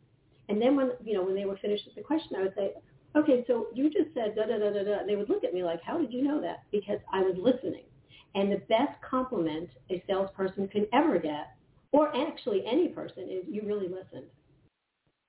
And 0.50 0.62
then 0.62 0.76
when 0.76 0.92
you 1.04 1.16
know 1.16 1.24
when 1.24 1.36
they 1.36 1.46
were 1.46 1.58
finished 1.58 1.86
with 1.86 1.96
the 1.96 2.02
question, 2.02 2.36
I 2.38 2.42
would 2.44 2.56
say, 2.56 2.74
"Okay, 3.16 3.44
so 3.48 3.68
you 3.74 3.90
just 3.90 4.14
said 4.14 4.36
da 4.36 4.46
da 4.46 4.60
da 4.60 4.72
da 4.72 4.84
da." 4.84 5.00
And 5.00 5.10
they 5.10 5.16
would 5.16 5.30
look 5.30 5.44
at 5.44 5.54
me 5.54 5.64
like, 5.64 5.82
"How 5.82 5.98
did 5.98 6.14
you 6.14 6.22
know 6.24 6.40
that?" 6.42 6.64
Because 6.72 7.00
I 7.12 7.22
was 7.22 7.36
listening. 7.38 7.86
And 8.36 8.52
the 8.52 8.62
best 8.70 9.02
compliment 9.02 9.70
a 9.90 10.04
salesperson 10.06 10.68
can 10.68 10.86
ever 10.94 11.18
get, 11.18 11.56
or 11.92 12.16
actually 12.16 12.64
any 12.66 12.90
person, 12.90 13.28
is 13.28 13.44
you 13.48 13.64
really 13.64 13.88
listened. 13.88 14.28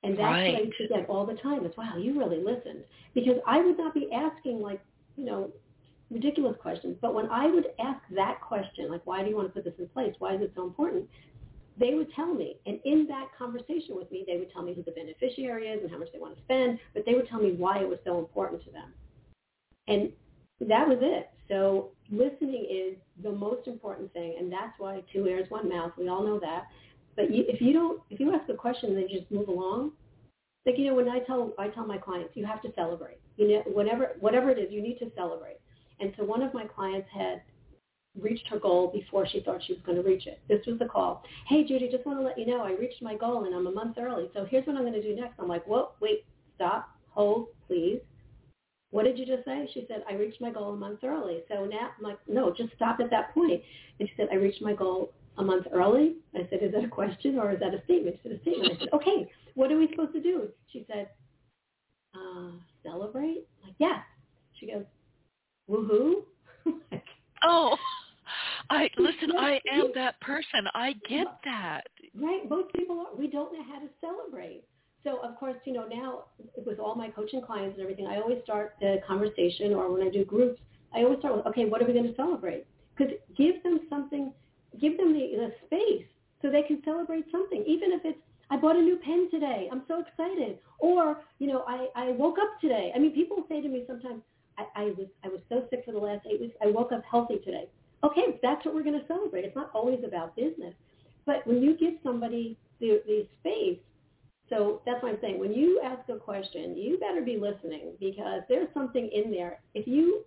And 0.03 0.12
that's 0.12 0.22
right. 0.22 0.53
what 0.53 0.61
I 0.61 0.64
used 0.64 0.78
to 0.78 0.89
get 0.89 1.09
all 1.09 1.26
the 1.26 1.35
time 1.35 1.64
is, 1.66 1.76
wow, 1.76 1.97
you 1.97 2.18
really 2.18 2.43
listened. 2.43 2.85
Because 3.14 3.39
I 3.47 3.61
would 3.61 3.76
not 3.76 3.95
be 3.95 4.11
asking 4.12 4.61
like, 4.61 4.81
you 5.16 5.24
know, 5.24 5.51
ridiculous 6.11 6.56
questions. 6.61 6.96
But 7.00 7.14
when 7.14 7.28
I 7.30 7.46
would 7.46 7.66
ask 7.78 8.00
that 8.14 8.40
question, 8.40 8.90
like, 8.90 9.02
why 9.04 9.22
do 9.22 9.28
you 9.28 9.36
want 9.36 9.48
to 9.48 9.52
put 9.52 9.64
this 9.64 9.78
in 9.78 9.88
place? 9.88 10.14
Why 10.18 10.34
is 10.34 10.42
it 10.42 10.52
so 10.54 10.64
important? 10.64 11.08
They 11.78 11.94
would 11.94 12.12
tell 12.14 12.34
me. 12.34 12.56
And 12.66 12.80
in 12.84 13.06
that 13.08 13.28
conversation 13.38 13.96
with 13.96 14.11
me, 14.11 14.24
they 14.26 14.36
would 14.36 14.52
tell 14.52 14.62
me 14.62 14.74
who 14.74 14.82
the 14.82 14.90
beneficiary 14.90 15.68
is 15.68 15.82
and 15.82 15.90
how 15.90 15.98
much 15.98 16.08
they 16.12 16.18
want 16.18 16.36
to 16.36 16.42
spend, 16.42 16.78
but 16.94 17.04
they 17.06 17.14
would 17.14 17.28
tell 17.28 17.40
me 17.40 17.52
why 17.52 17.78
it 17.78 17.88
was 17.88 17.98
so 18.04 18.18
important 18.18 18.62
to 18.64 18.70
them. 18.70 18.92
And 19.88 20.12
that 20.68 20.86
was 20.86 20.98
it. 21.00 21.30
So 21.48 21.90
listening 22.11 22.66
is 22.70 22.96
the 23.22 23.32
most 23.32 23.66
important 23.66 24.12
thing, 24.12 24.36
and 24.38 24.52
that's 24.52 24.72
why 24.78 25.02
two 25.12 25.26
ears, 25.26 25.46
one 25.48 25.68
mouth. 25.68 25.92
We 25.98 26.08
all 26.08 26.22
know 26.22 26.38
that. 26.40 26.66
But 27.16 27.34
you, 27.34 27.44
if 27.48 27.61
you 27.61 27.72
don't, 27.72 28.00
if 28.11 28.20
you 28.20 28.34
ask 28.34 28.48
a 28.48 28.54
question 28.54 28.94
then 28.94 29.08
just 29.11 29.30
move 29.30 29.48
along, 29.48 29.92
like 30.64 30.78
you 30.78 30.86
know 30.86 30.94
when 30.94 31.08
I 31.08 31.18
tell 31.20 31.52
I 31.58 31.68
tell 31.68 31.86
my 31.86 31.98
clients 31.98 32.36
you 32.36 32.46
have 32.46 32.62
to 32.62 32.72
celebrate. 32.74 33.18
You 33.36 33.48
know 33.48 33.62
whatever 33.66 34.12
whatever 34.20 34.50
it 34.50 34.58
is 34.58 34.70
you 34.70 34.80
need 34.80 34.98
to 34.98 35.11
celebrate. 35.16 35.58
And 36.01 36.12
so 36.16 36.24
one 36.24 36.42
of 36.42 36.55
my 36.55 36.64
clients 36.64 37.09
had 37.12 37.42
reached 38.18 38.48
her 38.48 38.59
goal 38.59 38.90
before 38.92 39.26
she 39.26 39.40
thought 39.40 39.62
she 39.64 39.74
was 39.74 39.82
going 39.82 39.96
to 39.96 40.03
reach 40.03 40.26
it. 40.26 40.40
This 40.48 40.66
was 40.66 40.78
the 40.78 40.86
call. 40.86 41.22
Hey 41.46 41.64
Judy, 41.64 41.88
just 41.90 42.07
want 42.07 42.18
to 42.18 42.24
let 42.24 42.38
you 42.38 42.46
know 42.46 42.62
I 42.62 42.72
reached 42.72 43.03
my 43.03 43.16
goal 43.16 43.44
and 43.44 43.55
I'm 43.55 43.66
a 43.66 43.72
month 43.72 43.96
early. 43.98 44.28
So 44.34 44.44
here's 44.44 44.66
what 44.66 44.76
I'm 44.76 44.82
going 44.82 44.94
to 44.94 45.03
do 45.03 45.14
next. 45.14 45.38
I'm 45.38 45.48
like, 45.48 45.64
whoa, 45.66 45.90
wait, 46.01 46.24
stop, 46.57 46.88
hold, 47.11 47.48
please. 47.66 48.01
What 48.90 49.05
did 49.05 49.18
you 49.18 49.24
just 49.24 49.44
say? 49.44 49.68
She 49.72 49.84
said, 49.86 50.03
I 50.11 50.14
reached 50.14 50.40
my 50.40 50.51
goal 50.51 50.72
a 50.72 50.76
month 50.76 51.05
early. 51.05 51.42
So 51.48 51.64
now 51.64 51.90
I'm 51.96 52.03
like, 52.03 52.18
no, 52.26 52.53
just 52.53 52.74
stop 52.74 52.98
at 52.98 53.11
that 53.11 53.32
point. 53.32 53.62
And 54.01 54.09
she 54.09 54.14
said, 54.16 54.28
I 54.32 54.36
reached 54.36 54.62
my 54.62 54.72
goal 54.72 55.12
a 55.38 55.44
month 55.44 55.66
early. 55.72 56.16
I 56.34 56.40
said, 56.51 56.59
is 56.62 56.72
that 56.72 56.84
a 56.84 56.88
question 56.88 57.38
or 57.38 57.53
is 57.53 57.61
that 57.61 57.72
a 57.72 57.84
statement? 57.84 58.16
She 58.16 58.28
said, 58.28 58.38
a 58.38 58.42
statement. 58.42 58.72
I 58.72 58.78
said, 58.80 58.88
okay, 58.92 59.30
what 59.55 59.70
are 59.70 59.78
we 59.78 59.88
supposed 59.88 60.12
to 60.14 60.20
do? 60.20 60.48
She 60.72 60.84
said, 60.92 61.09
uh, 62.14 62.51
celebrate? 62.82 63.46
I'm 63.62 63.68
like, 63.68 63.76
yes. 63.78 64.01
She 64.59 64.66
goes, 64.66 64.84
woohoo. 65.71 66.23
oh, 67.45 67.77
I 68.68 68.91
listen. 68.99 69.33
I 69.39 69.61
am 69.73 69.91
that 69.95 70.21
person. 70.21 70.66
I 70.75 70.95
get 71.09 71.27
that. 71.45 71.83
Right. 72.14 72.49
Most 72.49 72.73
people 72.75 73.01
are. 73.01 73.16
We 73.16 73.29
don't 73.29 73.53
know 73.53 73.64
how 73.64 73.79
to 73.79 73.89
celebrate. 74.01 74.64
So 75.05 75.18
of 75.25 75.39
course, 75.39 75.57
you 75.64 75.73
know, 75.73 75.87
now 75.87 76.25
with 76.66 76.79
all 76.79 76.95
my 76.95 77.09
coaching 77.09 77.41
clients 77.41 77.75
and 77.75 77.83
everything, 77.83 78.07
I 78.07 78.16
always 78.16 78.39
start 78.45 78.75
the 78.81 78.99
conversation, 79.07 79.73
or 79.73 79.91
when 79.91 80.07
I 80.07 80.11
do 80.11 80.25
groups, 80.25 80.61
I 80.95 81.01
always 81.01 81.21
start 81.21 81.37
with, 81.37 81.47
okay, 81.47 81.64
what 81.64 81.81
are 81.81 81.87
we 81.87 81.95
going 81.95 82.07
to 82.07 82.14
celebrate? 82.16 82.66
Because 82.95 83.14
give 83.35 83.62
them 83.62 83.81
something, 83.89 84.31
give 84.79 84.99
them 84.99 85.14
the, 85.14 85.31
the 85.37 85.53
space 85.64 86.05
so 86.43 86.51
they 86.51 86.62
can 86.62 86.83
celebrate 86.85 87.25
something, 87.33 87.64
even 87.66 87.93
if 87.93 88.03
it's 88.05 88.18
I 88.51 88.57
bought 88.57 88.77
a 88.77 88.83
new 88.83 88.97
pen 88.97 89.29
today. 89.31 89.68
I'm 89.71 89.83
so 89.87 90.01
excited. 90.01 90.59
Or, 90.81 91.21
you 91.39 91.47
know, 91.47 91.64
I, 91.68 91.87
I 91.95 92.11
woke 92.11 92.37
up 92.41 92.61
today. 92.61 92.93
I 92.95 92.99
mean, 92.99 93.12
people 93.12 93.45
say 93.49 93.61
to 93.61 93.68
me 93.68 93.85
sometimes, 93.87 94.23
I, 94.61 94.82
I 94.82 94.84
was 94.96 95.06
I 95.24 95.28
was 95.28 95.40
so 95.48 95.66
sick 95.70 95.82
for 95.84 95.92
the 95.92 95.98
last 95.98 96.26
eight 96.30 96.40
weeks. 96.40 96.56
I 96.62 96.68
woke 96.68 96.92
up 96.92 97.02
healthy 97.11 97.38
today. 97.44 97.68
Okay, 98.04 98.38
that's 98.42 98.64
what 98.64 98.74
we're 98.74 98.82
going 98.82 98.98
to 98.98 99.06
celebrate. 99.06 99.44
It's 99.44 99.56
not 99.56 99.70
always 99.74 100.00
about 100.06 100.34
business. 100.36 100.74
But 101.26 101.46
when 101.46 101.62
you 101.62 101.76
give 101.76 101.94
somebody 102.02 102.56
the, 102.80 103.02
the 103.06 103.26
space, 103.40 103.78
so 104.48 104.80
that's 104.86 105.02
what 105.02 105.12
I'm 105.12 105.18
saying. 105.20 105.38
When 105.38 105.52
you 105.52 105.80
ask 105.84 106.08
a 106.08 106.16
question, 106.16 106.76
you 106.76 106.98
better 106.98 107.20
be 107.22 107.36
listening 107.36 107.92
because 108.00 108.40
there's 108.48 108.68
something 108.74 109.08
in 109.12 109.30
there. 109.30 109.61
If 109.74 109.86
you 109.86 110.24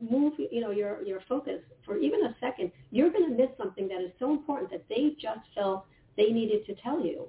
move, 0.00 0.32
you 0.50 0.60
know, 0.60 0.70
your 0.70 1.02
your 1.04 1.20
focus 1.28 1.60
for 1.84 1.96
even 1.96 2.24
a 2.24 2.36
second, 2.40 2.72
you're 2.90 3.10
going 3.10 3.28
to 3.28 3.36
miss 3.36 3.50
something 3.58 3.88
that 3.88 4.00
is 4.00 4.10
so 4.18 4.32
important 4.32 4.70
that 4.70 4.84
they 4.88 5.14
just 5.20 5.40
felt 5.54 5.84
they 6.16 6.30
needed 6.30 6.66
to 6.66 6.74
tell 6.76 7.04
you. 7.04 7.28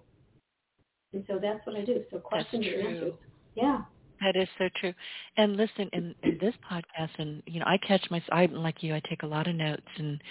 And 1.13 1.23
so 1.27 1.37
that's 1.39 1.65
what 1.67 1.75
I 1.75 1.85
do. 1.85 2.03
So 2.09 2.17
questions 2.17 2.65
and 2.65 2.87
answers. 2.87 3.13
Yeah. 3.55 3.81
That 4.21 4.35
is 4.35 4.47
so 4.57 4.69
true. 4.79 4.93
And 5.37 5.57
listen, 5.57 5.89
in, 5.93 6.15
in 6.23 6.37
this 6.39 6.53
podcast, 6.71 7.09
and 7.17 7.43
you 7.45 7.59
know, 7.59 7.65
I 7.65 7.77
catch 7.85 8.05
my, 8.09 8.21
I'm 8.31 8.53
like 8.53 8.81
you, 8.81 8.95
I 8.95 9.01
take 9.09 9.23
a 9.23 9.27
lot 9.27 9.47
of 9.47 9.55
notes, 9.55 9.81
and 9.97 10.21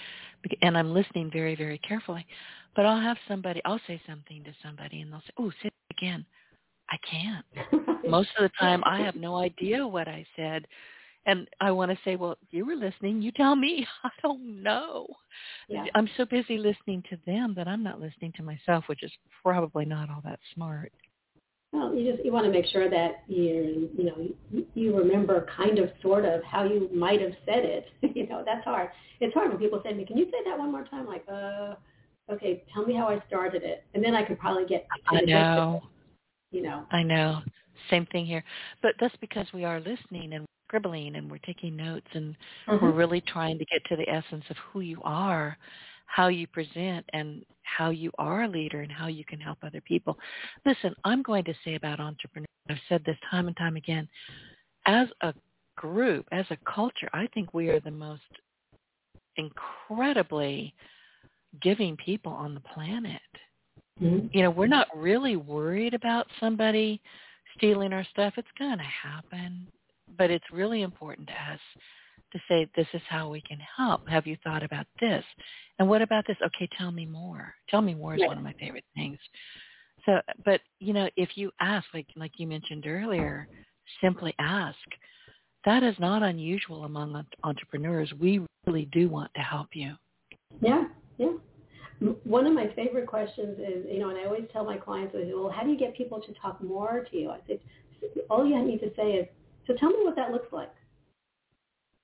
and 0.61 0.77
I'm 0.77 0.93
listening 0.93 1.29
very, 1.31 1.55
very 1.55 1.77
carefully. 1.79 2.25
But 2.75 2.85
I'll 2.85 2.99
have 3.01 3.17
somebody, 3.27 3.61
I'll 3.65 3.79
say 3.87 4.01
something 4.07 4.43
to 4.43 4.53
somebody, 4.63 5.01
and 5.01 5.11
they'll 5.11 5.21
say, 5.21 5.33
"Oh, 5.37 5.51
say 5.61 5.67
it 5.67 5.97
again." 5.97 6.25
I 6.89 6.97
can't. 7.09 8.05
Most 8.07 8.29
of 8.37 8.43
the 8.43 8.51
time, 8.59 8.83
I 8.85 8.99
have 8.99 9.15
no 9.15 9.37
idea 9.37 9.87
what 9.87 10.07
I 10.07 10.25
said, 10.35 10.67
and 11.25 11.47
I 11.61 11.71
want 11.71 11.91
to 11.91 11.97
say, 12.03 12.15
"Well, 12.15 12.37
you 12.51 12.65
were 12.65 12.75
listening. 12.75 13.21
You 13.21 13.31
tell 13.31 13.55
me. 13.55 13.87
I 14.03 14.09
don't 14.21 14.63
know." 14.63 15.07
Yeah. 15.69 15.85
I'm 15.95 16.09
so 16.17 16.25
busy 16.25 16.57
listening 16.57 17.03
to 17.09 17.17
them 17.25 17.53
that 17.55 17.67
I'm 17.67 17.83
not 17.83 18.01
listening 18.01 18.33
to 18.37 18.43
myself, 18.43 18.85
which 18.87 19.03
is 19.03 19.11
probably 19.41 19.85
not 19.85 20.09
all 20.09 20.21
that 20.25 20.39
smart. 20.53 20.91
Well, 21.73 21.93
you 21.95 22.11
just 22.13 22.23
you 22.23 22.31
want 22.31 22.45
to 22.45 22.51
make 22.51 22.67
sure 22.67 22.87
that 22.87 23.23
you 23.27 23.89
you 23.97 24.03
know 24.03 24.67
you, 24.75 24.95
remember 24.95 25.47
kind 25.57 25.79
of 25.79 25.89
sort 26.03 26.23
of 26.23 26.43
how 26.43 26.63
you 26.63 26.87
might 26.93 27.19
have 27.19 27.33
said 27.45 27.65
it. 27.65 27.87
you 28.15 28.27
know 28.27 28.43
that's 28.45 28.63
hard. 28.63 28.89
It's 29.19 29.33
hard 29.33 29.49
when 29.49 29.57
people 29.57 29.81
say 29.83 29.89
to 29.89 29.95
me, 29.95 30.05
"Can 30.05 30.17
you 30.17 30.25
say 30.25 30.37
that 30.45 30.57
one 30.57 30.71
more 30.71 30.83
time?" 30.85 31.07
Like, 31.07 31.25
uh, 31.27 31.73
okay, 32.31 32.63
tell 32.71 32.85
me 32.85 32.93
how 32.93 33.07
I 33.07 33.21
started 33.27 33.63
it, 33.63 33.85
and 33.95 34.03
then 34.03 34.13
I 34.13 34.23
could 34.23 34.37
probably 34.37 34.65
get. 34.65 34.85
I 35.07 35.21
know. 35.21 35.81
You 36.51 36.61
know. 36.61 36.85
I 36.91 37.01
know. 37.01 37.41
Same 37.89 38.05
thing 38.11 38.27
here, 38.27 38.43
but 38.83 38.93
that's 38.99 39.15
because 39.19 39.47
we 39.51 39.65
are 39.65 39.79
listening 39.79 40.33
and 40.33 40.45
scribbling 40.67 41.15
and 41.15 41.29
we're 41.29 41.39
taking 41.39 41.75
notes 41.75 42.07
and 42.13 42.35
mm-hmm. 42.67 42.85
we're 42.85 42.91
really 42.91 43.21
trying 43.21 43.57
to 43.57 43.65
get 43.65 43.83
to 43.89 43.95
the 43.95 44.07
essence 44.07 44.43
of 44.49 44.55
who 44.71 44.79
you 44.79 45.01
are 45.03 45.57
how 46.05 46.27
you 46.27 46.47
present 46.47 47.05
and 47.13 47.43
how 47.63 47.89
you 47.89 48.11
are 48.17 48.43
a 48.43 48.47
leader 48.47 48.81
and 48.81 48.91
how 48.91 49.07
you 49.07 49.25
can 49.25 49.39
help 49.39 49.57
other 49.63 49.81
people. 49.81 50.17
Listen, 50.65 50.93
I'm 51.03 51.21
going 51.21 51.43
to 51.45 51.53
say 51.65 51.75
about 51.75 51.99
entrepreneurs, 51.99 52.47
I've 52.69 52.77
said 52.87 53.03
this 53.05 53.17
time 53.29 53.47
and 53.47 53.57
time 53.57 53.75
again, 53.75 54.07
as 54.85 55.07
a 55.21 55.33
group, 55.75 56.25
as 56.31 56.45
a 56.49 56.57
culture, 56.71 57.09
I 57.13 57.27
think 57.33 57.53
we 57.53 57.69
are 57.69 57.79
the 57.79 57.91
most 57.91 58.21
incredibly 59.37 60.73
giving 61.61 61.97
people 61.97 62.31
on 62.31 62.53
the 62.53 62.61
planet. 62.61 63.21
Mm-hmm. 64.01 64.27
You 64.31 64.43
know, 64.43 64.49
we're 64.49 64.67
not 64.67 64.87
really 64.95 65.35
worried 65.35 65.93
about 65.93 66.27
somebody 66.39 67.01
stealing 67.57 67.93
our 67.93 68.05
stuff. 68.11 68.33
It's 68.37 68.47
going 68.57 68.77
to 68.77 68.83
happen, 68.83 69.67
but 70.17 70.31
it's 70.31 70.45
really 70.51 70.81
important 70.81 71.27
to 71.27 71.33
us 71.33 71.59
to 72.33 72.39
say, 72.49 72.67
this 72.75 72.87
is 72.93 73.01
how 73.07 73.29
we 73.29 73.41
can 73.41 73.59
help. 73.77 74.07
Have 74.09 74.27
you 74.27 74.37
thought 74.43 74.63
about 74.63 74.85
this? 74.99 75.23
And 75.79 75.87
what 75.87 76.01
about 76.01 76.25
this? 76.27 76.37
Okay, 76.45 76.67
tell 76.77 76.91
me 76.91 77.05
more. 77.05 77.53
Tell 77.69 77.81
me 77.81 77.93
more 77.93 78.15
is 78.15 78.21
one 78.25 78.37
of 78.37 78.43
my 78.43 78.53
favorite 78.59 78.85
things. 78.95 79.17
So, 80.05 80.19
but 80.43 80.59
you 80.79 80.93
know, 80.93 81.09
if 81.15 81.37
you 81.37 81.51
ask, 81.61 81.85
like 81.93 82.07
like 82.15 82.33
you 82.37 82.47
mentioned 82.47 82.85
earlier, 82.85 83.47
simply 84.01 84.33
ask. 84.39 84.77
That 85.65 85.81
is 85.81 85.95
not 85.97 86.23
unusual 86.23 86.83
among 86.83 87.25
entrepreneurs. 87.43 88.11
We 88.19 88.45
really 88.65 88.89
do 88.91 89.07
want 89.07 89.31
to 89.35 89.41
help 89.41 89.69
you. 89.73 89.95
Yeah, 90.61 90.83
yeah. 91.17 91.31
One 92.25 92.45
of 92.45 92.53
my 92.53 92.67
favorite 92.75 93.07
questions 93.07 93.57
is, 93.59 93.85
you 93.89 93.99
know, 93.99 94.09
and 94.09 94.17
I 94.17 94.25
always 94.25 94.43
tell 94.51 94.65
my 94.65 94.75
clients, 94.75 95.15
well, 95.15 95.49
how 95.49 95.63
do 95.63 95.69
you 95.69 95.77
get 95.77 95.95
people 95.95 96.19
to 96.19 96.33
talk 96.33 96.61
more 96.61 97.05
to 97.09 97.17
you? 97.17 97.29
I 97.29 97.39
say, 97.47 97.61
all 98.29 98.45
you 98.45 98.61
need 98.61 98.81
to 98.81 98.91
say 98.97 99.11
is, 99.13 99.27
so 99.65 99.73
tell 99.79 99.89
me 99.89 99.99
what 100.01 100.17
that 100.17 100.31
looks 100.31 100.51
like 100.51 100.73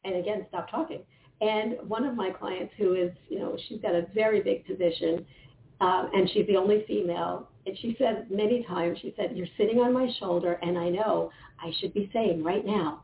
and 0.04 0.16
again, 0.16 0.46
stop 0.50 0.70
talking. 0.70 1.02
And 1.42 1.78
one 1.88 2.06
of 2.06 2.16
my 2.16 2.32
clients 2.32 2.74
who 2.78 2.94
is, 2.94 3.12
you 3.30 3.40
know, 3.40 3.58
she's 3.68 3.82
got 3.82 3.96
a 3.96 4.06
very 4.14 4.42
big 4.42 4.66
position 4.66 5.26
um, 5.82 6.10
and 6.14 6.30
she's 6.32 6.46
the 6.48 6.58
only 6.58 6.84
female. 6.88 7.50
And 7.66 7.78
she 7.80 7.96
said 7.98 8.30
many 8.30 8.64
times, 8.64 9.00
she 9.02 9.14
said, 9.16 9.38
you're 9.38 9.48
sitting 9.58 9.80
on 9.80 9.94
my 9.94 10.10
shoulder 10.20 10.60
and 10.62 10.78
I 10.78 10.90
know 10.90 11.32
I 11.62 11.72
should 11.80 11.94
be 11.94 12.10
saying 12.12 12.44
right 12.44 12.66
now, 12.66 13.04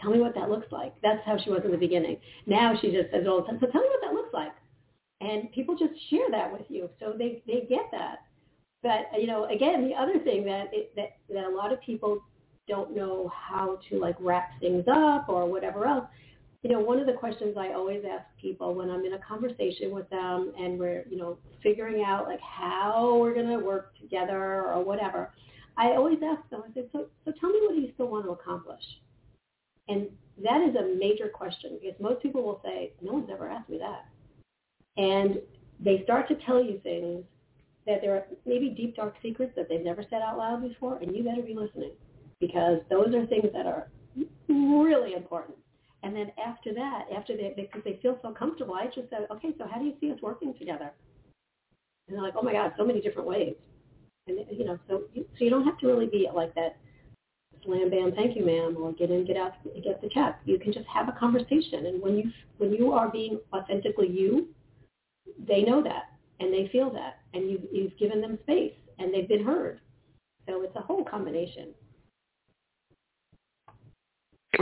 tell 0.00 0.10
me 0.10 0.20
what 0.20 0.34
that 0.34 0.48
looks 0.48 0.70
like. 0.70 0.94
That's 1.02 1.20
how 1.24 1.38
she 1.42 1.50
was 1.50 1.62
in 1.64 1.72
the 1.72 1.76
beginning. 1.78 2.18
Now 2.46 2.74
she 2.80 2.92
just 2.92 3.10
says 3.10 3.24
all 3.26 3.40
the 3.40 3.46
time, 3.48 3.58
so 3.60 3.66
tell 3.66 3.82
me 3.82 3.88
what 3.88 4.00
that 4.02 4.14
looks 4.14 4.32
like. 4.32 4.52
And 5.20 5.50
people 5.52 5.76
just 5.76 5.94
share 6.10 6.30
that 6.30 6.52
with 6.52 6.66
you. 6.68 6.90
So 7.00 7.14
they, 7.16 7.42
they 7.46 7.66
get 7.68 7.90
that. 7.92 8.18
But, 8.82 9.20
you 9.20 9.28
know, 9.28 9.44
again, 9.46 9.88
the 9.88 9.94
other 9.94 10.18
thing 10.18 10.44
that, 10.44 10.70
it, 10.72 10.94
that, 10.96 11.16
that 11.32 11.44
a 11.44 11.54
lot 11.54 11.72
of 11.72 11.80
people 11.80 12.20
don't 12.68 12.94
know 12.94 13.30
how 13.34 13.78
to 13.88 13.98
like 13.98 14.16
wrap 14.20 14.50
things 14.60 14.84
up 14.92 15.28
or 15.28 15.46
whatever 15.46 15.86
else 15.86 16.04
you 16.62 16.70
know, 16.70 16.78
one 16.78 17.00
of 17.00 17.06
the 17.06 17.12
questions 17.12 17.56
I 17.58 17.72
always 17.72 18.04
ask 18.08 18.24
people 18.40 18.74
when 18.74 18.88
I'm 18.88 19.04
in 19.04 19.14
a 19.14 19.18
conversation 19.18 19.90
with 19.90 20.08
them 20.10 20.52
and 20.56 20.78
we're, 20.78 21.04
you 21.10 21.16
know, 21.16 21.36
figuring 21.62 22.04
out 22.06 22.26
like 22.28 22.40
how 22.40 23.16
we're 23.16 23.34
going 23.34 23.48
to 23.48 23.58
work 23.58 23.98
together 24.00 24.66
or 24.66 24.84
whatever, 24.84 25.32
I 25.76 25.88
always 25.88 26.18
ask 26.24 26.48
them, 26.50 26.62
I 26.68 26.72
say, 26.72 26.86
so, 26.92 27.06
so 27.24 27.32
tell 27.40 27.50
me 27.50 27.58
what 27.62 27.74
do 27.74 27.80
you 27.80 27.90
still 27.94 28.06
want 28.06 28.26
to 28.26 28.30
accomplish? 28.30 28.82
And 29.88 30.06
that 30.44 30.60
is 30.62 30.76
a 30.76 30.94
major 30.96 31.28
question 31.28 31.78
because 31.82 31.98
most 32.00 32.22
people 32.22 32.44
will 32.44 32.60
say, 32.64 32.92
no 33.02 33.14
one's 33.14 33.28
ever 33.30 33.48
asked 33.48 33.68
me 33.68 33.78
that. 33.78 34.06
And 34.96 35.38
they 35.80 36.02
start 36.04 36.28
to 36.28 36.36
tell 36.46 36.62
you 36.62 36.78
things 36.84 37.24
that 37.86 38.00
there 38.02 38.14
are 38.14 38.24
maybe 38.46 38.68
deep, 38.68 38.94
dark 38.94 39.14
secrets 39.20 39.52
that 39.56 39.68
they've 39.68 39.84
never 39.84 40.04
said 40.08 40.22
out 40.22 40.38
loud 40.38 40.62
before, 40.62 40.98
and 40.98 41.16
you 41.16 41.24
better 41.24 41.42
be 41.42 41.54
listening 41.54 41.90
because 42.38 42.78
those 42.88 43.12
are 43.14 43.26
things 43.26 43.48
that 43.52 43.66
are 43.66 43.88
really 44.48 45.14
important. 45.14 45.56
And 46.02 46.16
then 46.16 46.32
after 46.44 46.74
that, 46.74 47.06
after 47.16 47.36
they, 47.36 47.52
because 47.56 47.82
they 47.84 47.98
feel 48.02 48.18
so 48.22 48.32
comfortable, 48.32 48.74
I 48.74 48.86
just 48.86 49.08
said, 49.10 49.26
okay, 49.30 49.50
so 49.58 49.66
how 49.70 49.78
do 49.78 49.84
you 49.84 49.94
see 50.00 50.10
us 50.10 50.18
working 50.20 50.54
together? 50.58 50.90
And 52.08 52.16
they're 52.16 52.22
like, 52.22 52.34
oh 52.36 52.42
my 52.42 52.52
God, 52.52 52.72
so 52.76 52.84
many 52.84 53.00
different 53.00 53.28
ways. 53.28 53.54
And 54.26 54.38
you 54.50 54.64
know, 54.64 54.78
so 54.88 55.02
you, 55.14 55.24
so 55.38 55.44
you 55.44 55.50
don't 55.50 55.64
have 55.64 55.78
to 55.78 55.86
really 55.86 56.06
be 56.06 56.28
like 56.32 56.54
that 56.54 56.76
slam 57.64 57.90
bam, 57.90 58.12
thank 58.12 58.36
you, 58.36 58.44
ma'am, 58.44 58.76
or 58.78 58.92
get 58.92 59.10
in, 59.10 59.24
get 59.24 59.36
out, 59.36 59.52
get 59.82 60.00
the 60.00 60.08
check. 60.08 60.40
You 60.44 60.58
can 60.58 60.72
just 60.72 60.86
have 60.86 61.08
a 61.08 61.12
conversation, 61.12 61.86
and 61.86 62.02
when 62.02 62.16
you 62.16 62.30
when 62.58 62.72
you 62.72 62.92
are 62.92 63.08
being 63.08 63.40
authentically 63.52 64.08
you, 64.08 64.48
they 65.46 65.62
know 65.62 65.82
that 65.82 66.10
and 66.40 66.52
they 66.52 66.68
feel 66.72 66.90
that, 66.90 67.20
and 67.34 67.50
you 67.50 67.60
you've 67.72 67.96
given 67.98 68.20
them 68.20 68.38
space 68.42 68.74
and 68.98 69.12
they've 69.12 69.28
been 69.28 69.44
heard. 69.44 69.80
So 70.48 70.62
it's 70.62 70.76
a 70.76 70.80
whole 70.80 71.04
combination. 71.04 71.68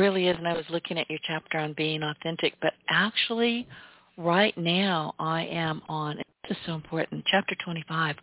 It 0.01 0.03
really 0.03 0.29
is, 0.29 0.37
and 0.39 0.49
I 0.49 0.55
was 0.55 0.65
looking 0.71 0.97
at 0.99 1.11
your 1.11 1.19
chapter 1.27 1.59
on 1.59 1.75
being 1.75 2.03
authentic, 2.03 2.55
but 2.63 2.73
actually 2.89 3.69
right 4.17 4.57
now 4.57 5.15
I 5.19 5.45
am 5.45 5.83
on, 5.91 6.17
this 6.49 6.57
is 6.57 6.65
so 6.65 6.75
important, 6.75 7.23
chapter 7.31 7.55
25, 7.63 8.17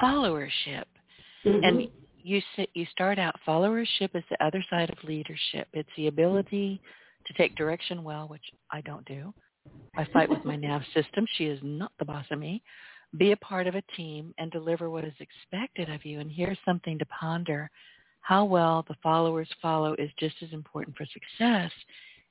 followership. 0.00 0.84
Mm-hmm. 1.44 1.64
And 1.64 1.88
you 2.22 2.40
sit, 2.54 2.70
you 2.74 2.86
start 2.92 3.18
out 3.18 3.34
followership 3.46 4.14
is 4.14 4.22
the 4.30 4.44
other 4.44 4.64
side 4.70 4.88
of 4.88 5.02
leadership. 5.02 5.66
It's 5.72 5.88
the 5.96 6.06
ability 6.06 6.80
to 7.26 7.32
take 7.32 7.56
direction 7.56 8.04
well, 8.04 8.28
which 8.28 8.44
I 8.70 8.80
don't 8.82 9.04
do. 9.06 9.34
I 9.96 10.06
fight 10.12 10.30
with 10.30 10.44
my 10.44 10.54
nav 10.56 10.82
system. 10.94 11.26
She 11.36 11.46
is 11.46 11.58
not 11.60 11.90
the 11.98 12.04
boss 12.04 12.26
of 12.30 12.38
me. 12.38 12.62
Be 13.18 13.32
a 13.32 13.36
part 13.38 13.66
of 13.66 13.74
a 13.74 13.82
team 13.96 14.32
and 14.38 14.52
deliver 14.52 14.90
what 14.90 15.04
is 15.04 15.14
expected 15.18 15.92
of 15.92 16.04
you. 16.04 16.20
And 16.20 16.30
here's 16.30 16.58
something 16.64 17.00
to 17.00 17.06
ponder. 17.06 17.68
How 18.26 18.44
well 18.44 18.84
the 18.88 18.96
followers 19.04 19.48
follow 19.62 19.94
is 20.00 20.10
just 20.18 20.34
as 20.42 20.52
important 20.52 20.96
for 20.96 21.06
success 21.06 21.70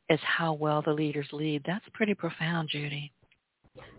as 0.10 0.20
how 0.24 0.52
well 0.52 0.82
the 0.82 0.92
leaders 0.92 1.28
lead. 1.32 1.64
That's 1.66 1.86
pretty 1.94 2.14
profound, 2.14 2.68
Judy. 2.70 3.14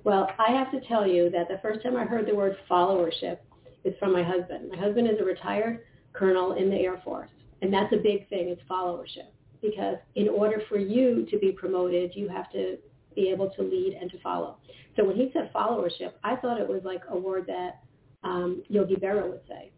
Well, 0.05 0.29
I 0.39 0.53
have 0.53 0.71
to 0.73 0.87
tell 0.87 1.07
you 1.07 1.31
that 1.31 1.49
the 1.49 1.59
first 1.63 1.83
time 1.83 1.97
I 1.97 2.05
heard 2.05 2.27
the 2.27 2.35
word 2.35 2.55
followership 2.71 3.39
is 3.85 3.95
from 3.99 4.13
my 4.13 4.23
husband. 4.23 4.69
My 4.71 4.77
husband 4.77 5.09
is 5.09 5.15
a 5.21 5.25
retired 5.25 5.85
colonel 6.13 6.53
in 6.53 6.69
the 6.69 6.77
Air 6.77 7.01
Force, 7.03 7.31
and 7.63 7.73
that's 7.73 7.95
a 7.95 7.97
big 7.97 8.29
thing. 8.29 8.51
It's 8.51 8.61
followership 8.71 9.31
because 9.63 9.97
in 10.17 10.29
order 10.29 10.61
for 10.69 10.77
you 10.77 11.27
to 11.31 11.39
be 11.39 11.51
promoted, 11.51 12.11
you 12.15 12.29
have 12.29 12.53
to 12.53 12.77
be 13.15 13.31
able 13.31 13.49
to 13.57 13.63
lead 13.63 13.97
and 13.99 14.11
to 14.11 14.21
follow. 14.21 14.59
So 14.97 15.05
when 15.07 15.17
he 15.17 15.31
said 15.33 15.51
followership, 15.51 16.13
I 16.23 16.37
thought 16.37 16.61
it 16.61 16.69
was 16.69 16.83
like 16.85 17.01
a 17.09 17.17
word 17.17 17.47
that 17.47 17.81
um, 18.23 18.63
Yogi 18.69 18.97
Berra 18.97 19.27
would 19.31 19.41
say. 19.49 19.71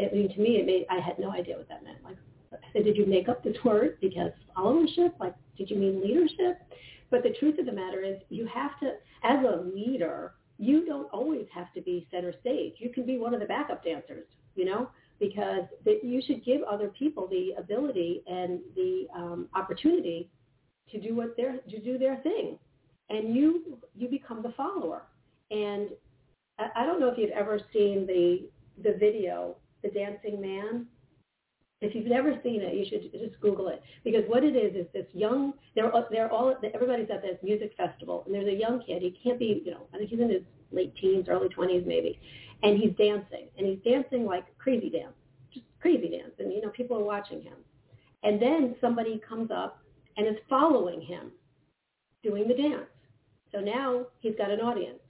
I 0.00 0.14
mean, 0.14 0.32
to 0.34 0.40
me, 0.40 0.56
it 0.56 0.66
made 0.66 0.86
I 0.90 1.00
had 1.00 1.18
no 1.18 1.30
idea 1.32 1.56
what 1.56 1.68
that 1.68 1.84
meant. 1.84 1.98
Like, 2.04 2.16
I 2.52 2.56
said, 2.72 2.84
did 2.84 2.96
you 2.96 3.06
make 3.06 3.28
up 3.28 3.44
this 3.44 3.56
word 3.64 3.98
because 4.00 4.32
followership? 4.56 5.12
Like, 5.18 5.34
did 5.56 5.70
you 5.70 5.76
mean 5.76 6.00
leadership? 6.02 6.60
But 7.10 7.22
the 7.22 7.34
truth 7.38 7.58
of 7.58 7.66
the 7.66 7.72
matter 7.72 8.02
is, 8.02 8.16
you 8.28 8.46
have 8.46 8.78
to, 8.80 8.92
as 9.24 9.44
a 9.44 9.62
leader, 9.74 10.34
you 10.58 10.86
don't 10.86 11.08
always 11.12 11.46
have 11.54 11.72
to 11.74 11.80
be 11.80 12.06
center 12.10 12.34
stage. 12.40 12.74
You 12.78 12.90
can 12.90 13.06
be 13.06 13.18
one 13.18 13.34
of 13.34 13.40
the 13.40 13.46
backup 13.46 13.84
dancers, 13.84 14.26
you 14.54 14.64
know, 14.64 14.90
because 15.18 15.64
that 15.84 16.00
you 16.02 16.22
should 16.26 16.44
give 16.44 16.62
other 16.62 16.88
people 16.88 17.26
the 17.28 17.52
ability 17.58 18.22
and 18.26 18.60
the 18.76 19.06
um, 19.14 19.48
opportunity 19.54 20.30
to 20.90 21.00
do 21.00 21.14
what 21.14 21.36
their 21.36 21.58
to 21.58 21.80
do 21.80 21.98
their 21.98 22.16
thing, 22.18 22.58
and 23.10 23.34
you 23.34 23.78
you 23.94 24.08
become 24.08 24.42
the 24.42 24.52
follower. 24.56 25.02
And 25.50 25.90
I, 26.58 26.82
I 26.82 26.86
don't 26.86 27.00
know 27.00 27.08
if 27.08 27.18
you've 27.18 27.30
ever 27.30 27.60
seen 27.72 28.06
the 28.06 28.48
the 28.82 28.96
video, 28.98 29.56
The 29.82 29.90
Dancing 29.90 30.40
Man 30.40 30.86
if 31.80 31.94
you've 31.94 32.06
never 32.06 32.38
seen 32.42 32.60
it, 32.60 32.74
you 32.74 32.84
should 32.88 33.10
just 33.10 33.40
Google 33.40 33.68
it 33.68 33.82
because 34.04 34.22
what 34.26 34.44
it 34.44 34.54
is 34.54 34.74
is 34.76 34.86
this 34.92 35.06
young. 35.14 35.54
They're 35.74 35.90
they're 36.10 36.30
all 36.30 36.54
everybody's 36.74 37.08
at 37.10 37.22
this 37.22 37.38
music 37.42 37.72
festival, 37.76 38.22
and 38.26 38.34
there's 38.34 38.48
a 38.48 38.58
young 38.58 38.82
kid. 38.86 39.02
He 39.02 39.18
can't 39.22 39.38
be, 39.38 39.62
you 39.64 39.70
know, 39.70 39.86
I 39.94 39.98
think 39.98 40.10
he's 40.10 40.20
in 40.20 40.28
his 40.28 40.42
late 40.72 40.94
teens, 41.00 41.26
early 41.28 41.48
twenties 41.48 41.84
maybe, 41.86 42.20
and 42.62 42.78
he's 42.78 42.94
dancing, 42.96 43.48
and 43.56 43.66
he's 43.66 43.78
dancing 43.82 44.26
like 44.26 44.44
crazy 44.58 44.90
dance, 44.90 45.14
just 45.54 45.64
crazy 45.80 46.08
dance, 46.08 46.32
and 46.38 46.52
you 46.52 46.60
know 46.60 46.68
people 46.68 46.98
are 46.98 47.04
watching 47.04 47.40
him, 47.40 47.56
and 48.24 48.40
then 48.40 48.74
somebody 48.80 49.20
comes 49.26 49.50
up 49.50 49.82
and 50.18 50.26
is 50.26 50.36
following 50.50 51.00
him, 51.00 51.32
doing 52.22 52.46
the 52.46 52.54
dance. 52.54 52.90
So 53.52 53.60
now 53.60 54.04
he's 54.20 54.34
got 54.36 54.50
an 54.50 54.60
audience. 54.60 55.00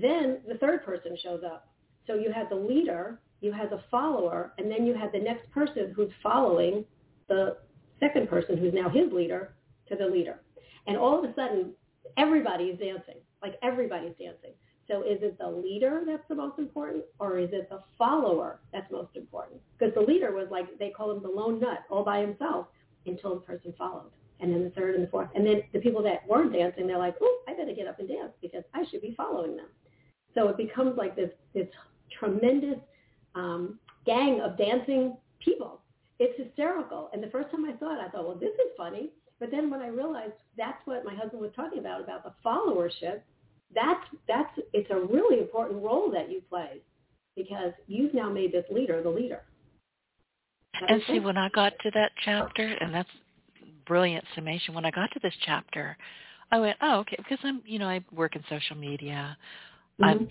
Then 0.00 0.38
the 0.46 0.58
third 0.58 0.84
person 0.84 1.16
shows 1.20 1.42
up. 1.44 1.66
So 2.06 2.14
you 2.14 2.30
have 2.32 2.48
the 2.48 2.54
leader 2.54 3.18
you 3.40 3.52
have 3.52 3.70
the 3.70 3.80
follower, 3.90 4.52
and 4.58 4.70
then 4.70 4.84
you 4.84 4.94
have 4.94 5.12
the 5.12 5.18
next 5.18 5.50
person 5.50 5.92
who's 5.94 6.10
following 6.22 6.84
the 7.28 7.56
second 8.00 8.28
person 8.28 8.56
who's 8.56 8.74
now 8.74 8.88
his 8.88 9.12
leader 9.12 9.54
to 9.88 9.96
the 9.96 10.06
leader. 10.06 10.40
And 10.86 10.96
all 10.96 11.18
of 11.18 11.28
a 11.28 11.34
sudden, 11.34 11.72
everybody 12.16 12.64
is 12.64 12.78
dancing. 12.78 13.16
Like 13.42 13.54
everybody's 13.62 14.14
dancing. 14.18 14.52
So 14.88 15.02
is 15.02 15.18
it 15.20 15.38
the 15.38 15.48
leader 15.48 16.02
that's 16.06 16.26
the 16.28 16.34
most 16.34 16.58
important, 16.58 17.04
or 17.18 17.38
is 17.38 17.50
it 17.52 17.68
the 17.68 17.80
follower 17.98 18.60
that's 18.72 18.90
most 18.90 19.14
important? 19.16 19.60
Because 19.78 19.94
the 19.94 20.00
leader 20.00 20.32
was 20.32 20.48
like, 20.50 20.78
they 20.78 20.90
call 20.90 21.10
him 21.12 21.22
the 21.22 21.28
lone 21.28 21.60
nut, 21.60 21.84
all 21.90 22.04
by 22.04 22.20
himself, 22.20 22.66
until 23.06 23.34
the 23.34 23.40
person 23.40 23.74
followed. 23.76 24.10
And 24.40 24.52
then 24.52 24.64
the 24.64 24.70
third 24.70 24.94
and 24.94 25.04
the 25.04 25.10
fourth. 25.10 25.28
And 25.34 25.46
then 25.46 25.62
the 25.72 25.80
people 25.80 26.02
that 26.04 26.26
weren't 26.26 26.52
dancing, 26.52 26.86
they're 26.86 26.98
like, 26.98 27.16
oh, 27.20 27.40
I 27.46 27.54
better 27.54 27.74
get 27.74 27.86
up 27.86 27.98
and 27.98 28.08
dance 28.08 28.32
because 28.40 28.62
I 28.72 28.84
should 28.90 29.02
be 29.02 29.14
following 29.16 29.56
them. 29.56 29.66
So 30.34 30.48
it 30.48 30.56
becomes 30.56 30.96
like 30.96 31.16
this, 31.16 31.30
this 31.54 31.66
tremendous 32.18 32.78
um, 33.34 33.78
gang 34.06 34.40
of 34.40 34.56
dancing 34.56 35.16
people. 35.44 35.80
It's 36.18 36.38
hysterical. 36.38 37.10
And 37.12 37.22
the 37.22 37.28
first 37.28 37.50
time 37.50 37.64
I 37.64 37.78
saw 37.78 37.94
it, 37.94 38.04
I 38.04 38.08
thought, 38.08 38.26
well, 38.26 38.38
this 38.38 38.54
is 38.54 38.72
funny. 38.76 39.10
But 39.38 39.50
then 39.50 39.70
when 39.70 39.80
I 39.80 39.88
realized 39.88 40.32
that's 40.56 40.84
what 40.84 41.04
my 41.04 41.14
husband 41.14 41.40
was 41.40 41.52
talking 41.54 41.78
about, 41.78 42.02
about 42.02 42.24
the 42.24 42.32
followership, 42.44 43.20
that's, 43.74 44.04
that's, 44.26 44.50
it's 44.72 44.90
a 44.90 44.98
really 44.98 45.38
important 45.38 45.82
role 45.82 46.10
that 46.10 46.30
you 46.30 46.42
play 46.48 46.80
because 47.36 47.72
you've 47.86 48.14
now 48.14 48.28
made 48.28 48.52
this 48.52 48.64
leader 48.70 49.00
the 49.02 49.08
leader. 49.08 49.42
and 50.88 51.00
see, 51.06 51.20
when 51.20 51.36
I 51.36 51.48
got 51.50 51.72
to 51.82 51.90
that 51.94 52.10
chapter, 52.24 52.66
and 52.66 52.92
that's 52.92 53.08
brilliant 53.86 54.24
summation, 54.34 54.74
when 54.74 54.84
I 54.84 54.90
got 54.90 55.10
to 55.12 55.20
this 55.22 55.34
chapter, 55.46 55.96
I 56.50 56.58
went, 56.58 56.76
oh, 56.82 57.00
okay, 57.00 57.16
because 57.18 57.38
I'm, 57.44 57.62
you 57.64 57.78
know, 57.78 57.88
I 57.88 58.04
work 58.12 58.34
in 58.34 58.42
social 58.48 58.76
media. 58.76 59.36
Mm-hmm. 60.00 60.04
I'm 60.04 60.28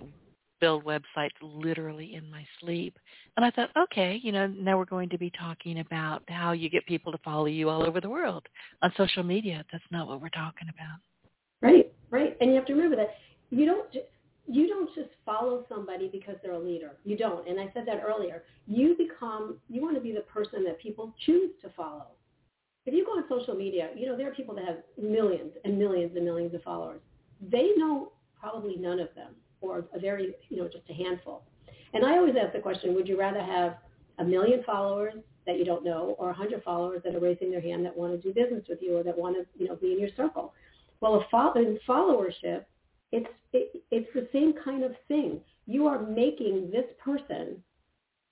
build 0.60 0.84
websites 0.84 1.30
literally 1.41 2.16
in 2.16 2.30
my 2.30 2.45
sleep. 2.60 2.97
And 3.36 3.45
I 3.45 3.51
thought, 3.51 3.70
okay, 3.78 4.20
you 4.22 4.32
know, 4.32 4.47
now 4.47 4.78
we're 4.78 4.86
going 4.86 5.10
to 5.10 5.18
be 5.18 5.32
talking 5.32 5.80
about 5.80 6.24
how 6.28 6.51
you 6.51 6.70
get 6.70 6.86
people 6.86 7.12
to 7.12 7.18
follow 7.20 7.45
you 7.45 7.70
all 7.70 7.84
over 7.84 8.01
the 8.01 8.10
world 8.10 8.47
on 8.82 8.91
social 8.97 9.24
media. 9.24 9.64
That's 9.72 9.84
not 9.91 10.08
what 10.08 10.22
we're 10.22 10.30
talking 10.30 10.68
about. 10.70 10.99
Right, 11.62 11.91
right. 12.12 12.38
And 12.41 12.51
you 12.51 12.55
have 12.55 12.66
to 12.68 12.74
remember 12.74 12.95
that 12.95 13.16
you 13.49 13.66
don't 13.66 13.95
you 14.49 14.68
don't 14.68 14.93
just 14.95 15.10
follow 15.26 15.66
somebody 15.68 16.08
because 16.08 16.36
they're 16.41 16.53
a 16.53 16.60
leader. 16.60 16.93
You 17.03 17.18
don't. 17.18 17.47
And 17.49 17.60
I 17.60 17.70
said 17.74 17.84
that 17.88 18.01
earlier. 18.05 18.43
You 18.66 18.95
become 18.97 19.58
you 19.70 19.82
want 19.82 19.95
to 19.95 20.01
be 20.01 20.14
the 20.14 20.22
person 20.22 20.64
that 20.66 20.80
people 20.80 21.14
choose 21.26 21.51
to 21.62 21.70
follow. 21.76 22.08
If 22.86 22.93
you 22.93 23.05
go 23.05 23.12
on 23.12 23.26
social 23.28 23.55
media, 23.55 23.89
you 23.97 24.05
know, 24.05 24.16
there 24.16 24.30
are 24.30 24.34
people 24.34 24.55
that 24.55 24.64
have 24.64 24.78
millions 24.97 25.51
and 25.66 25.78
millions 25.78 26.14
and 26.16 26.24
millions 26.24 26.53
of 26.53 26.64
followers. 26.64 27.01
They 27.41 27.72
know 27.76 28.14
probably 28.39 28.78
none 28.78 28.99
of 28.99 29.10
them 29.16 29.36
or 29.62 29.86
a 29.93 29.99
very, 29.99 30.36
you 30.49 30.58
know, 30.58 30.68
just 30.68 30.89
a 30.89 30.93
handful. 30.93 31.43
And 31.93 32.05
I 32.05 32.18
always 32.18 32.36
ask 32.41 32.53
the 32.53 32.60
question, 32.60 32.93
would 32.95 33.08
you 33.08 33.18
rather 33.20 33.41
have 33.41 33.78
a 34.20 34.24
million 34.24 34.64
followers 34.66 35.14
that 35.45 35.58
you 35.58 35.66
don't 35.66 35.84
know 35.84 36.16
or 36.20 36.30
a 36.30 36.34
hundred 36.34 36.64
followers 36.64 37.01
that 37.05 37.16
are 37.16 37.20
raising 37.20 37.51
their 37.51 37.62
hand 37.62 37.86
that 37.86 37.95
want 37.95 38.14
to 38.14 38.18
do 38.18 38.34
business 38.34 38.64
with 38.68 38.80
you 38.82 38.97
or 38.97 39.03
that 39.03 39.18
want 39.18 39.36
to, 39.36 39.45
you 39.62 39.68
know, 39.68 39.76
be 39.76 39.93
in 39.93 39.99
your 39.99 40.10
circle? 40.18 40.53
Well, 40.99 41.16
a 41.16 41.26
fo- 41.32 41.53
in 41.53 41.80
followership, 41.88 42.66
it's, 43.12 43.30
it, 43.53 43.84
it's 43.91 44.10
the 44.14 44.28
same 44.34 44.53
kind 44.64 44.84
of 44.84 44.91
thing. 45.08 45.39
You 45.66 45.88
are 45.88 46.01
making 46.01 46.70
this 46.72 46.86
person 47.03 47.64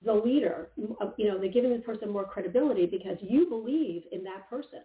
the 0.03 0.13
leader, 0.13 0.69
you 0.77 0.95
know, 1.27 1.39
they're 1.39 1.49
giving 1.49 1.71
this 1.71 1.83
person 1.83 2.09
more 2.09 2.25
credibility 2.25 2.85
because 2.85 3.17
you 3.21 3.47
believe 3.47 4.03
in 4.11 4.23
that 4.23 4.47
person. 4.49 4.81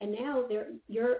And 0.00 0.12
now 0.12 0.44
they're, 0.48 0.68
you're 0.88 1.18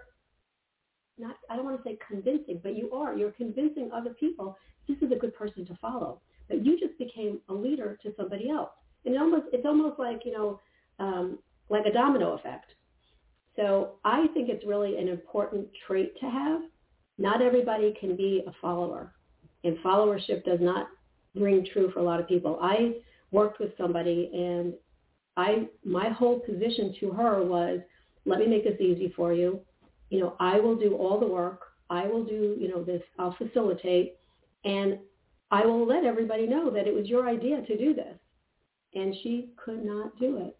not 1.18 1.36
I 1.50 1.56
don't 1.56 1.64
want 1.64 1.82
to 1.82 1.88
say 1.88 1.98
convincing, 2.06 2.60
but 2.62 2.76
you 2.76 2.90
are. 2.92 3.16
You're 3.16 3.32
convincing 3.32 3.90
other 3.92 4.10
people 4.10 4.56
this 4.88 4.96
is 5.02 5.12
a 5.12 5.16
good 5.16 5.34
person 5.34 5.66
to 5.66 5.74
follow. 5.80 6.20
But 6.48 6.64
you 6.64 6.78
just 6.78 6.96
became 6.98 7.40
a 7.48 7.54
leader 7.54 7.98
to 8.02 8.12
somebody 8.16 8.50
else. 8.50 8.70
And 9.04 9.14
it 9.14 9.20
almost 9.20 9.46
it's 9.52 9.66
almost 9.66 9.98
like, 9.98 10.22
you 10.24 10.32
know, 10.32 10.60
um, 10.98 11.38
like 11.68 11.86
a 11.86 11.92
domino 11.92 12.34
effect. 12.34 12.72
So 13.56 13.94
I 14.04 14.26
think 14.34 14.48
it's 14.48 14.66
really 14.66 14.98
an 14.98 15.08
important 15.08 15.66
trait 15.86 16.18
to 16.20 16.26
have. 16.26 16.60
Not 17.18 17.40
everybody 17.40 17.94
can 17.98 18.14
be 18.16 18.44
a 18.46 18.52
follower. 18.60 19.12
And 19.64 19.78
followership 19.78 20.44
does 20.44 20.60
not 20.60 20.88
ring 21.34 21.66
true 21.72 21.90
for 21.92 22.00
a 22.00 22.02
lot 22.02 22.20
of 22.20 22.28
people. 22.28 22.58
I 22.60 22.96
worked 23.30 23.58
with 23.58 23.70
somebody 23.76 24.30
and 24.32 24.74
I 25.36 25.68
my 25.84 26.10
whole 26.10 26.40
position 26.40 26.94
to 27.00 27.10
her 27.10 27.42
was, 27.42 27.80
let 28.24 28.38
me 28.38 28.46
make 28.46 28.64
this 28.64 28.80
easy 28.80 29.12
for 29.16 29.32
you 29.32 29.60
you 30.10 30.20
know, 30.20 30.36
I 30.38 30.58
will 30.58 30.76
do 30.76 30.96
all 30.96 31.18
the 31.18 31.26
work. 31.26 31.62
I 31.90 32.06
will 32.06 32.24
do, 32.24 32.56
you 32.58 32.68
know, 32.68 32.82
this, 32.82 33.02
I'll 33.18 33.36
facilitate 33.36 34.16
and 34.64 34.98
I 35.50 35.64
will 35.64 35.86
let 35.86 36.04
everybody 36.04 36.46
know 36.46 36.70
that 36.70 36.88
it 36.88 36.94
was 36.94 37.06
your 37.06 37.28
idea 37.28 37.62
to 37.62 37.78
do 37.78 37.94
this. 37.94 38.16
And 38.94 39.14
she 39.22 39.50
could 39.56 39.84
not 39.84 40.18
do 40.18 40.38
it. 40.38 40.56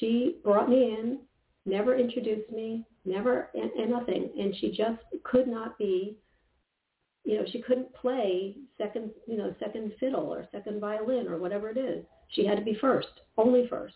She 0.00 0.38
brought 0.44 0.68
me 0.68 0.96
in, 0.98 1.20
never 1.64 1.96
introduced 1.96 2.50
me, 2.50 2.84
never, 3.04 3.48
and, 3.54 3.70
and 3.72 3.90
nothing. 3.90 4.30
And 4.38 4.54
she 4.56 4.68
just 4.68 5.00
could 5.24 5.48
not 5.48 5.78
be, 5.78 6.18
you 7.24 7.38
know, 7.38 7.44
she 7.50 7.62
couldn't 7.62 7.94
play 7.94 8.56
second, 8.76 9.12
you 9.26 9.38
know, 9.38 9.54
second 9.58 9.92
fiddle 9.98 10.26
or 10.26 10.46
second 10.52 10.80
violin 10.80 11.28
or 11.28 11.38
whatever 11.38 11.70
it 11.70 11.78
is. 11.78 12.04
She 12.28 12.44
had 12.44 12.58
to 12.58 12.64
be 12.64 12.76
first, 12.80 13.08
only 13.38 13.66
first. 13.68 13.94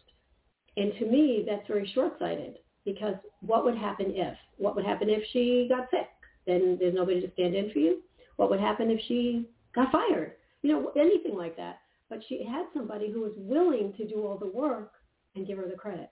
And 0.77 0.93
to 0.99 1.05
me, 1.05 1.45
that's 1.47 1.67
very 1.67 1.91
short-sighted 1.95 2.59
because 2.85 3.15
what 3.41 3.65
would 3.65 3.77
happen 3.77 4.07
if? 4.11 4.37
What 4.59 4.75
would 4.77 4.85
happen 4.85 5.09
if 5.09 5.23
she 5.33 5.67
got 5.69 5.89
sick? 5.91 6.09
Then 6.47 6.77
there's 6.81 6.95
nobody 6.95 7.21
to 7.21 7.33
stand 7.33 7.55
in 7.55 7.71
for 7.71 7.79
you. 7.79 8.03
What 8.37 8.51
would 8.51 8.61
happen 8.61 8.91
if 8.91 9.01
she 9.07 9.49
got 9.75 9.93
fired? 9.93 10.33
You 10.63 10.73
know, 10.73 10.93
anything 10.97 11.37
like 11.37 11.57
that. 11.57 11.81
But 12.09 12.21
she 12.29 12.45
had 12.45 12.67
somebody 12.75 13.11
who 13.11 13.21
was 13.21 13.33
willing 13.37 13.93
to 13.97 14.09
do 14.09 14.27
all 14.27 14.37
the 14.37 14.47
work 14.47 14.93
and 15.37 15.47
give 15.47 15.59
her 15.59 15.69
the 15.69 15.77
credit. 15.77 16.11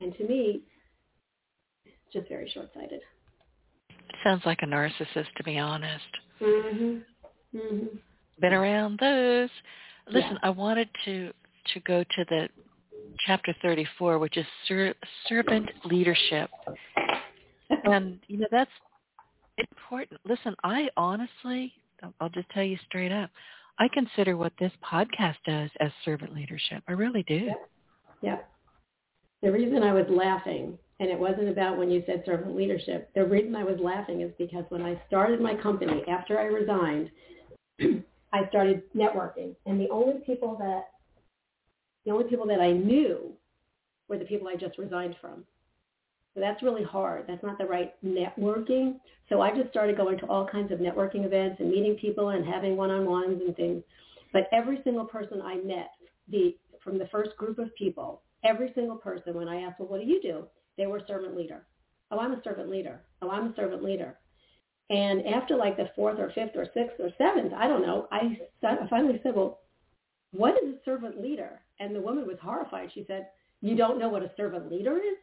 And 0.00 0.16
to 0.16 0.26
me, 0.26 0.62
it's 1.84 2.12
just 2.12 2.28
very 2.28 2.50
short-sighted. 2.50 3.00
Sounds 4.24 4.42
like 4.44 4.60
a 4.62 4.66
narcissist, 4.66 5.32
to 5.36 5.44
be 5.44 5.58
honest. 5.58 6.16
Mhm. 6.40 7.04
Mhm. 7.54 7.98
Been 8.40 8.52
around 8.52 8.98
those. 8.98 9.50
Listen, 10.06 10.32
yeah. 10.32 10.38
I 10.42 10.50
wanted 10.50 10.88
to 11.04 11.32
to 11.66 11.80
go 11.80 12.02
to 12.02 12.24
the 12.24 12.48
chapter 13.26 13.54
34, 13.62 14.18
which 14.18 14.36
is 14.36 14.46
ser- 14.66 14.94
servant 15.28 15.68
leadership. 15.84 16.50
And, 17.84 18.18
you 18.26 18.38
know, 18.38 18.46
that's 18.50 18.70
important. 19.58 20.20
Listen, 20.24 20.54
I 20.64 20.88
honestly, 20.96 21.72
I'll 22.20 22.28
just 22.28 22.48
tell 22.50 22.62
you 22.62 22.78
straight 22.86 23.12
up, 23.12 23.30
I 23.78 23.88
consider 23.88 24.36
what 24.36 24.52
this 24.58 24.72
podcast 24.84 25.36
does 25.46 25.70
as 25.80 25.90
servant 26.04 26.34
leadership. 26.34 26.82
I 26.88 26.92
really 26.92 27.22
do. 27.24 27.34
Yeah. 27.34 27.52
yeah. 28.22 28.38
The 29.42 29.52
reason 29.52 29.82
I 29.82 29.92
was 29.92 30.06
laughing, 30.08 30.76
and 30.98 31.08
it 31.08 31.18
wasn't 31.18 31.48
about 31.48 31.78
when 31.78 31.90
you 31.90 32.02
said 32.06 32.24
servant 32.26 32.56
leadership, 32.56 33.10
the 33.14 33.24
reason 33.24 33.54
I 33.54 33.62
was 33.62 33.78
laughing 33.80 34.22
is 34.22 34.32
because 34.36 34.64
when 34.68 34.82
I 34.82 35.00
started 35.06 35.40
my 35.40 35.54
company, 35.54 36.02
after 36.08 36.38
I 36.38 36.44
resigned, 36.44 37.10
I 38.32 38.48
started 38.48 38.82
networking. 38.96 39.54
And 39.66 39.80
the 39.80 39.88
only 39.90 40.20
people 40.26 40.56
that 40.58 40.88
the 42.08 42.14
only 42.14 42.24
people 42.24 42.46
that 42.46 42.60
I 42.60 42.72
knew 42.72 43.32
were 44.08 44.18
the 44.18 44.24
people 44.24 44.48
I 44.48 44.56
just 44.56 44.78
resigned 44.78 45.14
from. 45.20 45.44
So 46.34 46.40
that's 46.40 46.62
really 46.62 46.82
hard. 46.84 47.26
That's 47.28 47.42
not 47.42 47.58
the 47.58 47.66
right 47.66 47.94
networking. 48.02 48.98
So 49.28 49.42
I 49.42 49.54
just 49.54 49.68
started 49.68 49.98
going 49.98 50.18
to 50.20 50.26
all 50.26 50.46
kinds 50.46 50.72
of 50.72 50.78
networking 50.78 51.26
events 51.26 51.56
and 51.60 51.70
meeting 51.70 51.96
people 52.00 52.30
and 52.30 52.46
having 52.46 52.76
one-on-ones 52.76 53.42
and 53.44 53.54
things. 53.56 53.82
But 54.32 54.48
every 54.52 54.80
single 54.84 55.04
person 55.04 55.42
I 55.42 55.56
met, 55.56 55.90
the 56.30 56.56
from 56.82 56.98
the 56.98 57.08
first 57.08 57.36
group 57.36 57.58
of 57.58 57.74
people, 57.74 58.22
every 58.42 58.72
single 58.74 58.96
person, 58.96 59.34
when 59.34 59.48
I 59.48 59.60
asked, 59.62 59.78
well, 59.78 59.88
what 59.88 60.00
do 60.00 60.06
you 60.06 60.22
do? 60.22 60.44
They 60.78 60.86
were 60.86 61.02
servant 61.06 61.36
leader. 61.36 61.66
Oh, 62.10 62.18
I'm 62.18 62.32
a 62.32 62.42
servant 62.42 62.70
leader. 62.70 63.02
Oh, 63.20 63.30
I'm 63.30 63.48
a 63.48 63.54
servant 63.54 63.84
leader. 63.84 64.16
And 64.88 65.26
after 65.26 65.56
like 65.56 65.76
the 65.76 65.90
fourth 65.94 66.18
or 66.18 66.32
fifth 66.34 66.56
or 66.56 66.64
sixth 66.72 66.98
or 67.00 67.10
seventh, 67.18 67.52
I 67.52 67.68
don't 67.68 67.82
know, 67.82 68.08
I 68.10 68.38
finally 68.88 69.20
said, 69.22 69.34
well, 69.34 69.60
what 70.32 70.54
is 70.62 70.74
a 70.74 70.84
servant 70.86 71.20
leader? 71.20 71.60
And 71.80 71.94
the 71.94 72.00
woman 72.00 72.26
was 72.26 72.38
horrified. 72.42 72.90
She 72.92 73.04
said, 73.06 73.28
you 73.60 73.76
don't 73.76 73.98
know 73.98 74.08
what 74.08 74.22
a 74.22 74.30
servant 74.36 74.70
leader 74.70 74.96
is? 74.96 75.18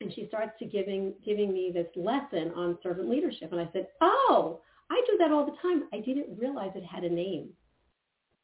And 0.00 0.12
she 0.14 0.26
starts 0.28 0.52
to 0.60 0.66
giving 0.66 1.14
giving 1.24 1.52
me 1.52 1.72
this 1.74 1.88
lesson 1.96 2.52
on 2.54 2.78
servant 2.82 3.08
leadership. 3.08 3.52
And 3.52 3.60
I 3.60 3.68
said, 3.72 3.88
oh, 4.00 4.60
I 4.90 5.02
do 5.10 5.18
that 5.18 5.32
all 5.32 5.44
the 5.44 5.56
time. 5.60 5.84
I 5.92 5.98
didn't 5.98 6.38
realize 6.38 6.70
it 6.74 6.84
had 6.84 7.04
a 7.04 7.10
name. 7.10 7.50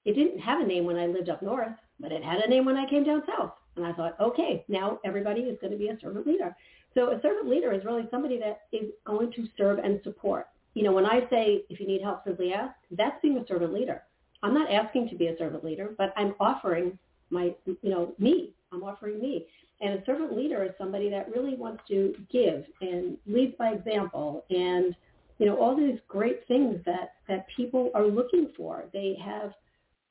It 0.04 0.14
didn't 0.14 0.40
have 0.40 0.60
a 0.60 0.66
name 0.66 0.84
when 0.84 0.96
I 0.96 1.06
lived 1.06 1.28
up 1.28 1.42
north, 1.42 1.76
but 2.00 2.12
it 2.12 2.22
had 2.22 2.40
a 2.40 2.48
name 2.48 2.64
when 2.64 2.76
I 2.76 2.88
came 2.88 3.04
down 3.04 3.22
south. 3.26 3.52
And 3.76 3.86
I 3.86 3.92
thought, 3.92 4.18
okay, 4.20 4.64
now 4.68 4.98
everybody 5.04 5.42
is 5.42 5.58
going 5.60 5.72
to 5.72 5.78
be 5.78 5.88
a 5.88 5.98
servant 6.00 6.26
leader. 6.26 6.54
So 6.94 7.10
a 7.10 7.20
servant 7.22 7.48
leader 7.48 7.72
is 7.72 7.84
really 7.84 8.06
somebody 8.10 8.38
that 8.38 8.62
is 8.72 8.90
going 9.04 9.32
to 9.32 9.46
serve 9.56 9.78
and 9.78 10.00
support. 10.04 10.46
You 10.74 10.82
know, 10.82 10.92
when 10.92 11.06
I 11.06 11.20
say 11.30 11.62
if 11.70 11.80
you 11.80 11.86
need 11.86 12.02
help, 12.02 12.24
simply 12.24 12.52
ask, 12.52 12.74
that's 12.90 13.20
being 13.22 13.38
a 13.38 13.46
servant 13.46 13.72
leader. 13.72 14.02
I'm 14.42 14.54
not 14.54 14.70
asking 14.70 15.08
to 15.08 15.16
be 15.16 15.28
a 15.28 15.38
servant 15.38 15.64
leader, 15.64 15.94
but 15.96 16.12
I'm 16.16 16.34
offering 16.38 16.98
my, 17.30 17.54
you 17.66 17.90
know, 17.90 18.14
me. 18.18 18.54
I'm 18.72 18.82
offering 18.82 19.20
me. 19.20 19.46
And 19.80 19.98
a 19.98 20.04
servant 20.04 20.36
leader 20.36 20.64
is 20.64 20.70
somebody 20.78 21.10
that 21.10 21.30
really 21.34 21.56
wants 21.56 21.82
to 21.88 22.14
give 22.30 22.64
and 22.80 23.16
leads 23.26 23.54
by 23.56 23.70
example 23.70 24.44
and, 24.50 24.94
you 25.38 25.46
know, 25.46 25.56
all 25.58 25.76
these 25.76 25.98
great 26.08 26.46
things 26.48 26.80
that, 26.86 27.14
that 27.28 27.46
people 27.56 27.90
are 27.94 28.06
looking 28.06 28.50
for. 28.56 28.84
They 28.92 29.16
have 29.24 29.52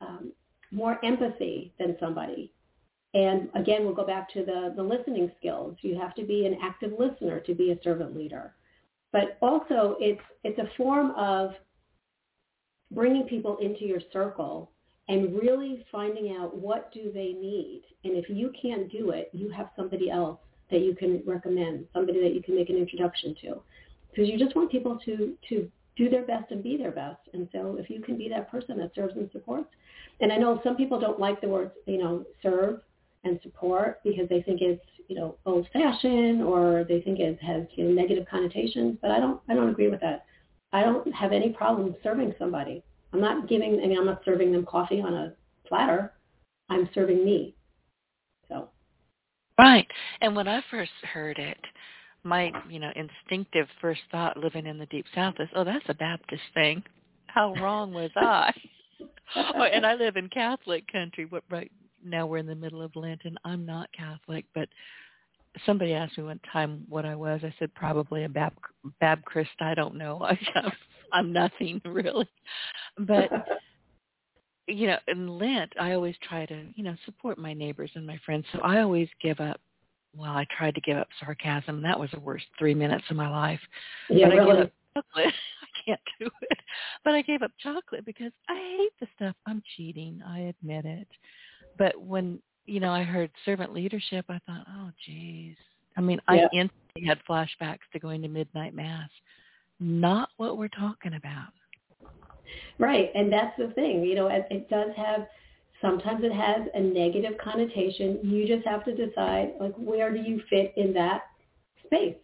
um, 0.02 0.32
more 0.72 1.04
empathy 1.04 1.74
than 1.80 1.98
somebody. 2.00 2.52
And 3.14 3.50
again, 3.56 3.86
we'll 3.86 3.94
go 3.94 4.06
back 4.06 4.32
to 4.34 4.44
the, 4.44 4.74
the 4.76 4.84
listening 4.84 5.32
skills. 5.40 5.78
You 5.82 5.98
have 6.00 6.16
to 6.16 6.26
be 6.26 6.46
an 6.46 6.58
active 6.62 6.94
listener 6.98 7.40
to 7.42 7.54
be 7.54 7.72
a 7.72 7.80
servant 7.84 8.16
leader. 8.18 8.56
But 9.12 9.38
also, 9.42 9.96
it's, 10.00 10.22
it's 10.44 10.58
a 10.58 10.70
form 10.76 11.12
of 11.12 11.52
bringing 12.92 13.24
people 13.24 13.58
into 13.58 13.86
your 13.86 14.02
circle 14.12 14.72
and 15.10 15.38
really 15.38 15.86
finding 15.92 16.36
out 16.36 16.56
what 16.58 16.92
do 16.94 17.12
they 17.14 17.34
need. 17.34 17.84
And 18.04 18.16
if 18.16 18.30
you 18.30 18.52
can't 18.60 18.92
do 18.92 19.10
it, 19.12 19.30
you 19.34 19.50
have 19.50 19.70
somebody 19.76 20.10
else 20.10 20.40
that 20.72 20.80
you 20.80 20.96
can 20.96 21.22
recommend, 21.26 21.86
somebody 21.94 22.22
that 22.22 22.34
you 22.34 22.42
can 22.42 22.56
make 22.56 22.70
an 22.70 22.78
introduction 22.78 23.36
to. 23.42 23.62
Because 24.10 24.30
you 24.30 24.38
just 24.38 24.56
want 24.56 24.72
people 24.72 24.98
to, 25.06 25.34
to 25.50 25.70
do 25.96 26.10
their 26.10 26.26
best 26.26 26.52
and 26.52 26.64
be 26.64 26.78
their 26.78 26.92
best. 26.92 27.20
And 27.34 27.48
so 27.52 27.78
if 27.80 27.90
you 27.90 28.02
can 28.02 28.18
be 28.18 28.30
that 28.30 28.50
person 28.50 28.78
that 28.78 28.96
serves 28.96 29.16
and 29.16 29.30
supports, 29.32 29.70
and 30.22 30.32
I 30.32 30.38
know 30.38 30.62
some 30.64 30.76
people 30.76 31.00
don't 31.00 31.20
like 31.20 31.42
the 31.42 31.50
words, 31.50 31.72
you 31.86 31.98
know, 31.98 32.26
serve 32.42 32.80
and 33.24 33.40
support 33.44 34.00
because 34.04 34.30
they 34.30 34.42
think 34.42 34.62
it's, 34.62 34.84
you 35.08 35.16
know, 35.16 35.36
old 35.46 35.68
fashioned 35.74 36.42
or 36.42 36.86
they 36.88 37.02
think 37.02 37.20
it 37.20 37.42
has 37.42 37.64
you 37.76 37.86
know, 37.86 38.02
negative 38.02 38.26
connotations, 38.30 38.98
but 39.02 39.12
I 39.12 39.20
don't 39.20 39.42
I 39.50 39.54
don't 39.54 39.70
agree 39.70 39.90
with 39.90 40.02
that. 40.02 40.26
I 40.72 40.82
don't 40.82 41.12
have 41.14 41.32
any 41.32 41.50
problem 41.50 41.96
serving 42.04 42.34
somebody. 42.40 42.84
I'm 43.14 43.22
not 43.22 43.48
giving, 43.48 43.80
I 43.84 43.88
mean, 43.88 43.98
I'm 43.98 44.06
not 44.06 44.24
serving 44.26 44.52
them 44.52 44.66
coffee 44.66 45.02
on 45.02 45.14
a 45.14 45.34
platter. 45.68 46.14
I'm 46.70 46.90
serving 46.94 47.24
me. 47.24 47.56
So. 48.50 48.70
Right. 49.58 49.88
And 50.22 50.36
when 50.36 50.48
I 50.48 50.62
first 50.72 50.92
heard 51.14 51.38
it, 51.38 51.60
my, 52.24 52.52
you 52.70 52.80
know, 52.80 52.92
instinctive 52.96 53.68
first 53.82 54.02
thought 54.12 54.38
living 54.38 54.66
in 54.66 54.78
the 54.78 54.86
deep 54.88 55.06
south 55.14 55.36
is, 55.40 55.50
oh, 55.56 55.64
that's 55.64 55.86
a 55.90 55.94
Baptist 55.94 56.42
thing. 56.54 56.84
How 57.28 57.54
wrong 57.56 57.94
was 57.94 58.12
I? 58.16 58.52
oh, 59.36 59.62
and 59.62 59.86
I 59.86 59.96
live 59.96 60.16
in 60.16 60.30
Catholic 60.30 60.90
country. 60.92 61.26
What 61.26 61.44
right 61.50 61.72
now 62.04 62.26
we're 62.26 62.38
in 62.38 62.48
the 62.48 62.56
middle 62.56 62.82
of 62.82 62.96
Lent, 62.96 63.22
and 63.26 63.38
I'm 63.44 63.66
not 63.66 63.90
Catholic, 63.92 64.46
but 64.54 64.70
somebody 65.66 65.94
asked 65.94 66.18
me 66.18 66.24
one 66.24 66.40
time 66.52 66.86
what 66.88 67.06
I 67.06 67.16
was. 67.16 67.42
I 67.44 67.54
said 67.60 67.74
probably 67.74 68.24
a 68.24 68.30
Bab 68.30 68.54
Bab 69.00 69.24
Christ. 69.26 69.50
I 69.60 69.74
don't 69.74 69.96
know. 69.96 70.22
I, 70.24 70.38
I'm 71.14 71.32
nothing 71.32 71.82
really, 71.86 72.30
but 73.00 73.30
you 74.68 74.88
know, 74.88 74.98
in 75.08 75.28
Lent, 75.28 75.74
I 75.80 75.94
always 75.94 76.16
try 76.28 76.46
to 76.46 76.66
you 76.76 76.84
know 76.84 76.96
support 77.06 77.38
my 77.38 77.54
neighbors 77.54 77.92
and 77.96 78.06
my 78.06 78.20
friends. 78.26 78.46
So 78.54 78.60
I 78.60 78.82
always 78.82 79.08
give 79.22 79.40
up. 79.40 79.60
Well, 80.16 80.32
I 80.32 80.46
tried 80.56 80.76
to 80.76 80.82
give 80.82 80.98
up 80.98 81.08
sarcasm. 81.20 81.82
That 81.82 82.00
was 82.00 82.12
the 82.12 82.20
worst 82.20 82.46
three 82.60 82.76
minutes 82.76 83.06
of 83.10 83.16
my 83.16 83.30
life. 83.30 83.60
Yeah, 84.10 84.30
but 84.30 84.36
really. 84.36 84.52
I 84.52 84.56
give 84.56 84.66
up 84.66 84.72
chocolate. 84.94 85.34
I 85.64 85.86
can't 85.86 86.00
do 86.20 86.30
it. 86.42 86.60
But 87.04 87.14
I 87.16 87.22
gave 87.24 87.42
up 87.42 87.52
chocolate 87.60 88.06
because 88.06 88.32
I 88.48 88.78
hate 88.78 88.92
the 89.00 89.08
stuff. 89.16 89.36
I'm 89.48 89.64
cheating. 89.76 90.22
I 90.28 90.54
admit 90.62 90.86
it. 90.86 91.08
But 91.80 92.00
when 92.00 92.40
you 92.66 92.80
know, 92.80 92.92
I 92.92 93.04
heard 93.04 93.32
servant 93.46 93.74
leadership. 93.74 94.26
I 94.30 94.40
thought, 94.46 94.66
oh, 94.70 94.90
geez. 95.06 95.56
I 95.98 96.02
mean, 96.02 96.22
yeah. 96.30 96.48
I 96.52 96.56
instantly 96.56 97.06
had 97.06 97.20
flashbacks 97.30 97.80
to 97.92 98.00
going 98.00 98.22
to 98.22 98.28
midnight 98.28 98.74
mass. 98.74 99.10
Not 99.80 100.30
what 100.38 100.58
we're 100.58 100.70
talking 100.70 101.14
about. 101.16 101.50
Right, 102.80 103.10
and 103.16 103.32
that's 103.32 103.58
the 103.58 103.68
thing. 103.74 104.04
You 104.04 104.16
know, 104.16 104.28
it, 104.28 104.70
does 104.70 104.92
have. 104.96 105.28
Sometimes 105.82 106.24
it 106.24 106.32
has 106.32 106.68
a 106.74 106.80
negative 106.80 107.34
connotation. 107.44 108.20
You 108.24 108.48
just 108.48 108.66
have 108.66 108.86
to 108.86 108.96
decide, 108.96 109.54
like, 109.60 109.76
where 109.76 110.14
do 110.14 110.20
you 110.20 110.42
fit 110.50 110.74
in 110.78 110.94
that 110.94 111.24
space? 111.86 112.16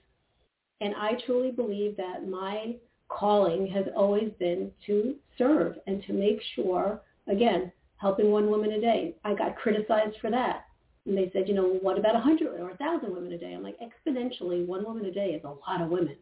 And 0.80 0.96
I 0.96 1.18
truly 1.26 1.52
believe 1.52 1.98
that 1.98 2.28
my 2.28 2.76
calling 3.10 3.68
has 3.68 3.86
always 3.98 4.32
been 4.40 4.72
to 4.86 5.16
serve 5.38 5.76
and 5.88 6.02
to 6.04 6.14
make 6.14 6.40
sure, 6.56 7.02
again, 7.28 7.72
helping 7.98 8.32
one 8.32 8.50
woman 8.50 8.72
a 8.72 8.80
day. 8.80 9.16
I 9.26 9.34
got 9.34 9.58
criticized 9.58 10.16
for 10.22 10.32
that. 10.32 10.66
And 11.06 11.18
they 11.18 11.30
said, 11.34 11.48
you 11.48 11.54
know, 11.54 11.80
what 11.82 11.98
about 11.98 12.16
a 12.16 12.20
100 12.20 12.60
or 12.60 12.68
a 12.68 12.76
1,000 12.76 13.14
women 13.14 13.34
a 13.34 13.38
day? 13.38 13.54
I'm 13.54 13.64
like, 13.64 13.78
exponentially, 13.80 14.66
one 14.66 14.86
woman 14.86 15.06
a 15.06 15.12
day 15.12 15.32
is 15.32 15.44
a 15.44 15.48
lot 15.48 15.82
of 15.82 15.90
women. 15.90 16.16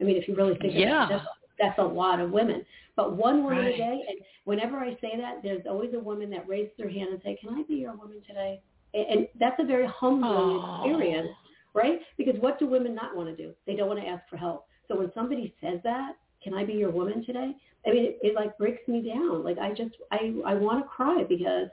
I 0.00 0.04
mean, 0.04 0.16
if 0.16 0.28
you 0.28 0.34
really 0.34 0.56
think 0.58 0.74
yeah. 0.74 1.06
about 1.06 1.10
it, 1.10 1.14
that's, 1.14 1.28
that's 1.58 1.78
a 1.78 1.82
lot 1.82 2.20
of 2.20 2.30
women. 2.30 2.64
But 2.96 3.16
one 3.16 3.42
woman 3.42 3.58
right. 3.58 3.74
a 3.74 3.76
day, 3.76 4.00
and 4.08 4.18
whenever 4.44 4.78
I 4.78 4.92
say 5.00 5.12
that, 5.16 5.42
there's 5.42 5.62
always 5.68 5.94
a 5.94 5.98
woman 5.98 6.30
that 6.30 6.48
raises 6.48 6.72
their 6.78 6.90
hand 6.90 7.10
and 7.10 7.20
say, 7.24 7.36
can 7.40 7.54
I 7.54 7.62
be 7.62 7.74
your 7.74 7.94
woman 7.94 8.22
today? 8.26 8.60
And, 8.92 9.06
and 9.06 9.28
that's 9.38 9.56
a 9.58 9.64
very 9.64 9.86
humbling 9.86 10.60
Aww. 10.60 10.86
experience, 10.86 11.30
right? 11.74 12.00
Because 12.16 12.34
what 12.40 12.58
do 12.58 12.66
women 12.66 12.94
not 12.94 13.16
want 13.16 13.28
to 13.28 13.36
do? 13.36 13.52
They 13.66 13.74
don't 13.74 13.88
want 13.88 14.00
to 14.00 14.06
ask 14.06 14.22
for 14.28 14.36
help. 14.36 14.66
So 14.88 14.98
when 14.98 15.10
somebody 15.14 15.54
says 15.60 15.80
that, 15.84 16.12
can 16.42 16.54
I 16.54 16.64
be 16.64 16.74
your 16.74 16.90
woman 16.90 17.24
today? 17.24 17.52
I 17.86 17.90
mean, 17.90 18.04
it, 18.04 18.18
it 18.22 18.34
like 18.34 18.56
breaks 18.58 18.86
me 18.86 19.02
down. 19.02 19.42
Like 19.42 19.58
I 19.58 19.70
just, 19.70 19.94
I, 20.10 20.34
I 20.46 20.54
want 20.54 20.84
to 20.84 20.88
cry 20.88 21.24
because 21.28 21.68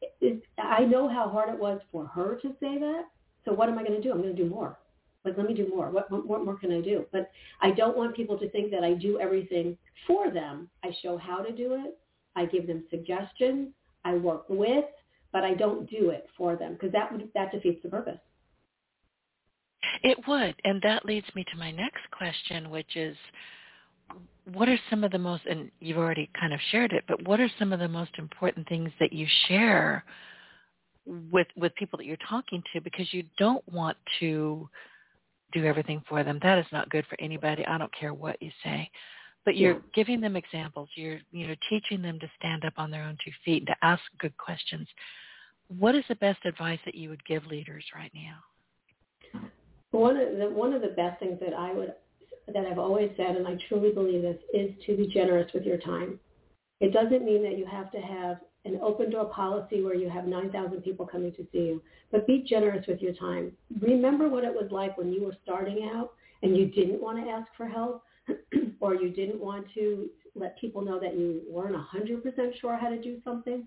it, 0.00 0.14
it, 0.20 0.42
I 0.58 0.84
know 0.84 1.08
how 1.08 1.28
hard 1.28 1.50
it 1.50 1.58
was 1.58 1.80
for 1.92 2.06
her 2.06 2.36
to 2.42 2.48
say 2.60 2.78
that. 2.78 3.02
So 3.44 3.52
what 3.52 3.68
am 3.68 3.78
I 3.78 3.84
going 3.84 4.00
to 4.00 4.02
do? 4.02 4.10
I'm 4.12 4.22
going 4.22 4.34
to 4.34 4.42
do 4.42 4.48
more. 4.48 4.78
Let 5.36 5.46
me 5.46 5.54
do 5.54 5.68
more. 5.68 5.90
What, 5.90 6.10
what, 6.10 6.26
what 6.26 6.44
more 6.44 6.56
can 6.56 6.72
I 6.72 6.80
do? 6.80 7.04
But 7.12 7.30
I 7.60 7.70
don't 7.70 7.96
want 7.96 8.16
people 8.16 8.38
to 8.38 8.50
think 8.50 8.70
that 8.70 8.84
I 8.84 8.94
do 8.94 9.20
everything 9.20 9.76
for 10.06 10.30
them. 10.30 10.68
I 10.84 10.90
show 11.02 11.16
how 11.18 11.38
to 11.38 11.52
do 11.52 11.74
it. 11.74 11.98
I 12.36 12.46
give 12.46 12.66
them 12.66 12.84
suggestions. 12.90 13.70
I 14.04 14.14
work 14.14 14.44
with, 14.48 14.84
but 15.32 15.44
I 15.44 15.54
don't 15.54 15.88
do 15.90 16.10
it 16.10 16.26
for 16.36 16.56
them 16.56 16.74
because 16.74 16.92
that 16.92 17.10
would, 17.10 17.28
that 17.34 17.52
defeats 17.52 17.82
the 17.82 17.88
purpose. 17.88 18.18
It 20.02 20.18
would, 20.26 20.54
and 20.64 20.80
that 20.82 21.04
leads 21.04 21.26
me 21.34 21.44
to 21.52 21.58
my 21.58 21.70
next 21.70 22.02
question, 22.12 22.70
which 22.70 22.96
is, 22.96 23.16
what 24.52 24.68
are 24.68 24.78
some 24.88 25.04
of 25.04 25.10
the 25.10 25.18
most, 25.18 25.44
and 25.46 25.70
you've 25.80 25.98
already 25.98 26.30
kind 26.38 26.54
of 26.54 26.60
shared 26.70 26.92
it, 26.92 27.04
but 27.06 27.26
what 27.26 27.40
are 27.40 27.50
some 27.58 27.72
of 27.72 27.80
the 27.80 27.88
most 27.88 28.12
important 28.18 28.66
things 28.68 28.90
that 29.00 29.12
you 29.12 29.26
share 29.46 30.04
with 31.30 31.46
with 31.56 31.74
people 31.76 31.96
that 31.96 32.04
you're 32.04 32.16
talking 32.28 32.62
to 32.72 32.80
because 32.80 33.12
you 33.12 33.24
don't 33.38 33.66
want 33.72 33.96
to 34.20 34.68
do 35.52 35.64
everything 35.64 36.02
for 36.08 36.22
them. 36.24 36.38
That 36.42 36.58
is 36.58 36.66
not 36.72 36.90
good 36.90 37.06
for 37.06 37.16
anybody. 37.20 37.64
I 37.66 37.78
don't 37.78 37.92
care 37.94 38.14
what 38.14 38.40
you 38.42 38.50
say. 38.62 38.90
But 39.44 39.56
you're 39.56 39.74
Yeah. 39.74 39.80
giving 39.94 40.20
them 40.20 40.36
examples. 40.36 40.90
You're 40.94 41.20
you 41.32 41.46
know 41.48 41.54
teaching 41.70 42.02
them 42.02 42.18
to 42.20 42.30
stand 42.38 42.64
up 42.64 42.74
on 42.76 42.90
their 42.90 43.04
own 43.04 43.16
two 43.24 43.32
feet 43.44 43.62
and 43.62 43.68
to 43.68 43.76
ask 43.82 44.02
good 44.18 44.36
questions. 44.36 44.88
what 45.68 45.94
is 45.94 46.04
the 46.08 46.14
best 46.16 46.44
advice 46.46 46.80
that 46.86 46.94
you 46.94 47.10
would 47.10 47.22
give 47.26 47.46
leaders 47.46 47.84
right 47.94 48.12
now? 48.14 48.38
One 49.90 50.16
of 50.16 50.36
the 50.38 50.50
one 50.50 50.72
of 50.72 50.82
the 50.82 50.88
best 50.88 51.20
things 51.20 51.38
that 51.40 51.54
I 51.54 51.72
would 51.72 51.94
that 52.48 52.64
I've 52.66 52.78
always 52.78 53.10
said, 53.16 53.36
and 53.36 53.46
I 53.46 53.56
truly 53.68 53.92
believe 53.92 54.22
this, 54.22 54.38
is 54.54 54.70
to 54.86 54.96
be 54.96 55.06
generous 55.06 55.52
with 55.52 55.64
your 55.64 55.76
time. 55.78 56.18
It 56.80 56.92
doesn't 56.92 57.24
mean 57.24 57.42
that 57.42 57.58
you 57.58 57.66
have 57.66 57.90
to 57.92 57.98
have 57.98 58.38
an 58.68 58.80
open 58.82 59.10
door 59.10 59.26
policy 59.26 59.82
where 59.82 59.94
you 59.94 60.08
have 60.08 60.26
9,000 60.26 60.82
people 60.82 61.06
coming 61.06 61.32
to 61.32 61.46
see 61.52 61.58
you, 61.58 61.82
but 62.12 62.26
be 62.26 62.44
generous 62.48 62.86
with 62.86 63.00
your 63.00 63.14
time. 63.14 63.52
Remember 63.80 64.28
what 64.28 64.44
it 64.44 64.52
was 64.52 64.68
like 64.70 64.96
when 64.96 65.12
you 65.12 65.24
were 65.24 65.36
starting 65.42 65.90
out 65.94 66.12
and 66.42 66.56
you 66.56 66.66
didn't 66.66 67.00
want 67.00 67.22
to 67.24 67.30
ask 67.30 67.48
for 67.56 67.66
help 67.66 68.04
or 68.80 68.94
you 68.94 69.10
didn't 69.10 69.40
want 69.40 69.66
to 69.74 70.08
let 70.34 70.58
people 70.58 70.82
know 70.82 71.00
that 71.00 71.16
you 71.16 71.42
weren't 71.48 71.74
100% 71.74 72.60
sure 72.60 72.76
how 72.76 72.88
to 72.88 73.00
do 73.00 73.18
something. 73.24 73.66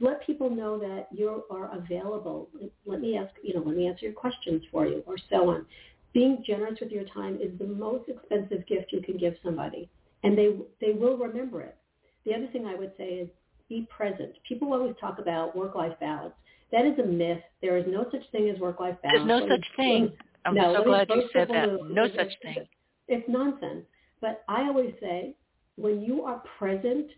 Let 0.00 0.24
people 0.24 0.48
know 0.48 0.78
that 0.78 1.08
you 1.10 1.44
are 1.50 1.76
available. 1.76 2.48
Let 2.86 3.00
me 3.00 3.18
ask, 3.18 3.32
you 3.42 3.54
know, 3.54 3.62
let 3.64 3.76
me 3.76 3.88
answer 3.88 4.06
your 4.06 4.14
questions 4.14 4.62
for 4.70 4.86
you 4.86 5.02
or 5.06 5.16
so 5.28 5.50
on. 5.50 5.66
Being 6.14 6.42
generous 6.46 6.78
with 6.80 6.90
your 6.90 7.04
time 7.04 7.38
is 7.42 7.56
the 7.58 7.66
most 7.66 8.08
expensive 8.08 8.66
gift 8.66 8.92
you 8.92 9.02
can 9.02 9.18
give 9.18 9.34
somebody 9.42 9.90
and 10.22 10.36
they, 10.38 10.56
they 10.80 10.92
will 10.92 11.16
remember 11.16 11.60
it. 11.62 11.76
The 12.24 12.34
other 12.34 12.48
thing 12.48 12.66
I 12.66 12.74
would 12.74 12.92
say 12.96 13.04
is 13.04 13.28
be 13.68 13.86
present. 13.94 14.32
People 14.48 14.72
always 14.72 14.94
talk 15.00 15.18
about 15.18 15.56
work-life 15.56 15.94
balance. 16.00 16.34
That 16.72 16.84
is 16.84 16.98
a 16.98 17.06
myth. 17.06 17.40
There 17.62 17.76
is 17.78 17.84
no 17.88 18.06
such 18.10 18.22
thing 18.30 18.48
as 18.50 18.58
work-life 18.60 18.96
balance. 19.02 19.26
There's 19.26 19.40
no 19.40 19.48
such 19.48 19.66
thing. 19.76 20.12
I'm 20.44 20.54
no, 20.54 20.74
so 20.74 20.84
glad 20.84 21.08
you 21.10 21.28
said 21.32 21.48
that. 21.48 21.68
move. 21.68 21.90
No 21.90 22.04
It's- 22.04 22.16
such 22.16 22.38
thing. 22.40 22.66
It's 23.08 23.28
nonsense. 23.28 23.86
But 24.20 24.44
I 24.48 24.62
always 24.68 24.94
say, 25.00 25.34
when 25.76 26.02
you 26.02 26.24
are 26.24 26.42
present, 26.58 27.10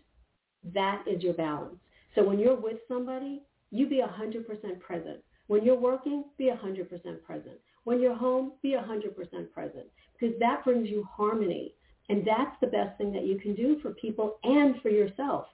that 0.73 1.05
is 1.07 1.23
your 1.23 1.33
balance. 1.33 1.77
So 2.15 2.23
when 2.23 2.39
you're 2.39 2.55
with 2.55 2.77
somebody, 2.87 3.41
you 3.71 3.87
be 3.87 4.01
100% 4.01 4.79
present. 4.79 5.23
When 5.47 5.63
you're 5.63 5.75
working, 5.75 6.25
be 6.37 6.49
100% 6.49 7.23
present. 7.23 7.59
When 7.83 7.99
you're 7.99 8.15
home, 8.15 8.53
be 8.61 8.75
100% 8.75 9.51
present. 9.51 9.85
Because 10.19 10.37
that 10.39 10.63
brings 10.63 10.89
you 10.89 11.03
harmony. 11.03 11.73
And 12.09 12.25
that's 12.25 12.55
the 12.59 12.67
best 12.67 12.97
thing 12.97 13.11
that 13.13 13.25
you 13.25 13.39
can 13.39 13.55
do 13.55 13.79
for 13.79 13.91
people 13.91 14.37
and 14.43 14.79
for 14.81 14.89
yourself. 14.89 15.47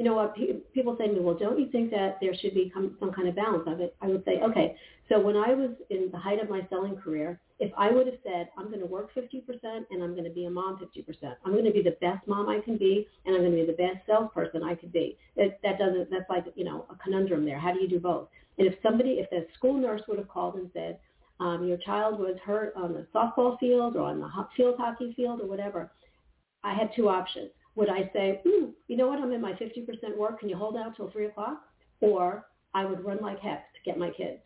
You 0.00 0.06
know 0.06 0.14
what? 0.14 0.34
Pe- 0.34 0.60
people 0.72 0.96
say 0.98 1.08
to 1.08 1.12
me, 1.12 1.20
well, 1.20 1.36
don't 1.36 1.60
you 1.60 1.68
think 1.70 1.90
that 1.90 2.16
there 2.22 2.34
should 2.34 2.54
be 2.54 2.72
some, 2.74 3.12
kind 3.12 3.28
of 3.28 3.36
balance 3.36 3.64
of 3.66 3.80
it? 3.80 3.94
I 4.00 4.06
would 4.06 4.24
say, 4.24 4.40
okay, 4.40 4.74
so 5.10 5.20
when 5.20 5.36
I 5.36 5.52
was 5.52 5.72
in 5.90 6.08
the 6.10 6.16
height 6.16 6.42
of 6.42 6.48
my 6.48 6.66
selling 6.70 6.96
career, 6.96 7.38
if 7.58 7.70
I 7.76 7.90
would 7.90 8.06
have 8.06 8.16
said, 8.22 8.48
I'm 8.56 8.68
going 8.68 8.80
to 8.80 8.86
work 8.86 9.10
50% 9.14 9.42
and 9.62 10.02
I'm 10.02 10.12
going 10.12 10.24
to 10.24 10.30
be 10.30 10.46
a 10.46 10.50
mom 10.50 10.78
50%, 10.78 11.34
I'm 11.44 11.52
going 11.52 11.66
to 11.66 11.70
be 11.70 11.82
the 11.82 11.98
best 12.00 12.26
mom 12.26 12.48
I 12.48 12.60
can 12.60 12.78
be 12.78 13.06
and 13.26 13.34
I'm 13.34 13.42
going 13.42 13.54
to 13.54 13.58
be 13.58 13.66
the 13.66 13.76
best 13.76 14.06
salesperson 14.06 14.62
I 14.62 14.74
could 14.74 14.90
be. 14.90 15.18
It, 15.36 15.60
that 15.62 15.78
doesn't, 15.78 16.10
that's 16.10 16.30
like, 16.30 16.46
you 16.54 16.64
know, 16.64 16.86
a 16.88 16.94
conundrum 16.94 17.44
there. 17.44 17.58
How 17.60 17.74
do 17.74 17.80
you 17.82 17.88
do 17.88 18.00
both? 18.00 18.28
And 18.56 18.66
if 18.66 18.76
somebody, 18.82 19.20
if 19.20 19.28
the 19.28 19.46
school 19.58 19.74
nurse 19.74 20.00
would 20.08 20.16
have 20.16 20.28
called 20.28 20.54
and 20.54 20.70
said, 20.72 20.98
um, 21.40 21.68
your 21.68 21.76
child 21.76 22.18
was 22.18 22.36
hurt 22.42 22.72
on 22.74 22.94
the 22.94 23.06
softball 23.14 23.58
field 23.58 23.96
or 23.96 24.04
on 24.04 24.18
the 24.18 24.30
field 24.56 24.76
hockey 24.78 25.12
field 25.14 25.42
or 25.42 25.46
whatever, 25.46 25.92
I 26.64 26.72
had 26.72 26.88
two 26.96 27.10
options. 27.10 27.50
Would 27.80 27.88
I 27.88 28.10
say, 28.12 28.42
hmm, 28.46 28.66
you 28.88 28.96
know 28.98 29.08
what, 29.08 29.20
I'm 29.20 29.32
in 29.32 29.40
my 29.40 29.54
50% 29.54 30.14
work. 30.14 30.38
Can 30.38 30.50
you 30.50 30.56
hold 30.56 30.76
out 30.76 30.94
till 30.96 31.10
3 31.10 31.24
o'clock? 31.24 31.62
Or 32.02 32.44
I 32.74 32.84
would 32.84 33.02
run 33.02 33.20
like 33.22 33.40
heck 33.40 33.72
to 33.72 33.80
get 33.86 33.98
my 33.98 34.10
kids. 34.10 34.38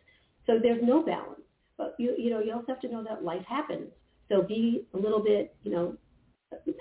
So 0.47 0.57
there's 0.57 0.81
no 0.81 1.03
balance. 1.03 1.41
But 1.77 1.95
you, 1.99 2.15
you 2.17 2.29
know, 2.29 2.39
you 2.39 2.53
also 2.53 2.67
have 2.69 2.79
to 2.79 2.87
know 2.87 3.03
that 3.03 3.25
life 3.25 3.43
happens. 3.45 3.89
So 4.29 4.41
be 4.41 4.87
a 4.93 4.97
little 4.97 5.21
bit, 5.21 5.53
you 5.63 5.71
know, 5.71 5.97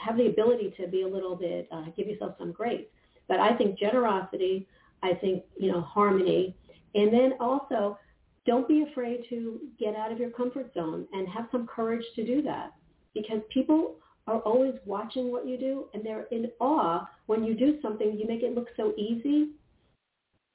have 0.01 0.17
the 0.17 0.29
ability 0.29 0.73
to 0.77 0.87
be 0.87 1.03
a 1.03 1.09
little 1.09 1.35
bit, 1.35 1.67
uh, 1.73 1.87
give 1.97 2.07
yourself 2.07 2.37
some 2.39 2.53
grace. 2.53 2.87
But 3.27 3.41
I 3.41 3.57
think 3.57 3.77
generosity, 3.77 4.69
I 5.03 5.15
think, 5.15 5.43
you 5.59 5.73
know, 5.73 5.81
harmony. 5.81 6.55
And 6.95 7.13
then 7.13 7.33
also, 7.41 7.99
don't 8.47 8.69
be 8.69 8.87
afraid 8.89 9.25
to 9.31 9.59
get 9.81 9.97
out 9.97 10.13
of 10.13 10.21
your 10.21 10.31
comfort 10.31 10.73
zone 10.73 11.09
and 11.13 11.27
have 11.27 11.49
some 11.51 11.67
courage 11.67 12.05
to 12.15 12.25
do 12.25 12.43
that. 12.43 12.75
Because 13.13 13.41
people 13.53 13.97
are 14.27 14.41
always 14.41 14.75
watching 14.85 15.31
what 15.31 15.47
you 15.47 15.59
do 15.59 15.87
and 15.93 16.05
they're 16.05 16.27
in 16.31 16.51
awe 16.61 17.09
when 17.27 17.45
you 17.45 17.55
do 17.55 17.79
something, 17.83 18.19
you 18.19 18.27
make 18.27 18.43
it 18.43 18.55
look 18.55 18.69
so 18.77 18.93
easy. 18.97 19.51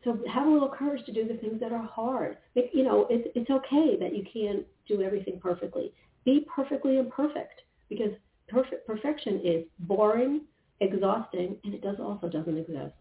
So 0.04 0.18
have 0.32 0.48
a 0.48 0.50
little 0.50 0.70
courage 0.70 1.06
to 1.06 1.12
do 1.12 1.28
the 1.28 1.36
things 1.36 1.60
that 1.60 1.72
are 1.72 1.86
hard. 1.86 2.38
You 2.56 2.84
know, 2.84 3.06
it's, 3.10 3.28
it's 3.36 3.50
okay 3.50 3.98
that 4.00 4.16
you 4.16 4.24
can't 4.32 4.66
do 4.88 5.02
everything 5.02 5.40
perfectly. 5.42 5.94
Be 6.26 6.48
perfectly 6.54 6.98
imperfect 6.98 7.62
because 7.90 8.12
perfect, 8.48 8.88
perfection 8.88 9.42
is 9.44 9.66
boring, 9.80 10.42
exhausting, 10.80 11.58
and 11.64 11.74
it 11.74 11.82
does 11.82 11.98
also 12.00 12.30
doesn't 12.30 12.58
exist. 12.58 12.94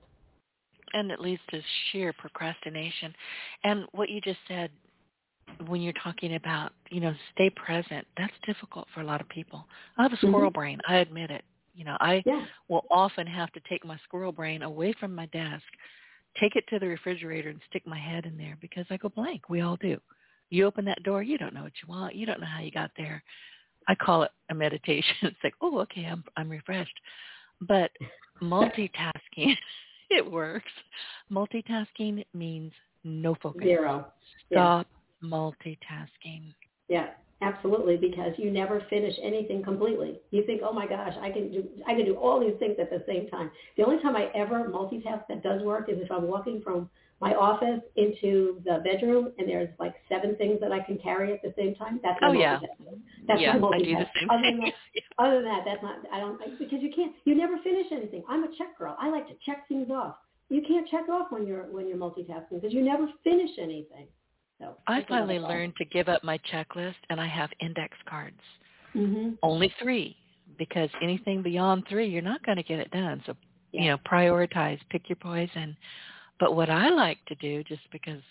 And 0.93 1.11
it 1.11 1.21
leads 1.21 1.43
to 1.51 1.61
sheer 1.93 2.13
procrastination. 2.15 3.15
And 3.63 3.85
what 3.93 4.09
you 4.09 4.21
just 4.21 4.39
said 4.49 4.71
when 5.67 5.81
you're 5.81 5.93
talking 6.03 6.35
about, 6.35 6.73
you 6.91 7.01
know, 7.01 7.13
stay 7.35 7.51
present, 7.51 8.07
that's 8.17 8.33
difficult 8.47 8.87
for 8.95 9.01
a 9.01 9.05
lot 9.05 9.21
of 9.21 9.29
people. 9.29 9.67
I 9.97 10.03
have 10.03 10.13
a 10.13 10.17
mm-hmm. 10.17 10.29
squirrel 10.29 10.51
brain. 10.51 10.79
I 10.89 10.97
admit 10.97 11.31
it. 11.31 11.45
You 11.75 11.85
know, 11.85 11.97
I 12.01 12.23
Yeah. 12.27 12.45
will 12.69 12.85
often 12.91 13.27
have 13.27 13.53
to 13.53 13.61
take 13.69 13.85
my 13.85 13.97
squirrel 13.99 14.33
brain 14.33 14.63
away 14.63 14.93
from 14.95 15.15
my 15.15 15.27
desk, 15.27 15.65
take 16.37 16.57
it 16.57 16.67
to 16.69 16.79
the 16.79 16.89
refrigerator 16.89 17.51
and 17.51 17.61
stick 17.69 17.87
my 17.87 17.99
head 17.99 18.27
in 18.27 18.37
there 18.37 18.57
because 18.61 18.87
I 18.91 18.97
go 18.97 19.09
blank. 19.09 19.49
We 19.49 19.61
all 19.61 19.77
do. 19.77 20.01
You 20.51 20.67
open 20.67 20.85
that 20.87 21.03
door, 21.03 21.23
you 21.23 21.39
don't 21.39 21.55
know 21.55 21.63
what 21.63 21.75
you 21.83 21.89
want. 21.89 22.15
You 22.15 22.27
don't 22.27 22.41
know 22.41 22.47
how 22.47 22.61
you 22.61 22.71
got 22.71 22.91
there. 22.97 23.23
I 23.87 23.95
call 23.95 24.23
it 24.23 24.31
a 24.51 24.55
meditation. 24.55 25.15
It's 25.23 25.45
like, 25.45 25.55
oh, 25.61 25.79
okay, 25.81 26.05
I'm 26.05 26.25
I'm 26.37 26.49
refreshed. 26.49 26.99
But 27.61 27.91
multitasking, 28.43 29.57
it 30.11 30.31
works. 30.31 30.73
Multitasking 31.31 32.25
means 32.35 32.73
no 33.05 33.35
focus. 33.37 33.63
Zero. 33.63 34.07
Stop 34.51 34.87
multitasking. 35.23 36.55
Yeah, 36.89 37.09
absolutely, 37.43 37.97
because 37.97 38.33
you 38.39 38.51
never 38.51 38.83
finish 38.89 39.15
anything 39.23 39.63
completely. 39.63 40.21
You 40.31 40.45
think, 40.47 40.63
oh 40.65 40.73
my 40.73 40.87
gosh, 40.87 41.15
I 41.21 41.31
can 41.31 41.51
do 41.53 41.65
I 41.87 41.95
can 41.95 42.05
do 42.05 42.15
all 42.17 42.41
these 42.41 42.59
things 42.59 42.77
at 42.81 42.91
the 42.91 43.03
same 43.07 43.29
time. 43.29 43.51
The 43.77 43.85
only 43.85 44.03
time 44.03 44.17
I 44.17 44.31
ever 44.35 44.65
multitask 44.69 45.23
that 45.29 45.43
does 45.43 45.63
work 45.63 45.89
is 45.89 45.99
if 46.01 46.11
I'm 46.11 46.27
walking 46.27 46.61
from 46.63 46.89
my 47.21 47.35
office 47.35 47.81
into 47.97 48.63
the 48.65 48.81
bedroom 48.85 49.33
and 49.39 49.49
there's 49.49 49.69
like 49.81 49.95
seven 50.09 50.37
things 50.37 50.61
that 50.61 50.71
I 50.71 50.79
can 50.81 50.99
carry 50.99 51.33
at 51.33 51.43
the 51.43 51.53
same 51.59 51.75
time. 51.75 51.99
That's 52.03 52.19
Oh, 52.23 52.33
yeah. 52.33 52.61
That's 53.27 53.41
yeah, 53.41 53.51
I 53.51 53.55
do 53.55 53.61
the 53.61 53.67
multitasking. 53.67 54.07
same 54.21 54.31
Other 54.31 54.43
thing. 54.43 54.61
than 54.61 54.61
that, 54.61 54.75
other 55.19 55.35
than 55.43 55.45
that, 55.45 55.63
that's 55.67 55.83
not. 55.83 55.97
I 56.13 56.21
don't 56.21 56.39
because 56.59 56.81
you 56.81 56.93
can't. 56.95 57.13
You 57.25 57.35
never 57.35 57.59
finish 57.65 57.87
anything. 57.93 58.23
I'm 58.29 58.45
a 58.45 58.49
check 58.57 58.79
girl. 58.79 58.97
I 59.01 59.11
like 59.11 59.27
to 59.29 59.35
check 59.45 59.67
things 59.69 59.91
off. 59.91 60.17
You 60.49 60.63
can't 60.67 60.89
check 60.89 61.09
off 61.11 61.27
when 61.31 61.47
you're 61.47 61.65
when 61.65 61.87
you're 61.89 61.99
multitasking 61.99 62.61
because 62.61 62.73
you 62.73 62.83
never 62.83 63.07
finish 63.25 63.51
anything. 63.61 64.07
So 64.61 64.77
I 64.87 65.05
finally 65.09 65.39
learned 65.39 65.75
to 65.77 65.85
give 65.85 66.09
up 66.09 66.25
my 66.25 66.39
checklist 66.53 66.95
and 67.11 67.21
I 67.21 67.27
have 67.27 67.51
index 67.61 67.97
cards. 68.09 68.41
hmm 68.93 69.31
Only 69.43 69.73
three 69.81 70.17
because 70.59 70.89
anything 71.03 71.43
beyond 71.43 71.85
three, 71.89 72.09
you're 72.09 72.23
not 72.23 72.45
going 72.45 72.57
to 72.57 72.63
get 72.63 72.81
it 72.81 72.91
done. 72.91 73.23
So, 73.27 73.37
Yeah. 73.73 73.83
you 73.83 73.89
know, 73.91 73.99
prioritize, 73.99 74.81
pick 74.91 75.09
your 75.09 75.17
poison. 75.17 75.77
But 76.41 76.55
what 76.55 76.71
I 76.71 76.89
like 76.89 77.23
to 77.27 77.35
do, 77.37 77.63
just 77.65 77.89
because 77.91 78.23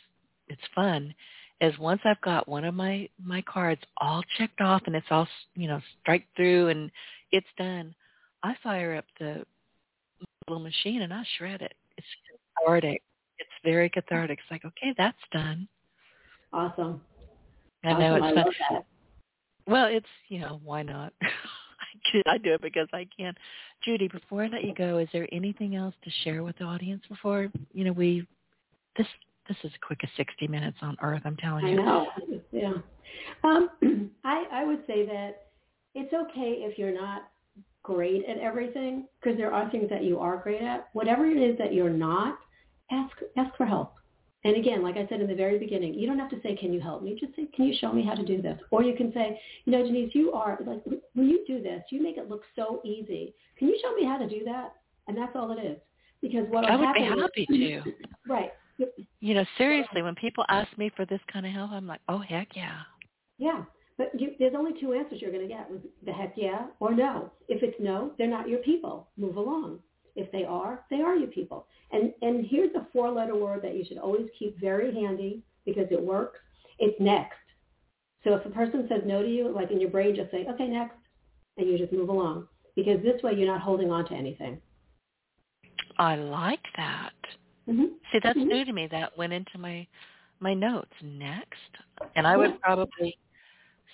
it's 0.47 0.61
fun, 0.73 1.13
is 1.61 1.77
once 1.79 2.01
I've 2.05 2.21
got 2.21 2.47
one 2.47 2.63
of 2.65 2.73
my 2.73 3.09
my 3.23 3.41
cards 3.41 3.81
all 3.97 4.23
checked 4.37 4.61
off 4.61 4.83
and 4.85 4.95
it's 4.95 5.07
all 5.11 5.27
you 5.55 5.67
know 5.67 5.81
strike 6.01 6.27
through 6.35 6.69
and 6.69 6.91
it's 7.31 7.47
done, 7.57 7.95
I 8.43 8.55
fire 8.63 8.95
up 8.95 9.05
the 9.19 9.45
little 10.47 10.63
machine 10.63 11.01
and 11.01 11.13
I 11.13 11.23
shred 11.37 11.61
it. 11.61 11.73
It's 11.97 12.07
cathartic. 12.59 13.01
It's 13.39 13.49
very 13.63 13.89
cathartic. 13.89 14.39
It's 14.39 14.51
like, 14.51 14.65
okay, 14.65 14.93
that's 14.97 15.17
done. 15.31 15.67
Awesome. 16.53 17.01
I 17.83 17.93
know 17.93 18.15
awesome. 18.15 18.37
it's 18.37 18.57
I 18.69 18.73
fun. 18.73 18.83
Well, 19.67 19.87
it's 19.87 20.07
you 20.29 20.39
know 20.39 20.59
why 20.63 20.83
not? 20.83 21.13
I 22.25 22.37
do 22.37 22.53
it 22.53 22.61
because 22.61 22.87
I 22.93 23.07
can. 23.17 23.33
Judy, 23.83 24.07
before 24.07 24.43
I 24.43 24.47
let 24.47 24.63
you 24.63 24.73
go, 24.73 24.97
is 24.97 25.09
there 25.11 25.27
anything 25.31 25.75
else 25.75 25.93
to 26.03 26.11
share 26.23 26.43
with 26.43 26.57
the 26.57 26.63
audience 26.63 27.03
before 27.09 27.49
you 27.73 27.83
know 27.83 27.91
we 27.91 28.25
this 28.97 29.07
this 29.47 29.57
is 29.63 29.71
the 29.71 29.79
quickest 29.85 30.13
sixty 30.15 30.47
minutes 30.47 30.77
on 30.81 30.95
earth. 31.01 31.21
I'm 31.25 31.37
telling 31.37 31.67
you. 31.67 31.81
I 31.81 31.85
know. 31.85 32.07
Yeah. 32.51 32.73
Um, 33.43 33.69
I 34.23 34.45
I 34.51 34.65
would 34.65 34.83
say 34.87 35.05
that 35.05 35.47
it's 35.95 36.13
okay 36.13 36.63
if 36.63 36.77
you're 36.77 36.93
not 36.93 37.29
great 37.83 38.25
at 38.25 38.37
everything 38.37 39.07
because 39.19 39.37
there 39.37 39.53
are 39.53 39.69
things 39.69 39.89
that 39.89 40.03
you 40.03 40.19
are 40.19 40.37
great 40.37 40.61
at. 40.61 40.89
Whatever 40.93 41.25
it 41.25 41.37
is 41.37 41.57
that 41.57 41.73
you're 41.73 41.89
not, 41.89 42.37
ask 42.91 43.15
ask 43.37 43.55
for 43.57 43.65
help. 43.65 43.93
And 44.43 44.55
again, 44.55 44.83
like 44.83 44.95
I 44.97 45.07
said 45.07 45.19
in 45.19 45.27
the 45.27 45.35
very 45.35 45.57
beginning, 45.57 45.95
you 45.95 46.07
don't 46.07 46.19
have 46.19 46.29
to 46.29 46.41
say, 46.41 46.55
"Can 46.55 46.71
you 46.71 46.79
help 46.79 47.01
me?" 47.01 47.17
Just 47.19 47.35
say, 47.35 47.47
"Can 47.55 47.65
you 47.65 47.75
show 47.79 47.91
me 47.91 48.03
how 48.03 48.13
to 48.13 48.23
do 48.23 48.41
this?" 48.41 48.59
Or 48.71 48.83
you 48.83 48.95
can 48.95 49.11
say, 49.13 49.39
"You 49.65 49.71
know, 49.71 49.83
Denise, 49.83 50.13
you 50.13 50.31
are 50.31 50.59
like 50.65 50.83
when 50.85 51.29
you 51.29 51.43
do 51.47 51.61
this, 51.61 51.83
you 51.91 52.01
make 52.01 52.17
it 52.17 52.29
look 52.29 52.43
so 52.55 52.81
easy. 52.85 53.33
Can 53.57 53.67
you 53.67 53.79
show 53.81 53.95
me 53.95 54.05
how 54.05 54.17
to 54.17 54.27
do 54.27 54.43
that?" 54.45 54.75
And 55.07 55.17
that's 55.17 55.35
all 55.35 55.51
it 55.57 55.63
is. 55.63 55.77
Because 56.21 56.47
what 56.49 56.65
I 56.65 56.75
would 56.75 56.93
be 56.93 57.01
happen 57.01 57.19
is- 57.19 57.21
happy 57.21 57.45
to. 57.45 57.93
right. 58.27 58.51
You 59.21 59.33
know, 59.33 59.45
seriously, 59.57 60.03
when 60.03 60.13
people 60.13 60.45
ask 60.49 60.77
me 60.77 60.91
for 60.95 61.03
this 61.05 61.21
kind 61.33 61.45
of 61.47 61.51
help, 61.51 61.71
I'm 61.71 61.87
like, 61.87 62.01
oh 62.09 62.19
heck 62.19 62.55
yeah. 62.55 62.81
Yeah, 63.39 63.63
but 63.97 64.11
you, 64.19 64.35
there's 64.37 64.53
only 64.55 64.79
two 64.79 64.93
answers 64.93 65.19
you're 65.19 65.31
going 65.31 65.47
to 65.47 65.53
get: 65.53 65.69
with 65.69 65.81
the 66.05 66.13
heck 66.13 66.33
yeah 66.37 66.67
or 66.79 66.93
no. 66.93 67.31
If 67.47 67.63
it's 67.63 67.77
no, 67.79 68.11
they're 68.17 68.27
not 68.27 68.47
your 68.47 68.59
people. 68.59 69.07
Move 69.17 69.37
along. 69.37 69.79
If 70.17 70.31
they 70.31 70.43
are, 70.43 70.83
they 70.89 71.01
are 71.01 71.15
you 71.15 71.27
people. 71.27 71.67
And, 71.91 72.11
and 72.21 72.45
here's 72.45 72.75
a 72.75 72.87
four-letter 72.91 73.35
word 73.35 73.61
that 73.61 73.75
you 73.75 73.85
should 73.87 73.97
always 73.97 74.27
keep 74.37 74.59
very 74.59 74.93
handy 74.93 75.43
because 75.65 75.87
it 75.91 76.01
works. 76.01 76.39
It's 76.79 76.99
next. 76.99 77.37
So 78.23 78.33
if 78.33 78.45
a 78.45 78.49
person 78.49 78.87
says 78.89 79.01
no 79.05 79.21
to 79.21 79.29
you, 79.29 79.49
like 79.49 79.71
in 79.71 79.79
your 79.79 79.89
brain, 79.89 80.15
just 80.15 80.31
say, 80.31 80.45
okay, 80.49 80.67
next, 80.67 80.97
and 81.57 81.67
you 81.67 81.77
just 81.77 81.93
move 81.93 82.09
along. 82.09 82.47
Because 82.75 83.01
this 83.03 83.21
way 83.23 83.33
you're 83.35 83.47
not 83.47 83.61
holding 83.61 83.91
on 83.91 84.05
to 84.09 84.13
anything. 84.13 84.59
I 85.97 86.15
like 86.15 86.63
that. 86.75 87.13
Mm-hmm. 87.69 87.85
See, 88.11 88.19
that's 88.23 88.37
mm-hmm. 88.37 88.47
new 88.47 88.65
to 88.65 88.73
me. 88.73 88.87
That 88.91 89.17
went 89.17 89.33
into 89.33 89.57
my 89.57 89.87
my 90.39 90.53
notes 90.53 90.91
next, 91.01 91.71
and 92.15 92.27
I 92.27 92.37
would 92.37 92.61
probably 92.61 93.17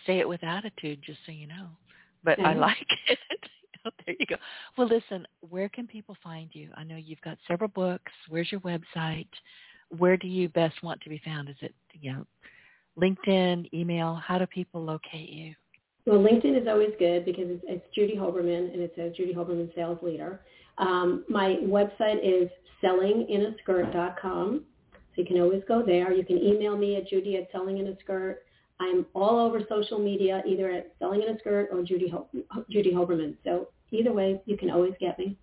say 0.05 0.19
it 0.19 0.27
with 0.27 0.43
attitude, 0.43 0.99
just 1.01 1.19
so 1.25 1.31
you 1.31 1.47
know. 1.47 1.67
But 2.23 2.39
I 2.39 2.53
like 2.53 2.85
it. 3.07 3.19
there 4.05 4.15
you 4.19 4.25
go. 4.25 4.35
Well, 4.77 4.87
listen, 4.87 5.27
where 5.49 5.69
can 5.69 5.87
people 5.87 6.15
find 6.23 6.49
you? 6.53 6.69
I 6.75 6.83
know 6.83 6.95
you've 6.95 7.21
got 7.21 7.37
several 7.47 7.69
books. 7.69 8.11
Where's 8.29 8.51
your 8.51 8.61
website? 8.61 9.27
Where 9.97 10.17
do 10.17 10.27
you 10.27 10.49
best 10.49 10.81
want 10.83 11.01
to 11.01 11.09
be 11.09 11.21
found? 11.23 11.49
Is 11.49 11.55
it 11.61 11.73
you 11.93 12.13
know 12.13 12.25
LinkedIn, 12.97 13.73
email? 13.73 14.15
How 14.15 14.37
do 14.37 14.45
people 14.45 14.83
locate 14.83 15.29
you? 15.29 15.53
Well, 16.05 16.19
LinkedIn 16.19 16.61
is 16.61 16.67
always 16.67 16.91
good 16.99 17.23
because 17.23 17.45
it's, 17.47 17.63
it's 17.67 17.85
Judy 17.95 18.15
Hoberman 18.15 18.73
and 18.73 18.81
it 18.81 18.93
says 18.95 19.13
Judy 19.15 19.33
Hoberman 19.33 19.73
Sales 19.73 19.99
Leader. 20.01 20.41
Um, 20.77 21.23
my 21.29 21.57
website 21.63 22.19
is 22.21 22.49
sellinginaskirt.com. 22.83 24.63
So 25.15 25.21
you 25.21 25.27
can 25.27 25.39
always 25.39 25.61
go 25.67 25.83
there. 25.85 26.11
You 26.11 26.25
can 26.25 26.39
email 26.39 26.75
me 26.75 26.97
at 26.97 27.07
judy 27.07 27.37
at 27.37 27.51
sellinginaskirt. 27.53 28.37
I'm 28.79 29.05
all 29.13 29.39
over 29.39 29.61
social 29.69 29.99
media, 29.99 30.43
either 30.45 30.71
at 30.71 30.93
Selling 30.99 31.21
in 31.21 31.35
a 31.35 31.39
Skirt 31.39 31.69
or 31.71 31.83
Judy, 31.83 32.09
Ho- 32.09 32.27
Judy 32.69 32.91
Hoberman. 32.91 33.35
So 33.43 33.69
either 33.91 34.11
way, 34.11 34.41
you 34.45 34.57
can 34.57 34.69
always 34.69 34.93
get 34.99 35.17
me. 35.19 35.37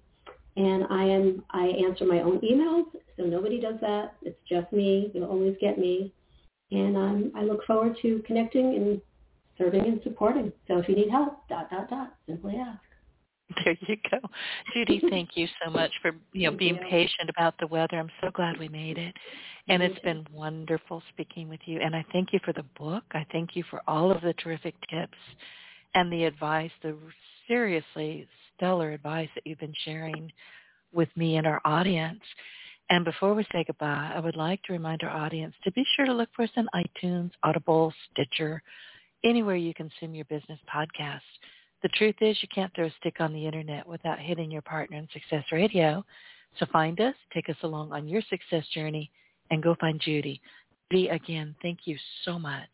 And 0.57 0.85
I 0.91 1.05
am 1.05 1.45
I 1.51 1.67
answer 1.69 2.05
my 2.05 2.21
own 2.21 2.41
emails, 2.41 2.87
so 3.17 3.25
nobody 3.25 3.61
does 3.61 3.77
that. 3.81 4.15
It's 4.23 4.39
just 4.49 4.73
me. 4.73 5.11
You'll 5.15 5.31
always 5.31 5.57
get 5.61 5.79
me. 5.79 6.13
And 6.73 6.97
um, 6.97 7.33
I 7.37 7.43
look 7.43 7.65
forward 7.65 7.97
to 8.03 8.23
connecting 8.27 8.75
and 8.75 9.01
serving 9.57 9.87
and 9.87 10.01
supporting. 10.03 10.53
So 10.67 10.79
if 10.79 10.89
you 10.89 10.97
need 10.97 11.11
help, 11.11 11.49
dot 11.49 11.71
dot 11.71 11.89
dot, 11.89 12.15
simply 12.27 12.57
ask. 12.57 12.90
There 13.65 13.77
you 13.89 13.97
go. 14.11 14.19
Judy, 14.73 15.03
thank 15.11 15.31
you 15.35 15.49
so 15.65 15.71
much 15.71 15.91
for 16.01 16.13
you 16.33 16.51
know 16.51 16.57
being 16.57 16.79
patient 16.89 17.29
about 17.29 17.55
the 17.59 17.67
weather. 17.67 17.99
I'm 17.99 18.11
so 18.21 18.31
glad 18.31 18.59
we 18.59 18.69
made 18.69 18.99
it. 18.99 19.15
And 19.69 19.83
it's 19.83 19.95
mm-hmm. 19.97 20.23
been 20.23 20.27
wonderful 20.33 21.03
speaking 21.13 21.49
with 21.49 21.61
you. 21.65 21.81
And 21.81 21.95
I 21.95 22.05
thank 22.13 22.33
you 22.33 22.41
for 22.45 22.53
the 22.53 22.65
book. 22.79 23.05
I 23.13 23.27
thank 23.33 23.57
you 23.57 23.65
for 23.71 23.83
all 23.87 24.11
of 24.11 24.23
the 24.23 24.35
terrific 24.35 24.75
tips 24.89 25.19
and 25.95 26.13
the 26.13 26.25
advice, 26.25 26.71
the 26.83 26.97
seriously 27.47 28.27
stellar 28.57 28.93
advice 28.93 29.29
that 29.35 29.47
you've 29.47 29.59
been 29.59 29.75
sharing 29.85 30.33
with 30.93 31.09
me 31.17 31.37
and 31.37 31.47
our 31.47 31.61
audience. 31.65 32.21
And 32.89 33.05
before 33.05 33.35
we 33.35 33.47
say 33.53 33.65
goodbye, 33.65 34.13
I 34.15 34.19
would 34.19 34.37
like 34.37 34.63
to 34.65 34.73
remind 34.73 35.03
our 35.03 35.11
audience 35.11 35.55
to 35.63 35.73
be 35.73 35.85
sure 35.95 36.07
to 36.07 36.13
look 36.13 36.29
for 36.35 36.43
us 36.43 36.51
on 36.57 36.67
iTunes, 36.75 37.31
Audible, 37.45 37.93
Stitcher, 38.11 38.63
anywhere 39.25 39.57
you 39.57 39.73
consume 39.75 40.15
your 40.15 40.25
business 40.25 40.59
podcast. 40.73 41.21
The 41.83 41.89
truth 41.89 42.17
is 42.21 42.37
you 42.43 42.49
can't 42.55 42.75
throw 42.75 42.87
a 42.87 42.95
stick 43.01 43.21
on 43.21 43.33
the 43.33 43.47
internet 43.47 43.87
without 43.87 44.19
hitting 44.19 44.51
your 44.51 44.63
partner 44.63 44.99
in 44.99 45.09
Success 45.13 45.45
Radio. 45.51 46.05
So 46.59 46.67
find 46.67 47.01
us, 47.01 47.15
take 47.33 47.49
us 47.49 47.57
along 47.63 47.93
on 47.93 48.07
your 48.07 48.23
success 48.29 48.67
journey, 48.75 49.11
and 49.51 49.63
go 49.63 49.75
find 49.81 49.99
Judy. 50.01 50.41
Judy, 50.93 51.09
again, 51.09 51.55
thank 51.63 51.87
you 51.87 51.97
so 52.25 52.39
much. 52.39 52.69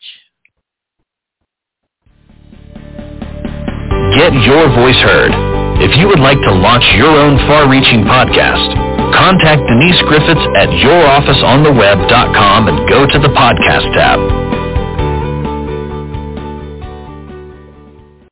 Get 4.15 4.33
your 4.43 4.67
voice 4.75 4.97
heard. 5.05 5.31
If 5.79 5.95
you 5.99 6.09
would 6.09 6.21
like 6.21 6.41
to 6.41 6.51
launch 6.51 6.85
your 6.97 7.11
own 7.11 7.37
far-reaching 7.47 8.03
podcast, 8.05 8.75
contact 9.15 9.63
Denise 9.69 10.01
Griffitts 10.09 10.57
at 10.57 10.71
yourofficeontheweb.com 10.71 12.69
and 12.69 12.89
go 12.89 13.07
to 13.07 13.19
the 13.19 13.29
podcast 13.29 13.93
tab. 13.93 14.46